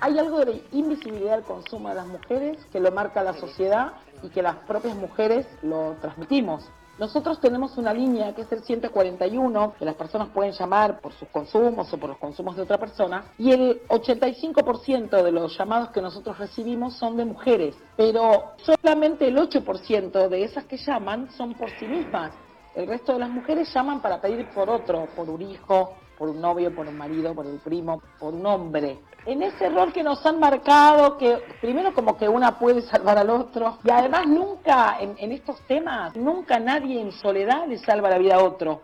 Hay 0.00 0.18
algo 0.18 0.44
de 0.44 0.62
invisibilidad 0.72 1.36
del 1.36 1.44
consumo 1.44 1.88
de 1.88 1.94
las 1.94 2.06
mujeres 2.06 2.58
que 2.72 2.80
lo 2.80 2.92
marca 2.92 3.22
la 3.22 3.34
sociedad 3.34 3.92
y 4.22 4.28
que 4.28 4.42
las 4.42 4.56
propias 4.56 4.96
mujeres 4.96 5.46
lo 5.62 5.96
transmitimos. 6.00 6.64
Nosotros 6.98 7.40
tenemos 7.40 7.76
una 7.76 7.92
línea 7.92 8.34
que 8.34 8.42
es 8.42 8.52
el 8.52 8.62
141, 8.62 9.74
que 9.78 9.84
las 9.84 9.96
personas 9.96 10.28
pueden 10.28 10.52
llamar 10.52 11.00
por 11.00 11.12
sus 11.12 11.28
consumos 11.28 11.92
o 11.92 11.98
por 11.98 12.08
los 12.08 12.18
consumos 12.18 12.56
de 12.56 12.62
otra 12.62 12.78
persona, 12.78 13.24
y 13.36 13.52
el 13.52 13.82
85% 13.88 15.22
de 15.22 15.30
los 15.30 15.58
llamados 15.58 15.90
que 15.90 16.00
nosotros 16.00 16.38
recibimos 16.38 16.94
son 16.94 17.18
de 17.18 17.26
mujeres, 17.26 17.76
pero 17.98 18.52
solamente 18.56 19.28
el 19.28 19.36
8% 19.36 20.28
de 20.28 20.44
esas 20.44 20.64
que 20.64 20.78
llaman 20.78 21.30
son 21.32 21.52
por 21.52 21.70
sí 21.78 21.86
mismas. 21.86 22.32
El 22.74 22.86
resto 22.86 23.12
de 23.12 23.18
las 23.18 23.30
mujeres 23.30 23.72
llaman 23.74 24.00
para 24.00 24.18
pedir 24.18 24.48
por 24.54 24.70
otro, 24.70 25.06
por 25.14 25.28
un 25.28 25.42
hijo, 25.42 25.92
por 26.18 26.28
un 26.28 26.40
novio, 26.40 26.74
por 26.74 26.86
un 26.86 26.96
marido, 26.96 27.34
por 27.34 27.46
el 27.46 27.58
primo, 27.58 28.02
por 28.18 28.34
un 28.34 28.44
hombre. 28.46 28.98
En 29.26 29.42
ese 29.42 29.68
rol 29.68 29.92
que 29.92 30.02
nos 30.02 30.24
han 30.24 30.38
marcado, 30.38 31.16
que 31.18 31.42
primero 31.60 31.92
como 31.92 32.16
que 32.16 32.28
una 32.28 32.58
puede 32.58 32.82
salvar 32.82 33.18
al 33.18 33.30
otro, 33.30 33.78
y 33.84 33.90
además 33.90 34.26
nunca, 34.26 34.98
en, 35.00 35.16
en 35.18 35.32
estos 35.32 35.60
temas, 35.62 36.14
nunca 36.16 36.58
nadie 36.58 37.00
en 37.00 37.12
soledad 37.12 37.66
le 37.66 37.78
salva 37.78 38.10
la 38.10 38.18
vida 38.18 38.36
a 38.36 38.44
otro. 38.44 38.82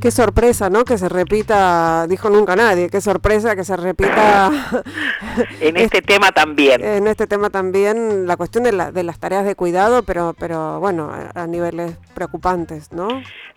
Qué 0.00 0.10
sorpresa, 0.10 0.70
¿no? 0.70 0.84
Que 0.84 0.96
se 0.96 1.08
repita, 1.08 2.06
dijo 2.08 2.30
nunca 2.30 2.54
nadie, 2.54 2.88
qué 2.88 3.00
sorpresa 3.00 3.56
que 3.56 3.64
se 3.64 3.76
repita. 3.76 4.50
en 5.60 5.76
este 5.76 6.02
tema 6.02 6.30
también. 6.30 6.84
En 6.84 7.08
este 7.08 7.26
tema 7.26 7.50
también 7.50 8.26
la 8.26 8.36
cuestión 8.36 8.64
de, 8.64 8.72
la, 8.72 8.92
de 8.92 9.02
las 9.02 9.18
tareas 9.18 9.44
de 9.44 9.56
cuidado, 9.56 10.04
pero, 10.04 10.34
pero 10.38 10.78
bueno, 10.78 11.10
a, 11.34 11.46
niveles 11.46 11.96
preocupantes, 12.14 12.92
¿no? 12.92 13.08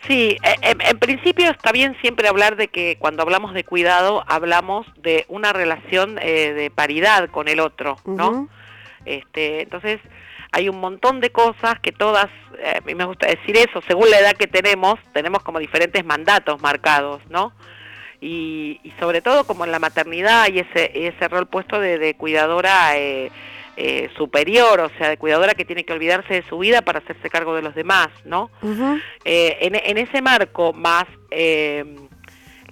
Sí, 0.07 0.37
eh, 0.43 0.55
en, 0.61 0.97
principio 0.99 1.51
está 1.51 1.71
bien 1.71 1.95
siempre 2.01 2.27
hablar 2.27 2.55
de 2.55 2.69
que 2.69 2.97
cuando 2.99 3.21
hablamos 3.21 3.53
de 3.53 3.63
cuidado 3.63 4.23
hablamos 4.27 4.87
de 4.97 5.25
una 5.27 5.53
relación 5.53 6.17
eh, 6.21 6.53
de 6.53 6.71
paridad 6.71 7.29
con 7.29 7.47
el 7.47 7.59
otro, 7.59 7.97
¿no? 8.05 8.49
este, 9.05 9.63
entonces 9.63 9.99
hay 10.51 10.69
un 10.69 10.79
montón 10.79 11.21
de 11.21 11.31
cosas 11.31 11.79
que 11.79 11.91
todas, 11.91 12.27
eh, 12.59 12.77
a 12.77 12.81
mí 12.81 12.93
me 12.93 13.05
gusta 13.05 13.27
decir 13.27 13.55
eso, 13.57 13.81
según 13.87 14.09
la 14.09 14.19
edad 14.19 14.33
que 14.33 14.47
tenemos, 14.47 14.99
tenemos 15.13 15.41
como 15.43 15.59
diferentes 15.59 16.03
mandatos 16.05 16.61
marcados, 16.61 17.21
¿no? 17.29 17.53
Y, 18.19 18.79
sobre 18.99 19.21
todo 19.21 19.45
como 19.45 19.65
en 19.65 19.71
la 19.71 19.79
maternidad 19.79 20.47
y 20.49 20.59
ese, 20.59 21.07
ese 21.07 21.27
rol 21.27 21.47
puesto 21.47 21.79
de, 21.79 22.13
cuidadora 22.15 22.95
eh, 22.97 23.31
eh, 23.77 24.09
superior, 24.15 24.79
o 24.79 24.89
sea, 24.97 25.09
de 25.09 25.17
cuidadora 25.17 25.55
que 25.55 25.65
tiene 25.65 25.85
que 25.85 25.93
olvidarse 25.93 26.35
de 26.35 26.43
su 26.47 26.59
vida 26.59 26.83
para 26.83 26.99
hacerse 26.99 27.31
cargo 27.31 27.55
de 27.55 27.63
los 27.63 27.73
demás, 27.73 28.09
¿no? 28.25 28.51
en, 28.61 29.75
en, 29.75 29.97
ese 29.97 30.21
marco 30.21 30.71
más 30.73 31.05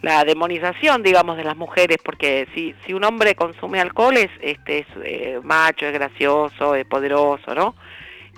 la 0.01 0.23
demonización, 0.23 1.03
digamos, 1.03 1.37
de 1.37 1.43
las 1.43 1.57
mujeres, 1.57 1.97
porque 2.03 2.47
si, 2.53 2.73
si 2.85 2.93
un 2.93 3.03
hombre 3.03 3.35
consume 3.35 3.79
alcohol 3.79 4.15
es, 4.17 4.29
este, 4.41 4.79
es 4.79 4.87
eh, 5.03 5.39
macho, 5.43 5.85
es 5.85 5.93
gracioso, 5.93 6.75
es 6.75 6.85
poderoso, 6.85 7.53
¿no? 7.53 7.75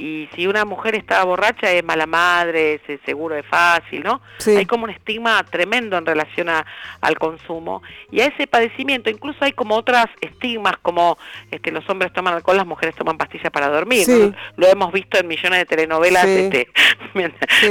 Y 0.01 0.27
si 0.35 0.47
una 0.47 0.65
mujer 0.65 0.95
está 0.95 1.23
borracha 1.23 1.71
es 1.71 1.83
mala 1.83 2.07
madre, 2.07 2.81
es 2.87 2.99
seguro 3.05 3.35
es 3.35 3.45
fácil, 3.45 4.01
¿no? 4.03 4.19
Hay 4.47 4.65
como 4.65 4.85
un 4.85 4.89
estigma 4.89 5.43
tremendo 5.43 5.95
en 5.95 6.07
relación 6.07 6.49
a, 6.49 6.65
al 7.01 7.19
consumo 7.19 7.83
y 8.11 8.21
a 8.21 8.25
ese 8.25 8.47
padecimiento 8.47 9.11
incluso 9.11 9.37
hay 9.45 9.51
como 9.51 9.75
otras 9.75 10.07
estigmas 10.19 10.77
como 10.81 11.19
este, 11.51 11.71
los 11.71 11.87
hombres 11.87 12.11
toman 12.13 12.33
alcohol, 12.33 12.57
las 12.57 12.65
mujeres 12.65 12.95
toman 12.95 13.17
pastillas 13.17 13.51
para 13.51 13.69
dormir, 13.69 14.33
lo 14.55 14.67
hemos 14.67 14.91
visto 14.91 15.19
en 15.19 15.27
millones 15.27 15.59
de 15.59 15.65
telenovelas 15.65 16.25
este, 16.25 16.67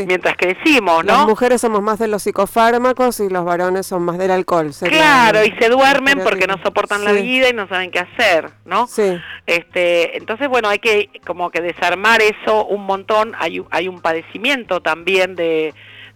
mientras, 0.06 0.36
que 0.36 0.54
decimos, 0.54 1.04
¿no? 1.04 1.12
Las 1.12 1.26
mujeres 1.26 1.60
somos 1.60 1.82
más 1.82 1.98
de 1.98 2.06
los 2.06 2.22
psicofármacos 2.22 3.18
y 3.18 3.28
los 3.28 3.44
varones 3.44 3.86
son 3.86 4.04
más 4.04 4.18
del 4.18 4.30
alcohol. 4.30 4.70
Claro, 4.78 5.44
y 5.44 5.50
se 5.58 5.68
duermen 5.68 6.20
porque 6.22 6.46
no 6.46 6.62
soportan 6.62 7.04
la 7.04 7.12
vida 7.12 7.48
y 7.48 7.52
no 7.52 7.66
saben 7.66 7.90
qué 7.90 7.98
hacer, 7.98 8.50
¿no? 8.64 8.86
Sí. 8.86 9.18
Este, 9.46 10.16
entonces, 10.16 10.48
bueno, 10.48 10.68
hay 10.68 10.78
que 10.78 11.10
como 11.26 11.50
que 11.50 11.60
desarmar 11.60 12.19
eso 12.28 12.66
un 12.66 12.84
montón, 12.84 13.32
hay, 13.38 13.62
hay 13.70 13.88
un 13.88 14.00
padecimiento 14.00 14.80
también 14.80 15.34
de, 15.34 15.74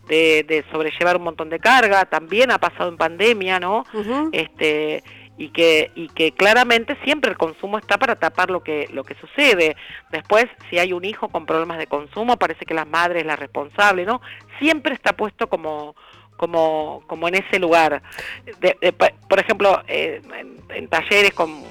de, 0.09 0.65
sobrellevar 0.71 1.17
un 1.17 1.25
montón 1.25 1.51
de 1.51 1.59
carga, 1.59 2.05
también 2.05 2.51
ha 2.51 2.59
pasado 2.59 2.89
en 2.89 2.97
pandemia, 2.97 3.61
¿no? 3.61 3.85
Este 4.33 5.03
y 5.37 5.49
que 5.49 5.91
y 5.97 6.09
que 6.09 6.31
claramente 6.31 6.97
siempre 7.03 7.31
el 7.33 7.37
consumo 7.37 7.79
está 7.79 7.99
para 7.99 8.17
tapar 8.17 8.51
lo 8.51 8.63
que 8.63 8.89
lo 8.93 9.03
que 9.03 9.17
sucede. 9.17 9.77
Después, 10.11 10.47
si 10.71 10.79
hay 10.79 10.93
un 10.93 11.05
hijo 11.05 11.29
con 11.29 11.47
problemas 11.47 11.79
de 11.79 11.87
consumo, 11.87 12.37
parece 12.37 12.65
que 12.65 12.75
la 12.75 12.85
madre 12.85 13.21
es 13.21 13.27
la 13.27 13.37
responsable, 13.37 14.05
¿no? 14.05 14.21
Siempre 14.61 14.95
está 14.95 15.15
puesto 15.15 15.49
como 15.49 15.97
como 16.37 17.03
como 17.07 17.29
en 17.29 17.37
ese 17.37 17.59
lugar. 17.59 18.03
por 19.29 19.39
ejemplo, 19.41 19.83
eh, 19.89 20.23
en 20.69 20.89
talleres 20.89 21.33
con 21.35 21.51
en 21.51 21.65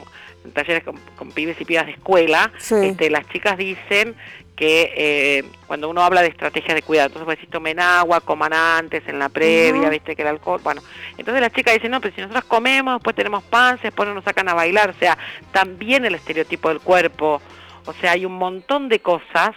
talleres 0.52 0.84
con, 0.84 1.32
pibes 1.32 1.60
y 1.60 1.66
pibas 1.66 1.86
de 1.86 1.94
escuela, 1.94 2.52
este, 2.58 3.10
las 3.10 3.28
chicas 3.30 3.58
dicen 3.58 4.16
que 4.56 4.94
eh, 4.96 5.44
cuando 5.66 5.90
uno 5.90 6.04
habla 6.04 6.22
de 6.22 6.28
estrategias 6.28 6.76
de 6.76 6.84
cuidado, 6.84 7.08
entonces 7.08 7.26
pues 7.26 7.40
si 7.40 7.48
tomen 7.48 7.80
agua, 7.80 8.22
coman 8.22 8.54
antes, 8.54 9.02
en 9.08 9.18
la 9.18 9.30
previa, 9.30 9.90
viste 9.90 10.16
que 10.16 10.22
el 10.22 10.28
alcohol, 10.28 10.62
bueno, 10.64 10.82
entonces 11.18 11.42
las 11.42 11.52
chicas 11.54 11.74
dicen, 11.74 11.92
no, 11.92 12.00
pero 12.02 12.14
si 12.14 12.22
nosotros 12.22 12.46
comemos, 12.46 12.96
después 12.96 13.16
tenemos 13.16 13.44
pan, 13.44 13.80
después 13.82 14.08
nos 14.10 14.24
sacan 14.24 14.50
a 14.50 14.54
bailar, 14.54 14.92
o 14.92 15.00
sea, 15.00 15.18
también 15.52 16.06
el 16.06 16.16
estereotipo 16.16 16.70
del 16.70 16.82
cuerpo, 16.82 17.42
o 17.86 17.94
sea, 17.94 18.12
hay 18.12 18.26
un 18.26 18.38
montón 18.38 18.90
de 18.90 19.00
cosas 19.00 19.56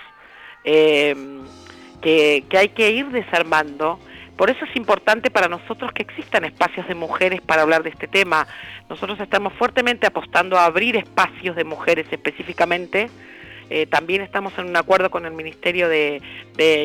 eh, 0.64 1.14
que, 2.01 2.44
que 2.49 2.59
hay 2.59 2.68
que 2.70 2.90
ir 2.90 3.11
desarmando 3.11 4.01
por 4.37 4.51
eso 4.51 4.64
es 4.64 4.77
importante 4.77 5.31
para 5.31 5.49
nosotros 5.49 5.92
que 5.92 6.03
existan 6.03 6.44
espacios 6.44 6.87
de 6.88 6.94
mujeres 6.94 7.40
para 7.40 7.62
hablar 7.62 7.83
de 7.83 7.90
este 7.90 8.07
tema. 8.07 8.46
Nosotros 8.88 9.18
estamos 9.20 9.53
fuertemente 9.55 10.07
apostando 10.07 10.59
a 10.59 10.66
abrir 10.66 10.96
espacios 10.96 11.57
de 11.57 11.64
mujeres 11.64 12.07
específicamente. 12.11 13.09
Eh, 13.68 13.87
también 13.87 14.22
estamos 14.22 14.57
en 14.59 14.66
un 14.66 14.77
acuerdo 14.77 15.11
con 15.11 15.25
el 15.27 15.33
Ministerio 15.33 15.88
de, 15.88 16.20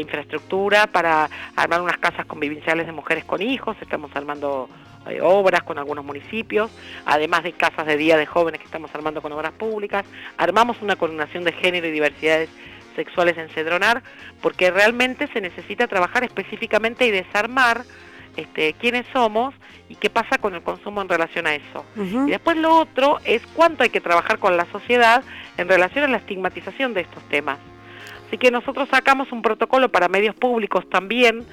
Infraestructura 0.01 0.87
para 0.87 1.29
armar 1.55 1.81
unas 1.81 1.97
casas 1.97 2.25
convivenciales 2.25 2.85
de 2.85 2.91
mujeres 2.91 3.25
con 3.25 3.41
hijos. 3.41 3.77
Estamos 3.81 4.11
armando 4.15 4.69
eh, 5.07 5.19
obras 5.21 5.63
con 5.63 5.77
algunos 5.77 6.03
municipios, 6.03 6.71
además 7.05 7.43
de 7.43 7.51
casas 7.51 7.85
de 7.85 7.97
día 7.97 8.17
de 8.17 8.25
jóvenes 8.25 8.59
que 8.59 8.65
estamos 8.65 8.93
armando 8.95 9.21
con 9.21 9.31
obras 9.33 9.51
públicas. 9.51 10.05
Armamos 10.37 10.81
una 10.81 10.95
coordinación 10.95 11.43
de 11.43 11.51
género 11.51 11.87
y 11.87 11.91
diversidades 11.91 12.49
sexuales 12.95 13.37
en 13.37 13.49
Cedronar, 13.49 14.03
porque 14.41 14.71
realmente 14.71 15.27
se 15.27 15.41
necesita 15.41 15.87
trabajar 15.87 16.23
específicamente 16.23 17.05
y 17.05 17.11
desarmar 17.11 17.83
este, 18.37 18.73
quiénes 18.73 19.05
somos 19.11 19.53
y 19.89 19.95
qué 19.95 20.09
pasa 20.09 20.37
con 20.37 20.55
el 20.55 20.61
consumo 20.61 21.01
en 21.01 21.09
relación 21.09 21.47
a 21.47 21.55
eso. 21.55 21.85
Y 21.95 22.29
después 22.29 22.57
lo 22.57 22.75
otro 22.75 23.19
es 23.25 23.45
cuánto 23.53 23.83
hay 23.83 23.89
que 23.89 24.01
trabajar 24.01 24.39
con 24.39 24.55
la 24.55 24.65
sociedad 24.71 25.23
en 25.57 25.67
relación 25.67 26.05
a 26.05 26.07
la 26.07 26.17
estigmatización 26.17 26.93
de 26.93 27.01
estos 27.01 27.23
temas. 27.29 27.59
Así 28.27 28.37
que 28.37 28.51
nosotros 28.51 28.87
sacamos 28.89 29.31
un 29.33 29.41
protocolo 29.41 29.89
para 29.89 30.07
medios 30.07 30.33
públicos 30.35 30.89
también, 30.89 31.45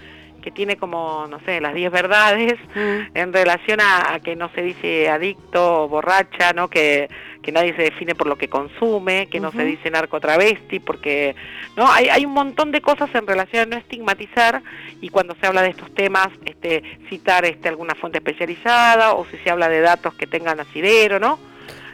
que 0.48 0.54
tiene 0.54 0.78
como, 0.78 1.26
no 1.28 1.40
sé, 1.40 1.60
las 1.60 1.74
10 1.74 1.92
verdades 1.92 2.58
mm. 2.74 3.18
en 3.18 3.32
relación 3.34 3.80
a, 3.82 4.18
que 4.24 4.34
no 4.34 4.48
se 4.54 4.62
dice 4.62 5.10
adicto 5.10 5.82
o 5.82 5.88
borracha, 5.88 6.54
¿no? 6.54 6.68
Que, 6.68 7.10
que 7.42 7.52
nadie 7.52 7.76
se 7.76 7.82
define 7.82 8.14
por 8.14 8.26
lo 8.26 8.36
que 8.36 8.48
consume, 8.48 9.26
que 9.26 9.40
no 9.40 9.52
se 9.52 9.62
dice 9.62 9.90
narco 9.90 10.20
travesti, 10.20 10.80
porque 10.80 11.36
no 11.76 11.86
hay, 11.86 12.08
hay 12.08 12.24
un 12.24 12.32
montón 12.32 12.72
de 12.72 12.80
cosas 12.80 13.14
en 13.14 13.26
relación 13.26 13.64
a 13.64 13.66
no 13.66 13.76
estigmatizar 13.76 14.62
y 15.02 15.10
cuando 15.10 15.36
se 15.38 15.46
habla 15.46 15.60
de 15.60 15.68
estos 15.68 15.92
temas, 15.94 16.28
este, 16.46 16.82
citar 17.10 17.44
este, 17.44 17.68
alguna 17.68 17.94
fuente 17.94 18.18
especializada 18.18 19.12
o 19.12 19.26
si 19.26 19.36
se 19.38 19.50
habla 19.50 19.68
de 19.68 19.80
datos 19.80 20.14
que 20.14 20.26
tengan 20.26 20.60
asidero, 20.60 21.20
¿no? 21.20 21.38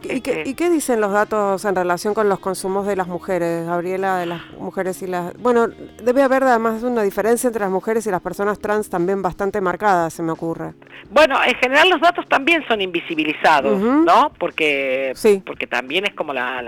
¿Y, 0.04 0.20
qué, 0.20 0.42
¿Y, 0.46 0.54
qué, 0.54 0.70
dicen 0.70 1.00
los 1.00 1.12
datos 1.12 1.64
en 1.64 1.74
relación 1.74 2.14
con 2.14 2.28
los 2.28 2.38
consumos 2.38 2.86
de 2.86 2.96
las 2.96 3.06
mujeres, 3.06 3.66
Gabriela, 3.66 4.18
de 4.18 4.26
las 4.26 4.50
mujeres 4.58 5.00
y 5.02 5.06
las... 5.06 5.34
Bueno, 5.38 5.68
debe 6.02 6.22
haber 6.22 6.44
además 6.44 6.82
una 6.82 7.02
diferencia 7.02 7.48
entre 7.48 7.60
las 7.60 7.70
mujeres 7.70 8.06
y 8.06 8.10
las 8.10 8.20
personas 8.20 8.58
trans 8.58 8.90
también 8.90 9.22
bastante 9.22 9.60
marcada, 9.60 10.10
se 10.10 10.22
me 10.22 10.32
ocurre. 10.32 10.74
Bueno, 11.10 11.42
en 11.44 11.54
general 11.56 11.88
los 11.90 12.00
datos 12.00 12.28
también 12.28 12.64
son 12.68 12.80
invisibilizados, 12.80 13.80
¿no? 13.80 14.32
Porque, 14.38 15.12
sí. 15.14 15.42
porque 15.44 15.66
también 15.66 16.04
es 16.04 16.14
como 16.14 16.32
la, 16.32 16.62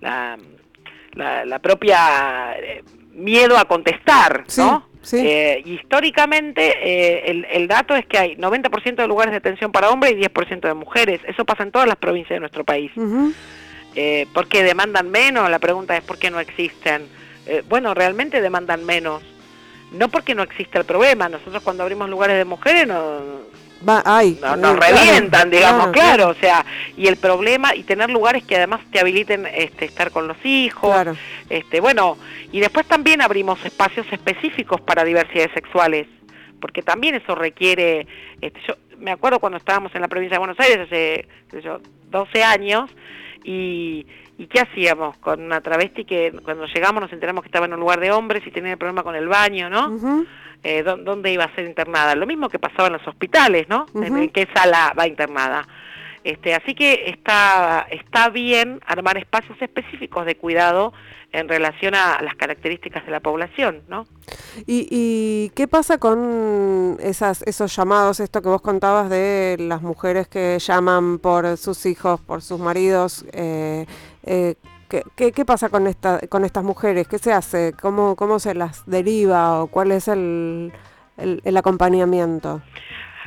la, 0.00 0.38
la, 1.14 1.58
propia 1.58 2.58
eh, 2.58 2.84
miedo 3.12 3.56
a 3.58 3.64
contestar, 3.64 4.44
¿no? 4.56 4.87
Eh, 5.12 5.62
históricamente, 5.64 6.74
eh, 6.82 7.44
el, 7.50 7.68
dato 7.68 7.94
es 7.94 8.06
que 8.06 8.18
hay 8.18 8.36
90% 8.36 8.96
de 8.96 9.06
lugares 9.08 9.32
de 9.32 9.38
atención 9.38 9.72
para 9.72 9.90
hombres 9.90 10.12
y 10.12 10.16
10% 10.16 10.60
de 10.60 10.74
mujeres. 10.74 11.20
Eso 11.26 11.44
pasa 11.44 11.62
en 11.62 11.70
todas 11.70 11.88
las 11.88 11.96
provincias 11.96 12.36
de 12.36 12.40
nuestro 12.40 12.64
país. 12.64 12.90
Eh, 13.94 14.26
¿Por 14.32 14.48
qué 14.48 14.62
demandan 14.62 15.10
menos? 15.10 15.48
La 15.50 15.58
pregunta 15.58 15.96
es 15.96 16.02
¿por 16.02 16.18
qué 16.18 16.30
no 16.30 16.40
existen? 16.40 17.06
bueno, 17.66 17.94
realmente 17.94 18.42
demandan 18.42 18.84
menos. 18.84 19.22
No 19.92 20.10
porque 20.10 20.34
no 20.34 20.42
exista 20.42 20.78
el 20.78 20.84
problema. 20.84 21.30
Nosotros 21.30 21.62
cuando 21.62 21.82
abrimos 21.82 22.10
lugares 22.10 22.36
de 22.36 22.44
mujeres 22.44 22.86
no, 22.86 23.22
Va, 23.86 24.02
ay, 24.04 24.38
no, 24.40 24.56
nos 24.56 24.76
revientan, 24.76 25.50
digamos, 25.50 25.88
claro, 25.88 26.28
o 26.30 26.34
sea, 26.34 26.64
y 26.96 27.06
el 27.06 27.16
problema, 27.16 27.76
y 27.76 27.84
tener 27.84 28.10
lugares 28.10 28.42
que 28.44 28.56
además 28.56 28.80
te 28.90 28.98
habiliten 28.98 29.46
este, 29.46 29.84
estar 29.84 30.10
con 30.10 30.26
los 30.26 30.36
hijos, 30.44 31.06
este, 31.48 31.80
bueno, 31.80 32.18
y 32.50 32.58
después 32.58 32.86
también 32.86 33.22
abrimos 33.22 33.64
espacios 33.64 34.06
específicos 34.12 34.80
para 34.80 35.04
diversidades 35.04 35.52
sexuales, 35.52 36.08
porque 36.60 36.82
también 36.82 37.14
eso 37.14 37.36
requiere, 37.36 38.08
este, 38.40 38.60
yo 38.66 38.74
me 38.98 39.12
acuerdo 39.12 39.38
cuando 39.38 39.58
estábamos 39.58 39.94
en 39.94 40.00
la 40.00 40.08
provincia 40.08 40.34
de 40.34 40.38
Buenos 40.38 40.58
Aires 40.58 40.80
hace, 40.86 41.28
yo, 41.62 41.80
12 42.10 42.42
años, 42.42 42.90
y, 43.44 44.06
¿Y 44.38 44.46
qué 44.46 44.60
hacíamos 44.60 45.18
con 45.18 45.42
una 45.42 45.60
travesti 45.60 46.04
que 46.04 46.32
cuando 46.44 46.64
llegamos 46.66 47.02
nos 47.02 47.12
enteramos 47.12 47.42
que 47.42 47.48
estaba 47.48 47.66
en 47.66 47.74
un 47.74 47.80
lugar 47.80 47.98
de 48.00 48.12
hombres 48.12 48.46
y 48.46 48.50
tenía 48.52 48.72
el 48.72 48.78
problema 48.78 49.02
con 49.02 49.16
el 49.16 49.28
baño, 49.28 49.68
¿no? 49.68 50.24
eh, 50.62 50.82
dónde 50.82 51.32
iba 51.32 51.44
a 51.44 51.54
ser 51.54 51.66
internada. 51.66 52.14
Lo 52.14 52.26
mismo 52.26 52.48
que 52.48 52.58
pasaba 52.58 52.86
en 52.86 52.94
los 52.94 53.06
hospitales, 53.06 53.68
¿no? 53.68 53.86
En 53.94 54.30
qué 54.30 54.48
sala 54.54 54.94
va 54.98 55.06
internada. 55.06 55.66
Este, 56.24 56.54
así 56.54 56.74
que 56.74 57.04
está, 57.06 57.86
está 57.90 58.28
bien 58.28 58.80
armar 58.86 59.16
espacios 59.18 59.56
específicos 59.62 60.26
de 60.26 60.36
cuidado 60.36 60.92
en 61.30 61.48
relación 61.48 61.94
a 61.94 62.20
las 62.22 62.34
características 62.34 63.04
de 63.04 63.12
la 63.12 63.20
población, 63.20 63.82
¿no? 63.88 64.06
¿Y, 64.66 65.50
qué 65.54 65.68
pasa 65.68 65.98
con 65.98 66.96
esas, 67.00 67.42
esos 67.42 67.74
llamados, 67.76 68.20
esto 68.20 68.42
que 68.42 68.48
vos 68.48 68.62
contabas 68.62 69.10
de 69.10 69.56
las 69.60 69.82
mujeres 69.82 70.26
que 70.26 70.58
llaman 70.58 71.18
por 71.18 71.56
sus 71.56 71.86
hijos, 71.86 72.20
por 72.20 72.42
sus 72.42 72.58
maridos? 72.58 73.24
Eh, 73.32 73.86
eh, 74.24 74.54
¿Qué, 74.88 75.32
qué, 75.32 75.44
pasa 75.44 75.68
con, 75.68 75.86
esta, 75.86 76.20
con 76.28 76.46
estas 76.46 76.64
mujeres? 76.64 77.06
¿Qué 77.08 77.18
se 77.18 77.30
hace? 77.30 77.74
¿Cómo, 77.74 78.16
cómo 78.16 78.38
se 78.38 78.54
las 78.54 78.86
deriva 78.86 79.60
o 79.60 79.66
cuál 79.66 79.92
es 79.92 80.08
el, 80.08 80.72
el, 81.18 81.56
acompañamiento? 81.58 82.62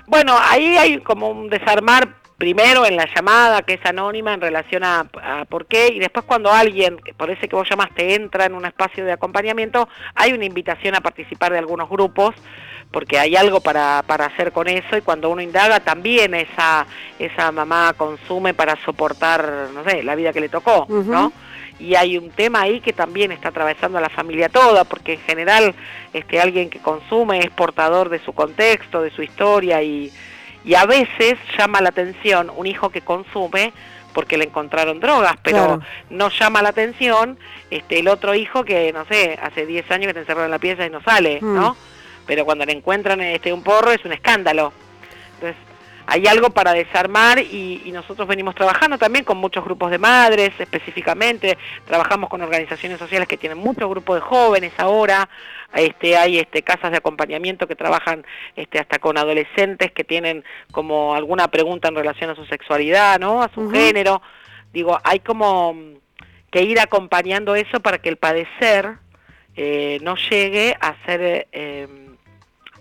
Bueno, 0.08 0.36
ahí 0.40 0.76
hay 0.78 1.00
como 1.02 1.30
un 1.30 1.50
desarmar 1.50 2.16
primero 2.38 2.88
en 2.88 2.96
la 2.96 3.08
llamada 3.14 3.62
que 3.62 3.76
es 3.76 3.86
anónima 3.86 4.34
en 4.34 4.42
relación 4.42 4.84
a, 4.84 5.06
por 5.48 5.68
qué 5.68 5.90
y 5.90 6.00
después 6.00 6.26
cuando 6.26 6.52
alguien, 6.52 7.00
por 7.16 7.30
ese 7.30 7.48
que 7.48 7.56
vos 7.56 7.70
llamaste, 7.70 8.16
entra 8.16 8.46
en 8.46 8.56
un 8.56 8.66
espacio 8.66 9.06
de 9.06 9.12
acompañamiento, 9.12 9.88
hay 10.16 10.34
una 10.34 10.46
invitación 10.46 10.96
a 10.96 11.02
participar 11.02 11.52
de 11.52 11.60
algunos 11.60 11.88
grupos 11.88 12.34
porque 12.92 13.18
hay 13.18 13.36
algo 13.36 13.62
para, 13.62 14.04
para 14.06 14.26
hacer 14.26 14.52
con 14.52 14.68
eso 14.68 14.98
y 14.98 15.02
cuando 15.02 15.30
uno 15.30 15.42
indaga 15.42 15.80
también 15.80 16.34
esa, 16.34 16.86
esa 17.18 17.52
mamá 17.52 17.94
consume 17.96 18.54
para 18.54 18.76
soportar, 18.84 19.70
no 19.74 19.84
sé, 19.84 20.04
la 20.04 20.16
vida 20.16 20.34
que 20.34 20.42
le 20.42 20.50
tocó, 20.50 20.86
¿no? 20.90 21.32
y 21.82 21.96
hay 21.96 22.18
un 22.18 22.30
tema 22.30 22.62
ahí 22.62 22.80
que 22.80 22.94
también 22.94 23.32
está 23.32 23.50
atravesando 23.50 23.98
a 23.98 24.02
la 24.02 24.10
familia 24.10 24.50
toda, 24.50 24.84
porque 24.84 25.14
en 25.14 25.20
general 25.22 25.74
este, 26.14 26.40
alguien 26.40 26.70
que 26.70 26.80
consume 26.80 27.40
es 27.40 27.50
portador 27.50 28.10
de 28.10 28.20
su 28.20 28.34
contexto, 28.34 29.02
de 29.02 29.10
su 29.10 29.24
historia 29.24 29.82
y, 29.82 30.12
y 30.64 30.76
a 30.76 30.86
veces 30.86 31.40
llama 31.58 31.82
la 31.82 31.90
atención 31.90 32.52
un 32.56 32.68
hijo 32.68 32.90
que 32.90 33.02
consume 33.02 33.74
porque 34.14 34.38
le 34.38 34.46
encontraron 34.46 35.00
drogas, 35.00 35.36
pero 35.42 35.80
no 36.10 36.30
llama 36.30 36.62
la 36.62 36.70
atención 36.70 37.40
este, 37.72 38.00
el 38.00 38.10
otro 38.10 38.36
hijo 38.36 38.64
que, 38.64 38.92
no 38.94 39.06
sé, 39.06 39.40
hace 39.42 39.66
10 39.66 39.90
años 39.90 40.08
que 40.08 40.14
te 40.14 40.20
encerró 40.20 40.46
en 40.46 40.52
la 40.52 40.60
pieza 40.60 40.86
y 40.86 40.90
no 40.90 41.02
sale, 41.02 41.40
¿no? 41.42 41.78
Pero 42.26 42.46
cuando 42.46 42.66
le 42.66 42.74
encuentran 42.74 43.22
este, 43.22 43.52
un 43.54 43.64
porro 43.64 43.92
es 43.92 44.04
un 44.06 44.14
escándalo. 44.14 44.74
Entonces, 45.36 45.56
hay 46.06 46.28
algo 46.28 46.50
para 46.50 46.74
desarmar 46.74 47.40
y, 47.40 47.90
nosotros 47.94 48.28
venimos 48.28 48.56
trabajando 48.56 48.98
también 48.98 49.24
con 49.24 49.38
muchos 49.38 49.64
grupos 49.64 49.92
de 49.92 49.98
madres 49.98 50.52
específicamente, 50.60 51.58
trabajamos 51.86 52.30
con 52.30 52.42
organizaciones 52.42 53.00
sociales 53.00 53.28
que 53.28 53.38
tienen 53.38 53.58
muchos 53.58 53.90
grupos 53.90 54.16
de 54.16 54.22
jóvenes 54.22 54.74
ahora, 54.78 55.30
este, 55.74 56.18
hay 56.18 56.40
este, 56.40 56.64
casas 56.64 56.92
de 56.92 56.98
acompañamiento 56.98 57.68
que 57.68 57.76
trabajan 57.76 58.26
este, 58.56 58.80
hasta 58.80 59.00
con 59.00 59.18
adolescentes 59.18 59.92
que 59.92 60.04
tienen 60.04 60.44
como 60.72 61.16
alguna 61.16 61.50
pregunta 61.50 61.88
en 61.88 61.96
relación 61.96 62.30
a 62.30 62.36
su 62.36 62.46
sexualidad, 62.46 63.20
¿no? 63.20 63.44
a 63.44 63.50
su 63.54 63.70
género. 63.70 64.22
Digo, 64.74 65.00
hay 65.04 65.20
como 65.20 65.76
que 66.50 66.64
ir 66.64 66.80
acompañando 66.80 67.56
eso 67.56 67.80
para 67.80 68.00
que 68.00 68.10
el 68.10 68.18
padecer 68.18 68.98
eh, 69.56 70.00
no 70.02 70.16
llegue 70.16 70.76
a 70.80 70.96
ser... 71.06 71.48
Eh, 71.52 72.11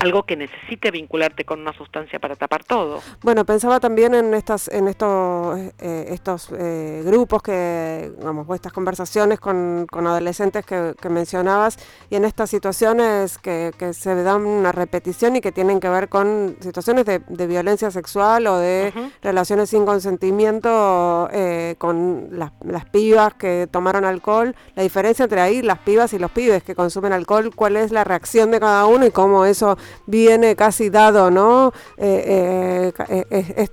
algo 0.01 0.23
que 0.23 0.35
necesite 0.35 0.89
vincularte 0.89 1.45
con 1.45 1.61
una 1.61 1.73
sustancia 1.73 2.17
para 2.17 2.35
tapar 2.35 2.63
todo. 2.63 3.01
Bueno, 3.21 3.45
pensaba 3.45 3.79
también 3.79 4.15
en 4.15 4.33
estas, 4.33 4.67
en 4.67 4.87
estos, 4.87 5.59
eh, 5.77 6.05
estos 6.09 6.49
eh, 6.57 7.03
grupos 7.05 7.43
que, 7.43 8.11
vamos, 8.23 8.47
estas 8.55 8.73
conversaciones 8.73 9.39
con, 9.39 9.87
adolescentes 9.93 10.65
que, 10.65 11.09
mencionabas 11.09 11.77
y 12.09 12.15
en 12.15 12.25
estas 12.25 12.49
situaciones 12.49 13.37
que, 13.37 13.71
se 13.93 14.23
dan 14.23 14.45
una 14.45 14.71
repetición 14.71 15.35
y 15.35 15.41
que 15.41 15.51
tienen 15.51 15.79
que 15.79 15.89
ver 15.89 16.09
con 16.09 16.55
situaciones 16.61 17.05
de, 17.05 17.47
violencia 17.51 17.91
sexual 17.91 18.47
o 18.47 18.57
de 18.57 18.93
relaciones 19.21 19.69
sin 19.69 19.85
consentimiento 19.85 21.29
eh, 21.31 21.75
con 21.77 22.29
las, 22.31 22.53
las 22.63 22.85
pibas 22.85 23.35
que 23.35 23.67
tomaron 23.69 24.05
alcohol. 24.05 24.55
La 24.75 24.81
diferencia 24.81 25.23
entre 25.23 25.41
ahí, 25.41 25.61
las 25.61 25.79
pibas 25.79 26.13
y 26.13 26.19
los 26.19 26.31
pibes 26.31 26.63
que 26.63 26.73
consumen 26.73 27.13
alcohol, 27.13 27.51
cuál 27.53 27.77
es 27.77 27.91
la 27.91 28.03
reacción 28.03 28.49
de 28.51 28.59
cada 28.59 28.85
uno 28.85 29.05
y 29.05 29.11
cómo 29.11 29.45
eso 29.45 29.77
viene 30.05 30.55
casi 30.55 30.89
dado, 30.89 31.31
¿no? 31.31 31.73
Eh, 31.97 32.91
eh, 33.09 33.25
eh 33.29 33.65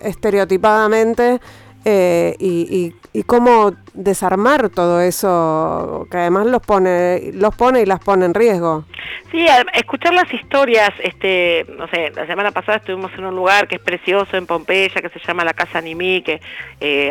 estereotipadamente. 0.00 1.40
Eh, 1.84 2.34
y, 2.40 2.92
y, 3.12 3.22
cómo 3.22 3.72
desarmar 3.94 4.68
todo 4.68 5.00
eso 5.00 6.06
que 6.10 6.18
además 6.18 6.46
los 6.46 6.60
pone 6.60 7.30
los 7.32 7.54
pone 7.54 7.82
y 7.82 7.86
las 7.86 8.00
pone 8.00 8.26
en 8.26 8.34
riesgo 8.34 8.84
sí 9.30 9.46
escuchar 9.74 10.12
las 10.12 10.32
historias 10.32 10.90
este 11.02 11.66
no 11.78 11.88
sé 11.88 12.10
la 12.10 12.26
semana 12.26 12.50
pasada 12.50 12.78
estuvimos 12.78 13.12
en 13.16 13.26
un 13.26 13.36
lugar 13.36 13.68
que 13.68 13.76
es 13.76 13.80
precioso 13.80 14.36
en 14.36 14.46
Pompeya 14.46 15.00
que 15.00 15.08
se 15.08 15.20
llama 15.26 15.44
la 15.44 15.54
casa 15.54 15.80
Nimí 15.80 16.22
que 16.22 16.40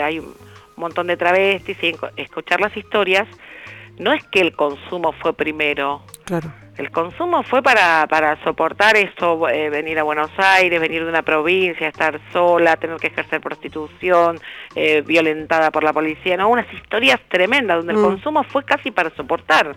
hay 0.01 0.19
un 0.19 0.35
montón 0.75 1.07
de 1.07 1.17
travestis 1.17 1.77
y 1.81 1.95
escuchar 2.17 2.59
las 2.59 2.75
historias 2.75 3.27
no 3.97 4.13
es 4.13 4.23
que 4.25 4.41
el 4.41 4.55
consumo 4.55 5.13
fue 5.13 5.33
primero 5.33 6.03
claro 6.25 6.51
el 6.77 6.91
consumo 6.91 7.41
fue 7.41 7.63
para, 7.63 8.05
para 8.07 8.41
soportar 8.43 8.95
esto, 8.97 9.49
eh, 9.49 9.69
venir 9.69 9.97
a 9.97 10.03
Buenos 10.03 10.29
Aires, 10.37 10.79
venir 10.79 11.03
de 11.03 11.09
una 11.09 11.23
provincia, 11.23 11.87
estar 11.87 12.19
sola, 12.31 12.75
tener 12.77 12.97
que 12.97 13.07
ejercer 13.07 13.41
prostitución, 13.41 14.39
eh, 14.75 15.01
violentada 15.01 15.71
por 15.71 15.83
la 15.83 15.91
policía, 15.91 16.37
¿no? 16.37 16.49
Unas 16.49 16.71
historias 16.71 17.19
tremendas 17.29 17.77
donde 17.77 17.93
el 17.93 17.99
mm. 17.99 18.03
consumo 18.03 18.43
fue 18.43 18.63
casi 18.63 18.91
para 18.91 19.09
soportar. 19.11 19.75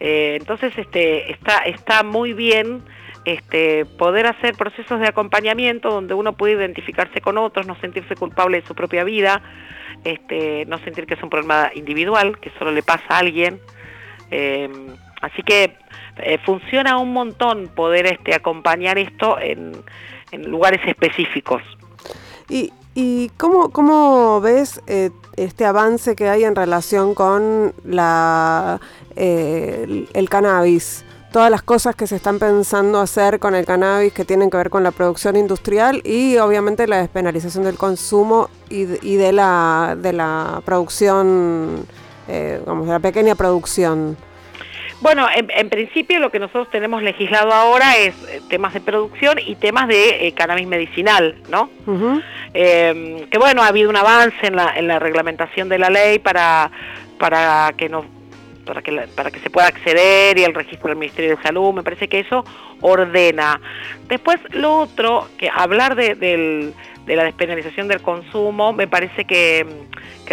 Eh, 0.00 0.38
entonces 0.40 0.72
este, 0.78 1.30
está, 1.30 1.58
está 1.58 2.02
muy 2.02 2.32
bien 2.32 2.82
este, 3.26 3.84
poder 3.84 4.26
hacer 4.26 4.54
procesos 4.54 4.98
de 4.98 5.08
acompañamiento 5.08 5.90
donde 5.90 6.14
uno 6.14 6.32
puede 6.32 6.54
identificarse 6.54 7.20
con 7.20 7.36
otros, 7.36 7.66
no 7.66 7.78
sentirse 7.80 8.16
culpable 8.16 8.62
de 8.62 8.66
su 8.66 8.74
propia 8.74 9.04
vida, 9.04 9.42
este, 10.04 10.64
no 10.66 10.78
sentir 10.78 11.06
que 11.06 11.14
es 11.14 11.22
un 11.22 11.28
problema 11.28 11.70
individual, 11.74 12.40
que 12.40 12.50
solo 12.58 12.72
le 12.72 12.82
pasa 12.82 13.04
a 13.10 13.18
alguien. 13.18 13.60
Así 15.22 15.42
que 15.42 15.76
eh, 16.24 16.38
funciona 16.44 16.98
un 16.98 17.12
montón 17.12 17.68
poder 17.68 18.06
este, 18.06 18.34
acompañar 18.34 18.98
esto 18.98 19.38
en, 19.38 19.72
lugares 20.32 20.80
específicos. 20.86 21.62
¿Y, 22.48 22.72
y 22.94 23.28
cómo, 23.36 23.70
cómo 23.70 24.40
ves 24.40 24.80
eh, 24.86 25.10
este 25.36 25.66
avance 25.66 26.16
que 26.16 26.30
hay 26.30 26.44
en 26.44 26.56
relación 26.56 27.14
con 27.14 27.74
la, 27.84 28.80
eh, 29.14 30.06
el, 30.12 30.28
cannabis? 30.30 31.04
Todas 31.32 31.50
las 31.50 31.62
cosas 31.62 31.94
que 31.96 32.06
se 32.06 32.16
están 32.16 32.38
pensando 32.38 32.98
hacer 33.00 33.38
con 33.38 33.54
el 33.54 33.66
cannabis 33.66 34.14
que 34.14 34.24
tienen 34.24 34.48
que 34.48 34.56
ver 34.56 34.70
con 34.70 34.82
la 34.82 34.90
producción 34.90 35.36
industrial 35.36 36.00
y 36.04 36.38
obviamente 36.38 36.86
la 36.86 36.98
despenalización 36.98 37.64
del 37.64 37.76
consumo 37.76 38.48
y, 38.70 38.84
de, 38.84 39.32
la, 39.32 39.96
de 39.98 40.12
la 40.14 40.62
producción, 40.64 41.86
vamos, 42.66 42.86
de 42.86 42.92
la 42.92 43.00
pequeña 43.00 43.34
producción. 43.34 44.16
Bueno, 45.02 45.26
en, 45.34 45.68
principio 45.68 46.20
lo 46.20 46.30
que 46.30 46.38
nosotros 46.38 46.70
tenemos 46.70 47.02
legislado 47.02 47.52
ahora 47.52 47.96
es 47.96 48.14
eh, 48.28 48.40
temas 48.48 48.72
de 48.72 48.80
producción 48.80 49.36
y 49.44 49.56
temas 49.56 49.88
de 49.88 50.28
eh, 50.28 50.32
cannabis 50.32 50.68
medicinal, 50.68 51.34
¿no? 51.50 51.70
Em, 52.54 53.28
que 53.28 53.38
bueno, 53.38 53.62
ha 53.62 53.66
habido 53.66 53.90
un 53.90 53.96
avance 53.96 54.46
en 54.46 54.54
la, 54.54 54.72
en 54.76 54.86
la 54.86 55.00
reglamentación 55.00 55.68
de 55.68 55.78
la 55.78 55.90
ley 55.90 56.20
para, 56.20 56.70
para 57.18 57.72
que 57.76 57.88
no 57.88 58.04
para 58.64 58.82
que, 58.82 58.92
para 59.14 59.30
que 59.30 59.40
se 59.40 59.50
pueda 59.50 59.66
acceder 59.66 60.38
y 60.38 60.44
el 60.44 60.54
registro 60.54 60.88
del 60.88 60.98
Ministerio 60.98 61.36
de 61.36 61.42
Salud, 61.42 61.72
me 61.72 61.82
parece 61.82 62.08
que 62.08 62.20
eso 62.20 62.44
ordena. 62.80 63.60
Después 64.08 64.38
lo 64.50 64.80
otro, 64.80 65.28
que 65.38 65.50
hablar 65.50 65.94
de, 65.94 66.14
del 66.14 66.74
de 67.06 67.16
la 67.16 67.24
despenalización 67.24 67.88
del 67.88 68.00
consumo, 68.00 68.72
me 68.72 68.86
parece 68.86 69.24
que, 69.24 69.66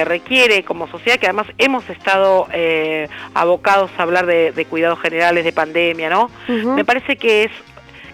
requiere 0.05 0.63
como 0.63 0.87
sociedad, 0.87 1.19
que 1.19 1.25
además 1.25 1.47
hemos 1.57 1.89
estado 1.89 2.47
eh, 2.53 3.09
abocados 3.33 3.91
a 3.97 4.03
hablar 4.03 4.25
de, 4.25 4.65
cuidados 4.69 4.97
generales, 5.01 5.43
de 5.43 5.51
pandemia, 5.51 6.09
¿no? 6.09 6.31
Me 6.47 6.85
parece 6.85 7.17
que 7.17 7.43
es 7.43 7.51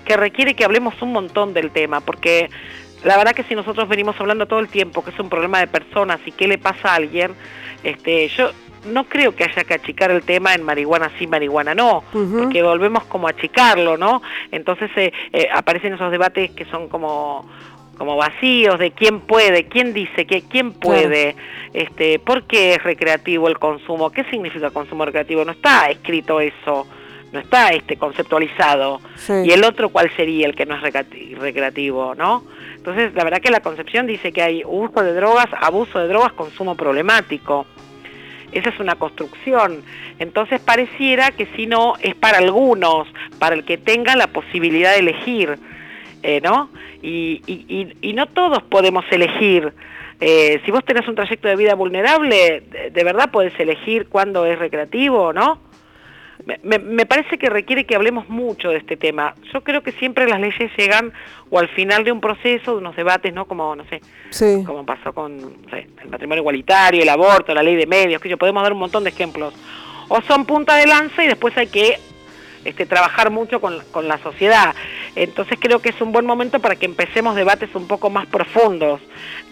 que 0.04 0.18
requiere 0.18 0.56
que 0.56 0.66
hablemos 0.66 1.00
un 1.04 1.12
montón 1.12 1.54
del 1.54 1.70
tema, 1.70 2.02
porque 2.02 2.50
la 3.04 3.18
verdad 3.18 3.34
que 3.34 3.44
si 3.44 3.54
nosotros 3.54 3.88
venimos 3.88 4.20
hablando 4.20 4.48
todo 4.48 4.62
el 4.62 4.68
tiempo 4.68 5.04
que 5.04 5.12
es 5.12 5.20
un 5.20 5.30
problema 5.30 5.60
de 5.60 5.68
personas 5.68 6.20
y 6.26 6.32
qué 6.32 6.48
le 6.48 6.58
pasa 6.58 6.90
a 6.90 6.96
alguien, 6.96 7.34
este, 7.84 8.28
yo 8.30 8.50
no 8.86 9.06
creo 9.06 9.36
que 9.36 9.44
haya 9.44 9.64
que 9.64 9.74
achicar 9.74 10.12
el 10.12 10.24
tema 10.24 10.54
en 10.54 10.64
marihuana 10.64 11.12
sí, 11.18 11.28
marihuana 11.28 11.76
no, 11.76 12.04
porque 12.12 12.62
volvemos 12.62 13.04
como 13.06 13.28
a 13.28 13.32
achicarlo, 13.32 13.98
¿no? 13.98 14.22
Entonces 14.52 14.90
eh, 14.96 15.12
eh, 15.34 15.48
aparecen 15.54 15.94
esos 15.94 16.12
debates 16.12 16.52
que 16.52 16.66
son 16.66 16.88
como 16.90 17.50
como 17.98 18.18
vacíos 18.18 18.78
de 18.78 18.92
quién 18.92 19.22
puede, 19.22 19.68
quién 19.68 19.94
dice 19.94 20.26
que 20.26 20.42
quién 20.42 20.74
puede, 20.74 21.36
este, 21.74 22.20
por 22.20 22.44
qué 22.44 22.74
es 22.74 22.84
recreativo 22.84 23.48
el 23.48 23.58
consumo, 23.58 24.12
qué 24.12 24.26
significa 24.26 24.70
consumo 24.70 25.06
recreativo, 25.06 25.46
no 25.46 25.54
está 25.54 25.90
escrito 25.90 26.42
eso, 26.42 26.86
no 27.32 27.40
está 27.40 27.70
este 27.70 27.98
conceptualizado. 27.98 29.02
Y 29.44 29.52
el 29.52 29.64
otro 29.64 29.90
cuál 29.90 30.12
sería 30.16 30.46
el 30.46 30.56
que 30.56 30.66
no 30.66 30.76
es 30.76 30.82
recreativo, 30.82 32.16
¿no? 32.16 32.44
Entonces, 32.76 33.14
la 33.16 33.24
verdad 33.24 33.42
que 33.42 33.50
la 33.50 33.62
concepción 33.62 34.06
dice 34.06 34.32
que 34.32 34.42
hay 34.42 34.64
uso 34.66 35.02
de 35.02 35.14
drogas, 35.14 35.48
abuso 35.60 36.00
de 36.00 36.08
drogas, 36.08 36.34
consumo 36.34 36.76
problemático. 36.76 37.66
Esa 38.56 38.70
es 38.70 38.80
una 38.80 38.96
construcción. 38.96 39.84
Entonces 40.18 40.60
pareciera 40.60 41.32
que 41.32 41.46
si 41.56 41.68
no 41.68 41.94
es 42.02 42.16
para 42.16 42.40
algunos, 42.40 43.08
para 43.38 43.54
el 43.54 43.64
que 43.64 43.78
tenga 43.78 44.16
la 44.16 44.28
posibilidad 44.28 44.94
de 44.94 45.00
elegir 45.00 45.60
eh, 46.28 46.42
¿no? 46.42 46.70
Y, 47.04 48.14
no 48.16 48.26
todos 48.26 48.64
podemos 48.64 49.06
elegir. 49.12 49.72
Eh, 50.20 50.60
si 50.66 50.72
vos 50.72 50.84
tenés 50.84 51.08
un 51.08 51.14
trayecto 51.14 51.48
de 51.48 51.56
vida 51.56 51.76
vulnerable, 51.76 52.64
de, 52.92 53.04
verdad 53.04 53.30
podés 53.30 53.54
elegir 53.60 54.08
cuándo 54.08 54.44
es 54.48 54.58
recreativo, 54.58 55.34
¿no? 55.34 55.60
Me, 56.46 57.06
parece 57.08 57.40
que 57.40 57.50
requiere 57.50 57.86
que 57.86 57.96
hablemos 57.96 58.30
mucho 58.30 58.70
de 58.70 58.78
este 58.78 58.98
tema. 58.98 59.34
Yo 59.52 59.64
creo 59.64 59.82
que 59.82 59.92
siempre 59.94 60.28
las 60.28 60.40
leyes 60.40 60.72
llegan 60.78 61.12
o 61.50 61.58
al 61.58 61.70
final 61.70 62.04
de 62.04 62.12
un 62.12 62.22
proceso, 62.22 62.74
de 62.74 62.78
unos 62.78 62.96
debates, 62.96 63.34
¿no? 63.34 63.46
Como, 63.46 63.76
no 63.76 63.84
sé, 63.86 64.02
como 64.64 64.86
pasó 64.86 65.12
con 65.12 65.58
el 65.72 66.10
matrimonio 66.10 66.42
igualitario, 66.42 67.02
el 67.02 67.10
aborto, 67.10 67.54
la 67.54 67.64
ley 67.64 67.76
de 67.76 67.88
medios, 67.88 68.22
que 68.22 68.30
yo 68.30 68.38
podemos 68.38 68.62
dar 68.62 68.74
un 68.74 68.80
montón 68.80 69.04
de 69.04 69.10
ejemplos. 69.10 69.56
O 70.08 70.22
son 70.22 70.46
punta 70.46 70.76
de 70.76 70.86
lanza 70.86 71.24
y 71.24 71.28
después 71.28 71.58
hay 71.58 71.68
que 71.68 71.98
este, 72.64 72.86
trabajar 72.86 73.32
mucho 73.32 73.62
con, 73.62 73.82
la 74.08 74.18
sociedad. 74.20 74.76
Entonces 75.16 75.58
creo 75.62 75.80
que 75.80 75.90
es 75.90 76.02
un 76.02 76.12
buen 76.12 76.26
momento 76.26 76.60
para 76.60 76.76
que 76.76 76.86
empecemos 76.86 77.36
debates 77.36 77.74
un 77.74 77.88
poco 77.88 78.10
más 78.10 78.26
profundos, 78.28 79.02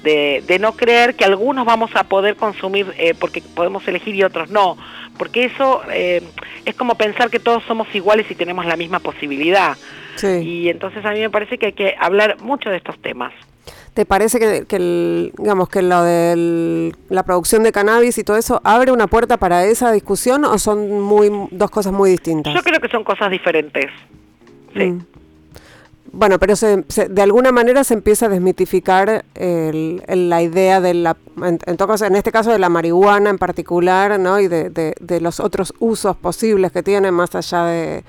de, 0.03 0.57
no 0.59 0.74
creer 0.74 1.16
que 1.16 1.26
algunos 1.26 1.66
vamos 1.66 1.91
a 1.95 2.03
poder 2.03 2.36
consumir 2.36 2.93
eh, 2.97 3.14
porque 3.18 3.41
podemos 3.41 3.88
elegir 3.88 4.16
y 4.16 4.24
otros 4.24 4.49
no, 4.49 4.78
porque 5.18 5.45
eso 5.45 5.82
eh, 5.91 6.22
es 6.66 6.76
como 6.76 6.95
pensar 6.95 7.30
que 7.30 7.39
todos 7.39 7.64
somos 7.64 7.88
iguales 7.95 8.30
y 8.30 8.36
tenemos 8.36 8.66
la 8.66 8.76
misma 8.76 8.99
posibilidad. 8.99 9.78
Y 10.22 10.70
entonces 10.70 11.03
a 11.05 11.11
mí 11.11 11.20
me 11.20 11.30
parece 11.30 11.57
que 11.57 11.68
hay 11.68 11.74
que 11.74 11.95
hablar 11.99 12.39
mucho 12.39 12.70
de 12.70 12.78
estos 12.78 12.97
temas. 12.99 13.34
¿Te 13.93 14.05
parece 14.05 14.39
que, 14.39 15.32
digamos, 15.38 15.70
que 15.70 15.82
lo 15.82 16.01
de 16.03 16.91
la 17.09 17.24
producción 17.24 17.64
de 17.64 17.72
cannabis 17.72 18.18
y 18.18 18.24
todo 18.24 18.38
eso 18.38 18.59
abre 18.64 18.91
una 18.91 19.07
puerta 19.07 19.38
para 19.38 19.66
esa 19.66 19.91
discusión 19.91 20.45
o 20.45 20.57
son 20.57 20.99
muy 20.99 21.32
dos 21.51 21.70
cosas 21.70 21.93
muy 21.93 22.09
distintas? 22.09 22.53
Yo 22.53 22.64
creo 22.64 22.80
que 22.80 22.89
son 22.89 23.03
cosas 23.03 23.30
diferentes. 23.30 23.91
Sí. 24.76 24.86
Mm. 24.86 25.05
Bueno, 26.16 26.38
pero 26.38 26.53
de 26.55 27.22
alguna 27.24 27.51
manera 27.51 27.84
se 27.84 27.95
empieza 27.95 28.28
a 28.28 28.30
desmitificar 28.30 29.26
la 29.36 30.41
idea 30.41 30.80
de 30.80 30.93
la, 30.93 31.18
en, 31.38 31.59
en, 31.66 32.16
este 32.16 32.32
caso 32.32 32.51
de 32.51 32.59
la 32.59 32.70
marihuana 32.70 33.32
en 33.32 33.39
particular, 33.39 34.20
¿no? 34.20 34.39
Y 34.39 34.47
de, 34.47 34.70
de 34.70 35.22
los 35.22 35.39
otros 35.39 35.74
usos 35.80 36.16
posibles 36.16 36.72
que 36.72 36.84
tiene 36.84 37.11
más 37.11 37.34
allá 37.34 37.66
de, 37.66 38.03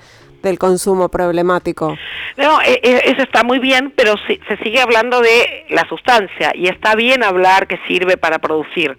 del 0.45 0.59
consumo 0.59 1.09
problemático. 1.09 1.97
No, 2.37 2.61
e, 2.61 2.79
e, 2.83 3.11
eso 3.11 3.23
está 3.23 3.43
muy 3.43 3.59
bien, 3.59 3.91
pero 3.95 4.13
se 4.27 4.57
sigue 4.63 4.79
hablando 4.79 5.19
de 5.21 5.65
la 5.69 5.85
sustancia 5.89 6.51
y 6.53 6.67
está 6.67 6.95
bien 6.95 7.23
hablar 7.23 7.67
que 7.67 7.79
sirve 7.87 8.15
para 8.15 8.39
producir 8.39 8.97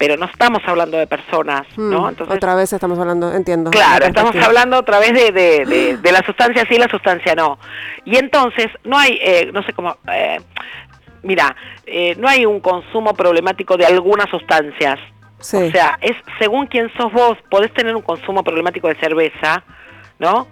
pero 0.00 0.16
no 0.16 0.24
estamos 0.24 0.62
hablando 0.64 0.96
de 0.96 1.06
personas, 1.06 1.66
¿no? 1.76 2.04
Hmm, 2.04 2.08
Entonces, 2.08 2.34
otra 2.34 2.54
vez 2.54 2.72
estamos 2.72 2.98
hablando, 2.98 3.34
entiendo. 3.34 3.70
Claro, 3.70 4.06
estamos 4.06 4.34
hablando 4.34 4.78
otra 4.78 4.98
vez 4.98 5.12
de, 5.12 5.30
de, 5.30 5.98
la 6.12 6.24
sustancia 6.24 6.64
sí 6.66 6.76
y 6.76 6.78
la 6.78 6.88
sustancia 6.88 7.34
no. 7.34 7.58
Y 8.06 8.16
entonces 8.16 8.68
no 8.82 8.96
hay, 8.96 9.18
eh, 9.22 9.50
no 9.52 9.62
sé 9.62 9.74
cómo, 9.74 9.98
eh, 10.10 10.40
mira, 11.22 11.54
eh, 11.84 12.16
no 12.16 12.28
hay 12.28 12.46
un 12.46 12.60
consumo 12.60 13.12
problemático 13.12 13.76
de 13.76 13.84
algunas 13.84 14.30
sustancias. 14.30 14.98
O 15.38 15.70
sea, 15.70 15.98
es 16.00 16.16
según 16.38 16.66
quién 16.66 16.90
sos 16.96 17.12
vos, 17.12 17.36
podés 17.50 17.70
tener 17.74 17.94
un 17.94 18.02
consumo 18.02 18.42
problemático 18.42 18.88
de 18.88 18.94
cerveza, 18.94 19.62
¿no? 20.18 20.46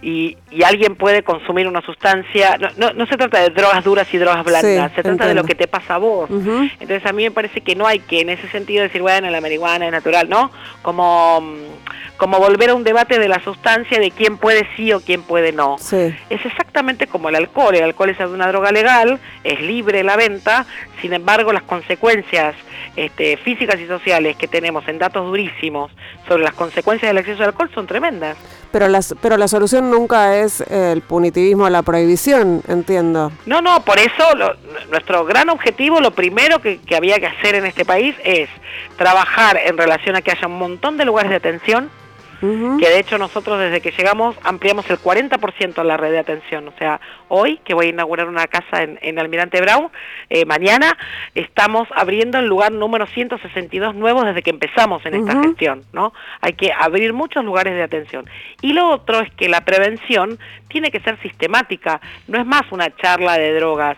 Y, 0.00 0.36
y, 0.52 0.62
alguien 0.62 0.94
puede 0.94 1.24
consumir 1.24 1.66
una 1.66 1.82
sustancia, 1.82 2.56
no, 2.56 2.68
no, 2.76 2.92
no, 2.92 3.06
se 3.06 3.16
trata 3.16 3.40
de 3.40 3.50
drogas 3.50 3.82
duras 3.82 4.06
y 4.14 4.18
drogas 4.18 4.44
blandas, 4.44 4.92
se 4.94 5.02
trata 5.02 5.26
de 5.26 5.34
lo 5.34 5.42
que 5.42 5.56
te 5.56 5.66
pasa 5.66 5.96
a 5.96 5.98
vos. 5.98 6.30
Entonces 6.30 7.04
a 7.04 7.12
mí 7.12 7.24
me 7.24 7.32
parece 7.32 7.62
que 7.62 7.74
no 7.74 7.84
hay 7.84 7.98
que 7.98 8.20
en 8.20 8.28
ese 8.28 8.48
sentido 8.48 8.84
decir, 8.84 9.02
bueno, 9.02 9.28
la 9.28 9.40
marihuana 9.40 9.86
es 9.86 9.92
natural, 9.92 10.28
¿no? 10.28 10.52
Como, 10.82 11.42
como 12.16 12.38
volver 12.38 12.70
a 12.70 12.74
un 12.76 12.84
debate 12.84 13.18
de 13.18 13.26
la 13.26 13.42
sustancia 13.42 13.98
de 13.98 14.12
quién 14.12 14.38
puede 14.38 14.68
sí 14.76 14.92
o 14.92 15.00
quién 15.00 15.22
puede 15.22 15.50
no. 15.50 15.76
Es 16.30 16.44
exactamente 16.46 17.08
como 17.08 17.28
el 17.28 17.34
alcohol, 17.34 17.74
el 17.74 17.82
alcohol 17.82 18.10
es 18.10 18.20
una 18.20 18.46
droga 18.46 18.70
legal, 18.70 19.18
es 19.42 19.60
libre 19.60 20.04
la 20.04 20.16
venta, 20.16 20.64
sin 21.00 21.12
embargo 21.12 21.52
las 21.52 21.64
consecuencias 21.64 22.54
este, 22.96 23.36
físicas 23.36 23.80
y 23.80 23.86
sociales 23.86 24.36
que 24.36 24.48
tenemos 24.48 24.86
en 24.88 24.98
datos 24.98 25.24
durísimos 25.26 25.90
sobre 26.26 26.42
las 26.42 26.54
consecuencias 26.54 27.10
del 27.10 27.18
exceso 27.18 27.38
de 27.38 27.46
alcohol 27.46 27.70
son 27.74 27.86
tremendas. 27.86 28.36
Pero, 28.70 28.88
las, 28.88 29.14
pero 29.22 29.36
la 29.36 29.48
solución 29.48 29.90
nunca 29.90 30.36
es 30.36 30.60
el 30.60 31.00
punitivismo, 31.00 31.68
la 31.68 31.82
prohibición, 31.82 32.62
entiendo. 32.68 33.32
No, 33.46 33.62
no, 33.62 33.80
por 33.80 33.98
eso 33.98 34.24
nuestro 34.90 35.24
gran 35.24 35.48
objetivo, 35.48 36.00
lo 36.00 36.10
primero 36.10 36.60
que, 36.60 36.78
que 36.78 36.96
había 36.96 37.18
que 37.18 37.26
hacer 37.26 37.54
en 37.54 37.66
este 37.66 37.84
país 37.84 38.14
es 38.24 38.48
trabajar 38.96 39.58
en 39.64 39.78
relación 39.78 40.16
a 40.16 40.22
que 40.22 40.32
haya 40.32 40.46
un 40.46 40.58
montón 40.58 40.96
de 40.96 41.04
lugares 41.04 41.30
de 41.30 41.36
atención 41.36 41.90
que 42.40 42.88
de 42.88 42.98
hecho 42.98 43.18
nosotros 43.18 43.58
desde 43.58 43.80
que 43.80 43.90
llegamos 43.90 44.36
ampliamos 44.44 44.88
el 44.90 44.98
40% 44.98 45.80
en 45.80 45.86
la 45.86 45.96
red 45.96 46.12
de 46.12 46.18
atención. 46.18 46.68
O 46.68 46.72
sea, 46.78 47.00
hoy 47.28 47.58
que 47.64 47.74
voy 47.74 47.86
a 47.86 47.88
inaugurar 47.90 48.28
una 48.28 48.46
casa 48.46 48.82
en, 48.82 49.18
Almirante 49.18 49.60
Brown, 49.60 49.90
eh, 50.30 50.44
mañana 50.44 50.96
estamos 51.34 51.88
abriendo 51.94 52.38
el 52.38 52.46
lugar 52.46 52.72
número 52.72 53.06
162 53.06 53.94
nuevos 53.94 54.24
desde 54.24 54.42
que 54.42 54.50
empezamos 54.50 55.04
en 55.06 55.14
esta 55.14 55.42
gestión, 55.42 55.84
¿no? 55.92 56.12
Hay 56.40 56.52
que 56.52 56.72
abrir 56.72 57.12
muchos 57.12 57.44
lugares 57.44 57.74
de 57.74 57.82
atención. 57.82 58.28
Y 58.62 58.72
lo 58.72 58.88
otro 58.88 59.20
es 59.20 59.32
que 59.34 59.48
la 59.48 59.62
prevención 59.62 60.38
tiene 60.68 60.90
que 60.90 61.00
ser 61.00 61.20
sistemática, 61.20 62.00
no 62.28 62.38
es 62.38 62.46
más 62.46 62.62
una 62.70 62.94
charla 62.96 63.38
de 63.38 63.54
drogas 63.54 63.96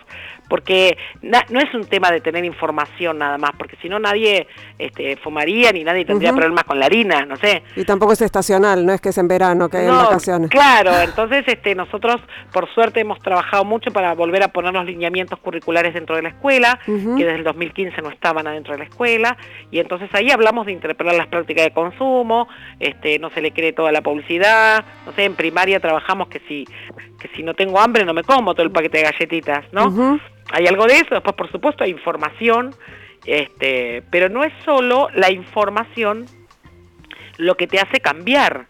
porque 0.50 0.98
no 1.22 1.60
es 1.60 1.72
un 1.72 1.86
tema 1.86 2.10
de 2.10 2.20
tener 2.20 2.44
información 2.44 3.18
nada 3.18 3.38
más, 3.38 3.52
porque 3.56 3.76
si 3.80 3.88
no 3.88 4.00
nadie 4.00 4.48
este, 4.78 5.16
fumaría 5.16 5.70
ni 5.72 5.84
nadie 5.84 6.04
tendría 6.04 6.32
problemas 6.32 6.64
con 6.64 6.78
la 6.80 6.86
harina, 6.86 7.24
no 7.24 7.36
sé. 7.36 7.62
Y 7.76 7.84
tampoco 7.84 8.12
es 8.12 8.20
estacional, 8.20 8.84
no 8.84 8.92
es 8.92 9.00
que 9.00 9.10
es 9.10 9.18
en 9.18 9.28
verano, 9.28 9.68
que 9.68 9.78
hay 9.78 9.86
en 9.86 9.96
vacaciones. 9.96 10.50
Claro, 10.50 10.90
entonces 11.02 11.44
este, 11.46 11.74
nosotros 11.76 12.20
por 12.52 12.68
suerte 12.74 13.00
hemos 13.00 13.20
trabajado 13.20 13.64
mucho 13.64 13.92
para 13.92 14.12
volver 14.14 14.42
a 14.42 14.48
poner 14.48 14.74
los 14.74 14.84
lineamientos 14.84 15.38
curriculares 15.38 15.94
dentro 15.94 16.16
de 16.16 16.22
la 16.22 16.30
escuela, 16.30 16.80
que 16.84 16.92
desde 16.92 17.36
el 17.36 17.44
2015 17.44 18.02
no 18.02 18.10
estaban 18.10 18.48
adentro 18.48 18.72
de 18.72 18.80
la 18.80 18.84
escuela, 18.84 19.36
y 19.70 19.78
entonces 19.78 20.10
ahí 20.14 20.32
hablamos 20.32 20.66
de 20.66 20.72
interpretar 20.72 21.14
las 21.14 21.28
prácticas 21.28 21.64
de 21.64 21.70
consumo, 21.70 22.48
este, 22.80 23.20
no 23.20 23.30
se 23.30 23.40
le 23.40 23.52
cree 23.52 23.72
toda 23.72 23.92
la 23.92 24.00
publicidad, 24.00 24.84
no 25.06 25.12
sé, 25.12 25.24
en 25.24 25.36
primaria 25.36 25.78
trabajamos 25.78 26.26
que 26.26 26.40
si, 26.48 26.66
que 27.20 27.28
si 27.36 27.42
no 27.42 27.54
tengo 27.54 27.78
hambre 27.78 28.04
no 28.04 28.14
me 28.14 28.24
como 28.24 28.54
todo 28.54 28.64
el 28.64 28.72
paquete 28.72 28.98
de 28.98 29.04
galletitas, 29.04 29.64
¿no? 29.72 30.18
hay 30.52 30.66
algo 30.66 30.86
de 30.86 30.94
eso, 30.94 31.14
después 31.14 31.36
por 31.36 31.50
supuesto 31.52 31.84
hay 31.84 31.90
información, 31.90 32.74
este, 33.24 34.02
pero 34.10 34.28
no 34.28 34.42
es 34.42 34.52
solo 34.64 35.08
la 35.14 35.30
información 35.30 36.26
lo 37.36 37.56
que 37.56 37.66
te 37.66 37.78
hace 37.78 38.00
cambiar. 38.00 38.66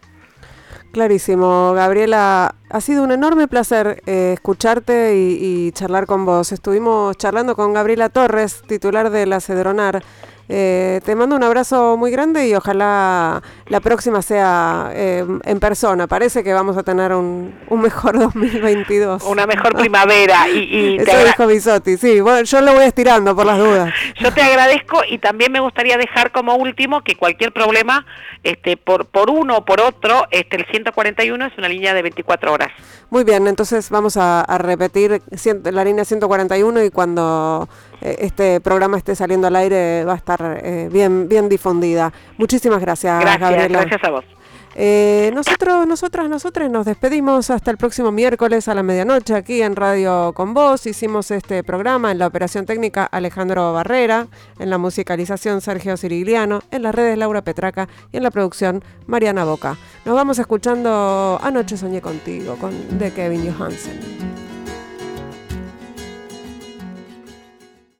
Clarísimo, 0.91 1.73
Gabriela. 1.73 2.55
Ha 2.69 2.81
sido 2.81 3.03
un 3.03 3.11
enorme 3.11 3.47
placer 3.47 4.01
eh, 4.05 4.31
escucharte 4.33 5.15
y, 5.15 5.71
charlar 5.71 6.05
con 6.05 6.25
vos. 6.25 6.51
Estuvimos 6.51 7.17
charlando 7.17 7.55
con 7.55 7.73
Gabriela 7.73 8.09
Torres, 8.09 8.61
titular 8.67 9.09
de 9.09 9.25
la 9.25 9.39
Cedronar, 9.39 10.03
Eh, 10.53 10.99
te 11.05 11.15
mando 11.15 11.37
un 11.37 11.43
abrazo 11.43 11.95
muy 11.95 12.11
grande 12.11 12.45
y 12.45 12.55
ojalá 12.55 13.41
la 13.67 13.79
próxima 13.79 14.21
sea 14.21 14.91
eh, 14.93 15.25
en 15.45 15.59
persona. 15.61 16.07
Parece 16.07 16.43
que 16.43 16.51
vamos 16.51 16.75
a 16.75 16.83
tener 16.83 17.13
un, 17.13 17.55
mejor 17.69 18.19
2022. 18.19 19.23
Una 19.23 19.47
mejor 19.47 19.77
primavera. 19.77 20.49
Y, 20.49 20.97
Eso 20.99 21.23
dijo 21.23 21.47
Bisotti, 21.47 21.95
sí. 21.95 22.19
Bueno, 22.19 22.43
yo 22.43 22.59
lo 22.59 22.73
voy 22.73 22.83
estirando 22.83 23.33
por 23.33 23.45
las 23.45 23.59
dudas. 23.59 23.93
yo 24.19 24.33
te 24.33 24.41
agradezco 24.41 25.01
y 25.09 25.19
también 25.19 25.53
me 25.53 25.61
gustaría 25.61 25.97
dejar 25.97 26.31
como 26.31 26.55
último 26.55 27.01
que 27.01 27.15
cualquier 27.15 27.53
problema, 27.53 28.05
este, 28.43 28.75
por, 28.75 29.05
por 29.05 29.29
uno 29.29 29.57
o 29.57 29.65
por 29.65 29.79
otro, 29.79 30.27
este, 30.31 30.57
el 30.57 30.65
141 30.65 31.45
es 31.45 31.57
una 31.57 31.69
línea 31.69 31.93
de 31.93 32.01
24 32.01 32.51
horas. 32.51 32.71
Muy 33.09 33.23
bien, 33.23 33.47
entonces 33.47 33.89
vamos 33.89 34.17
a, 34.17 34.45
repetir 34.57 35.21
la 35.65 35.83
línea 35.83 36.05
141 36.05 36.83
y 36.83 36.89
cuando 36.89 37.67
este 38.01 38.59
programa 38.61 38.97
esté 38.97 39.15
saliendo 39.15 39.47
al 39.47 39.55
aire 39.55 40.03
va 40.05 40.13
a 40.13 40.17
estar 40.17 40.59
eh, 40.63 40.89
bien, 40.91 41.29
bien 41.29 41.49
difundida. 41.49 42.11
Muchísimas 42.37 42.81
gracias, 42.81 43.19
gracias 43.19 43.39
Gabriela. 43.39 43.79
Gracias 43.81 44.03
a 44.03 44.11
vos. 44.11 44.25
Eh, 44.75 45.31
nosotros, 45.33 45.85
nosotras, 45.85 46.29
nosotros 46.29 46.69
nos 46.69 46.85
despedimos 46.85 47.49
hasta 47.49 47.71
el 47.71 47.77
próximo 47.77 48.11
miércoles 48.11 48.69
a 48.69 48.75
la 48.75 48.83
medianoche 48.83 49.35
aquí 49.35 49.61
en 49.61 49.75
Radio 49.75 50.31
Con 50.33 50.53
Voz. 50.53 50.85
Hicimos 50.85 51.29
este 51.31 51.63
programa 51.63 52.11
en 52.11 52.19
la 52.19 52.27
operación 52.27 52.65
técnica 52.65 53.03
Alejandro 53.05 53.73
Barrera, 53.73 54.27
en 54.59 54.69
la 54.69 54.77
musicalización 54.77 55.59
Sergio 55.59 55.97
Cirigliano, 55.97 56.61
en 56.71 56.83
las 56.83 56.95
redes 56.95 57.17
Laura 57.17 57.41
Petraca 57.41 57.89
y 58.13 58.17
en 58.17 58.23
la 58.23 58.31
producción 58.31 58.83
Mariana 59.07 59.43
Boca. 59.43 59.77
Nos 60.05 60.15
vamos 60.15 60.39
escuchando 60.39 61.37
Anoche 61.43 61.75
soñé 61.75 62.01
contigo 62.01 62.55
con 62.55 62.97
de 62.97 63.11
Kevin 63.11 63.53
Johansen. 63.53 64.40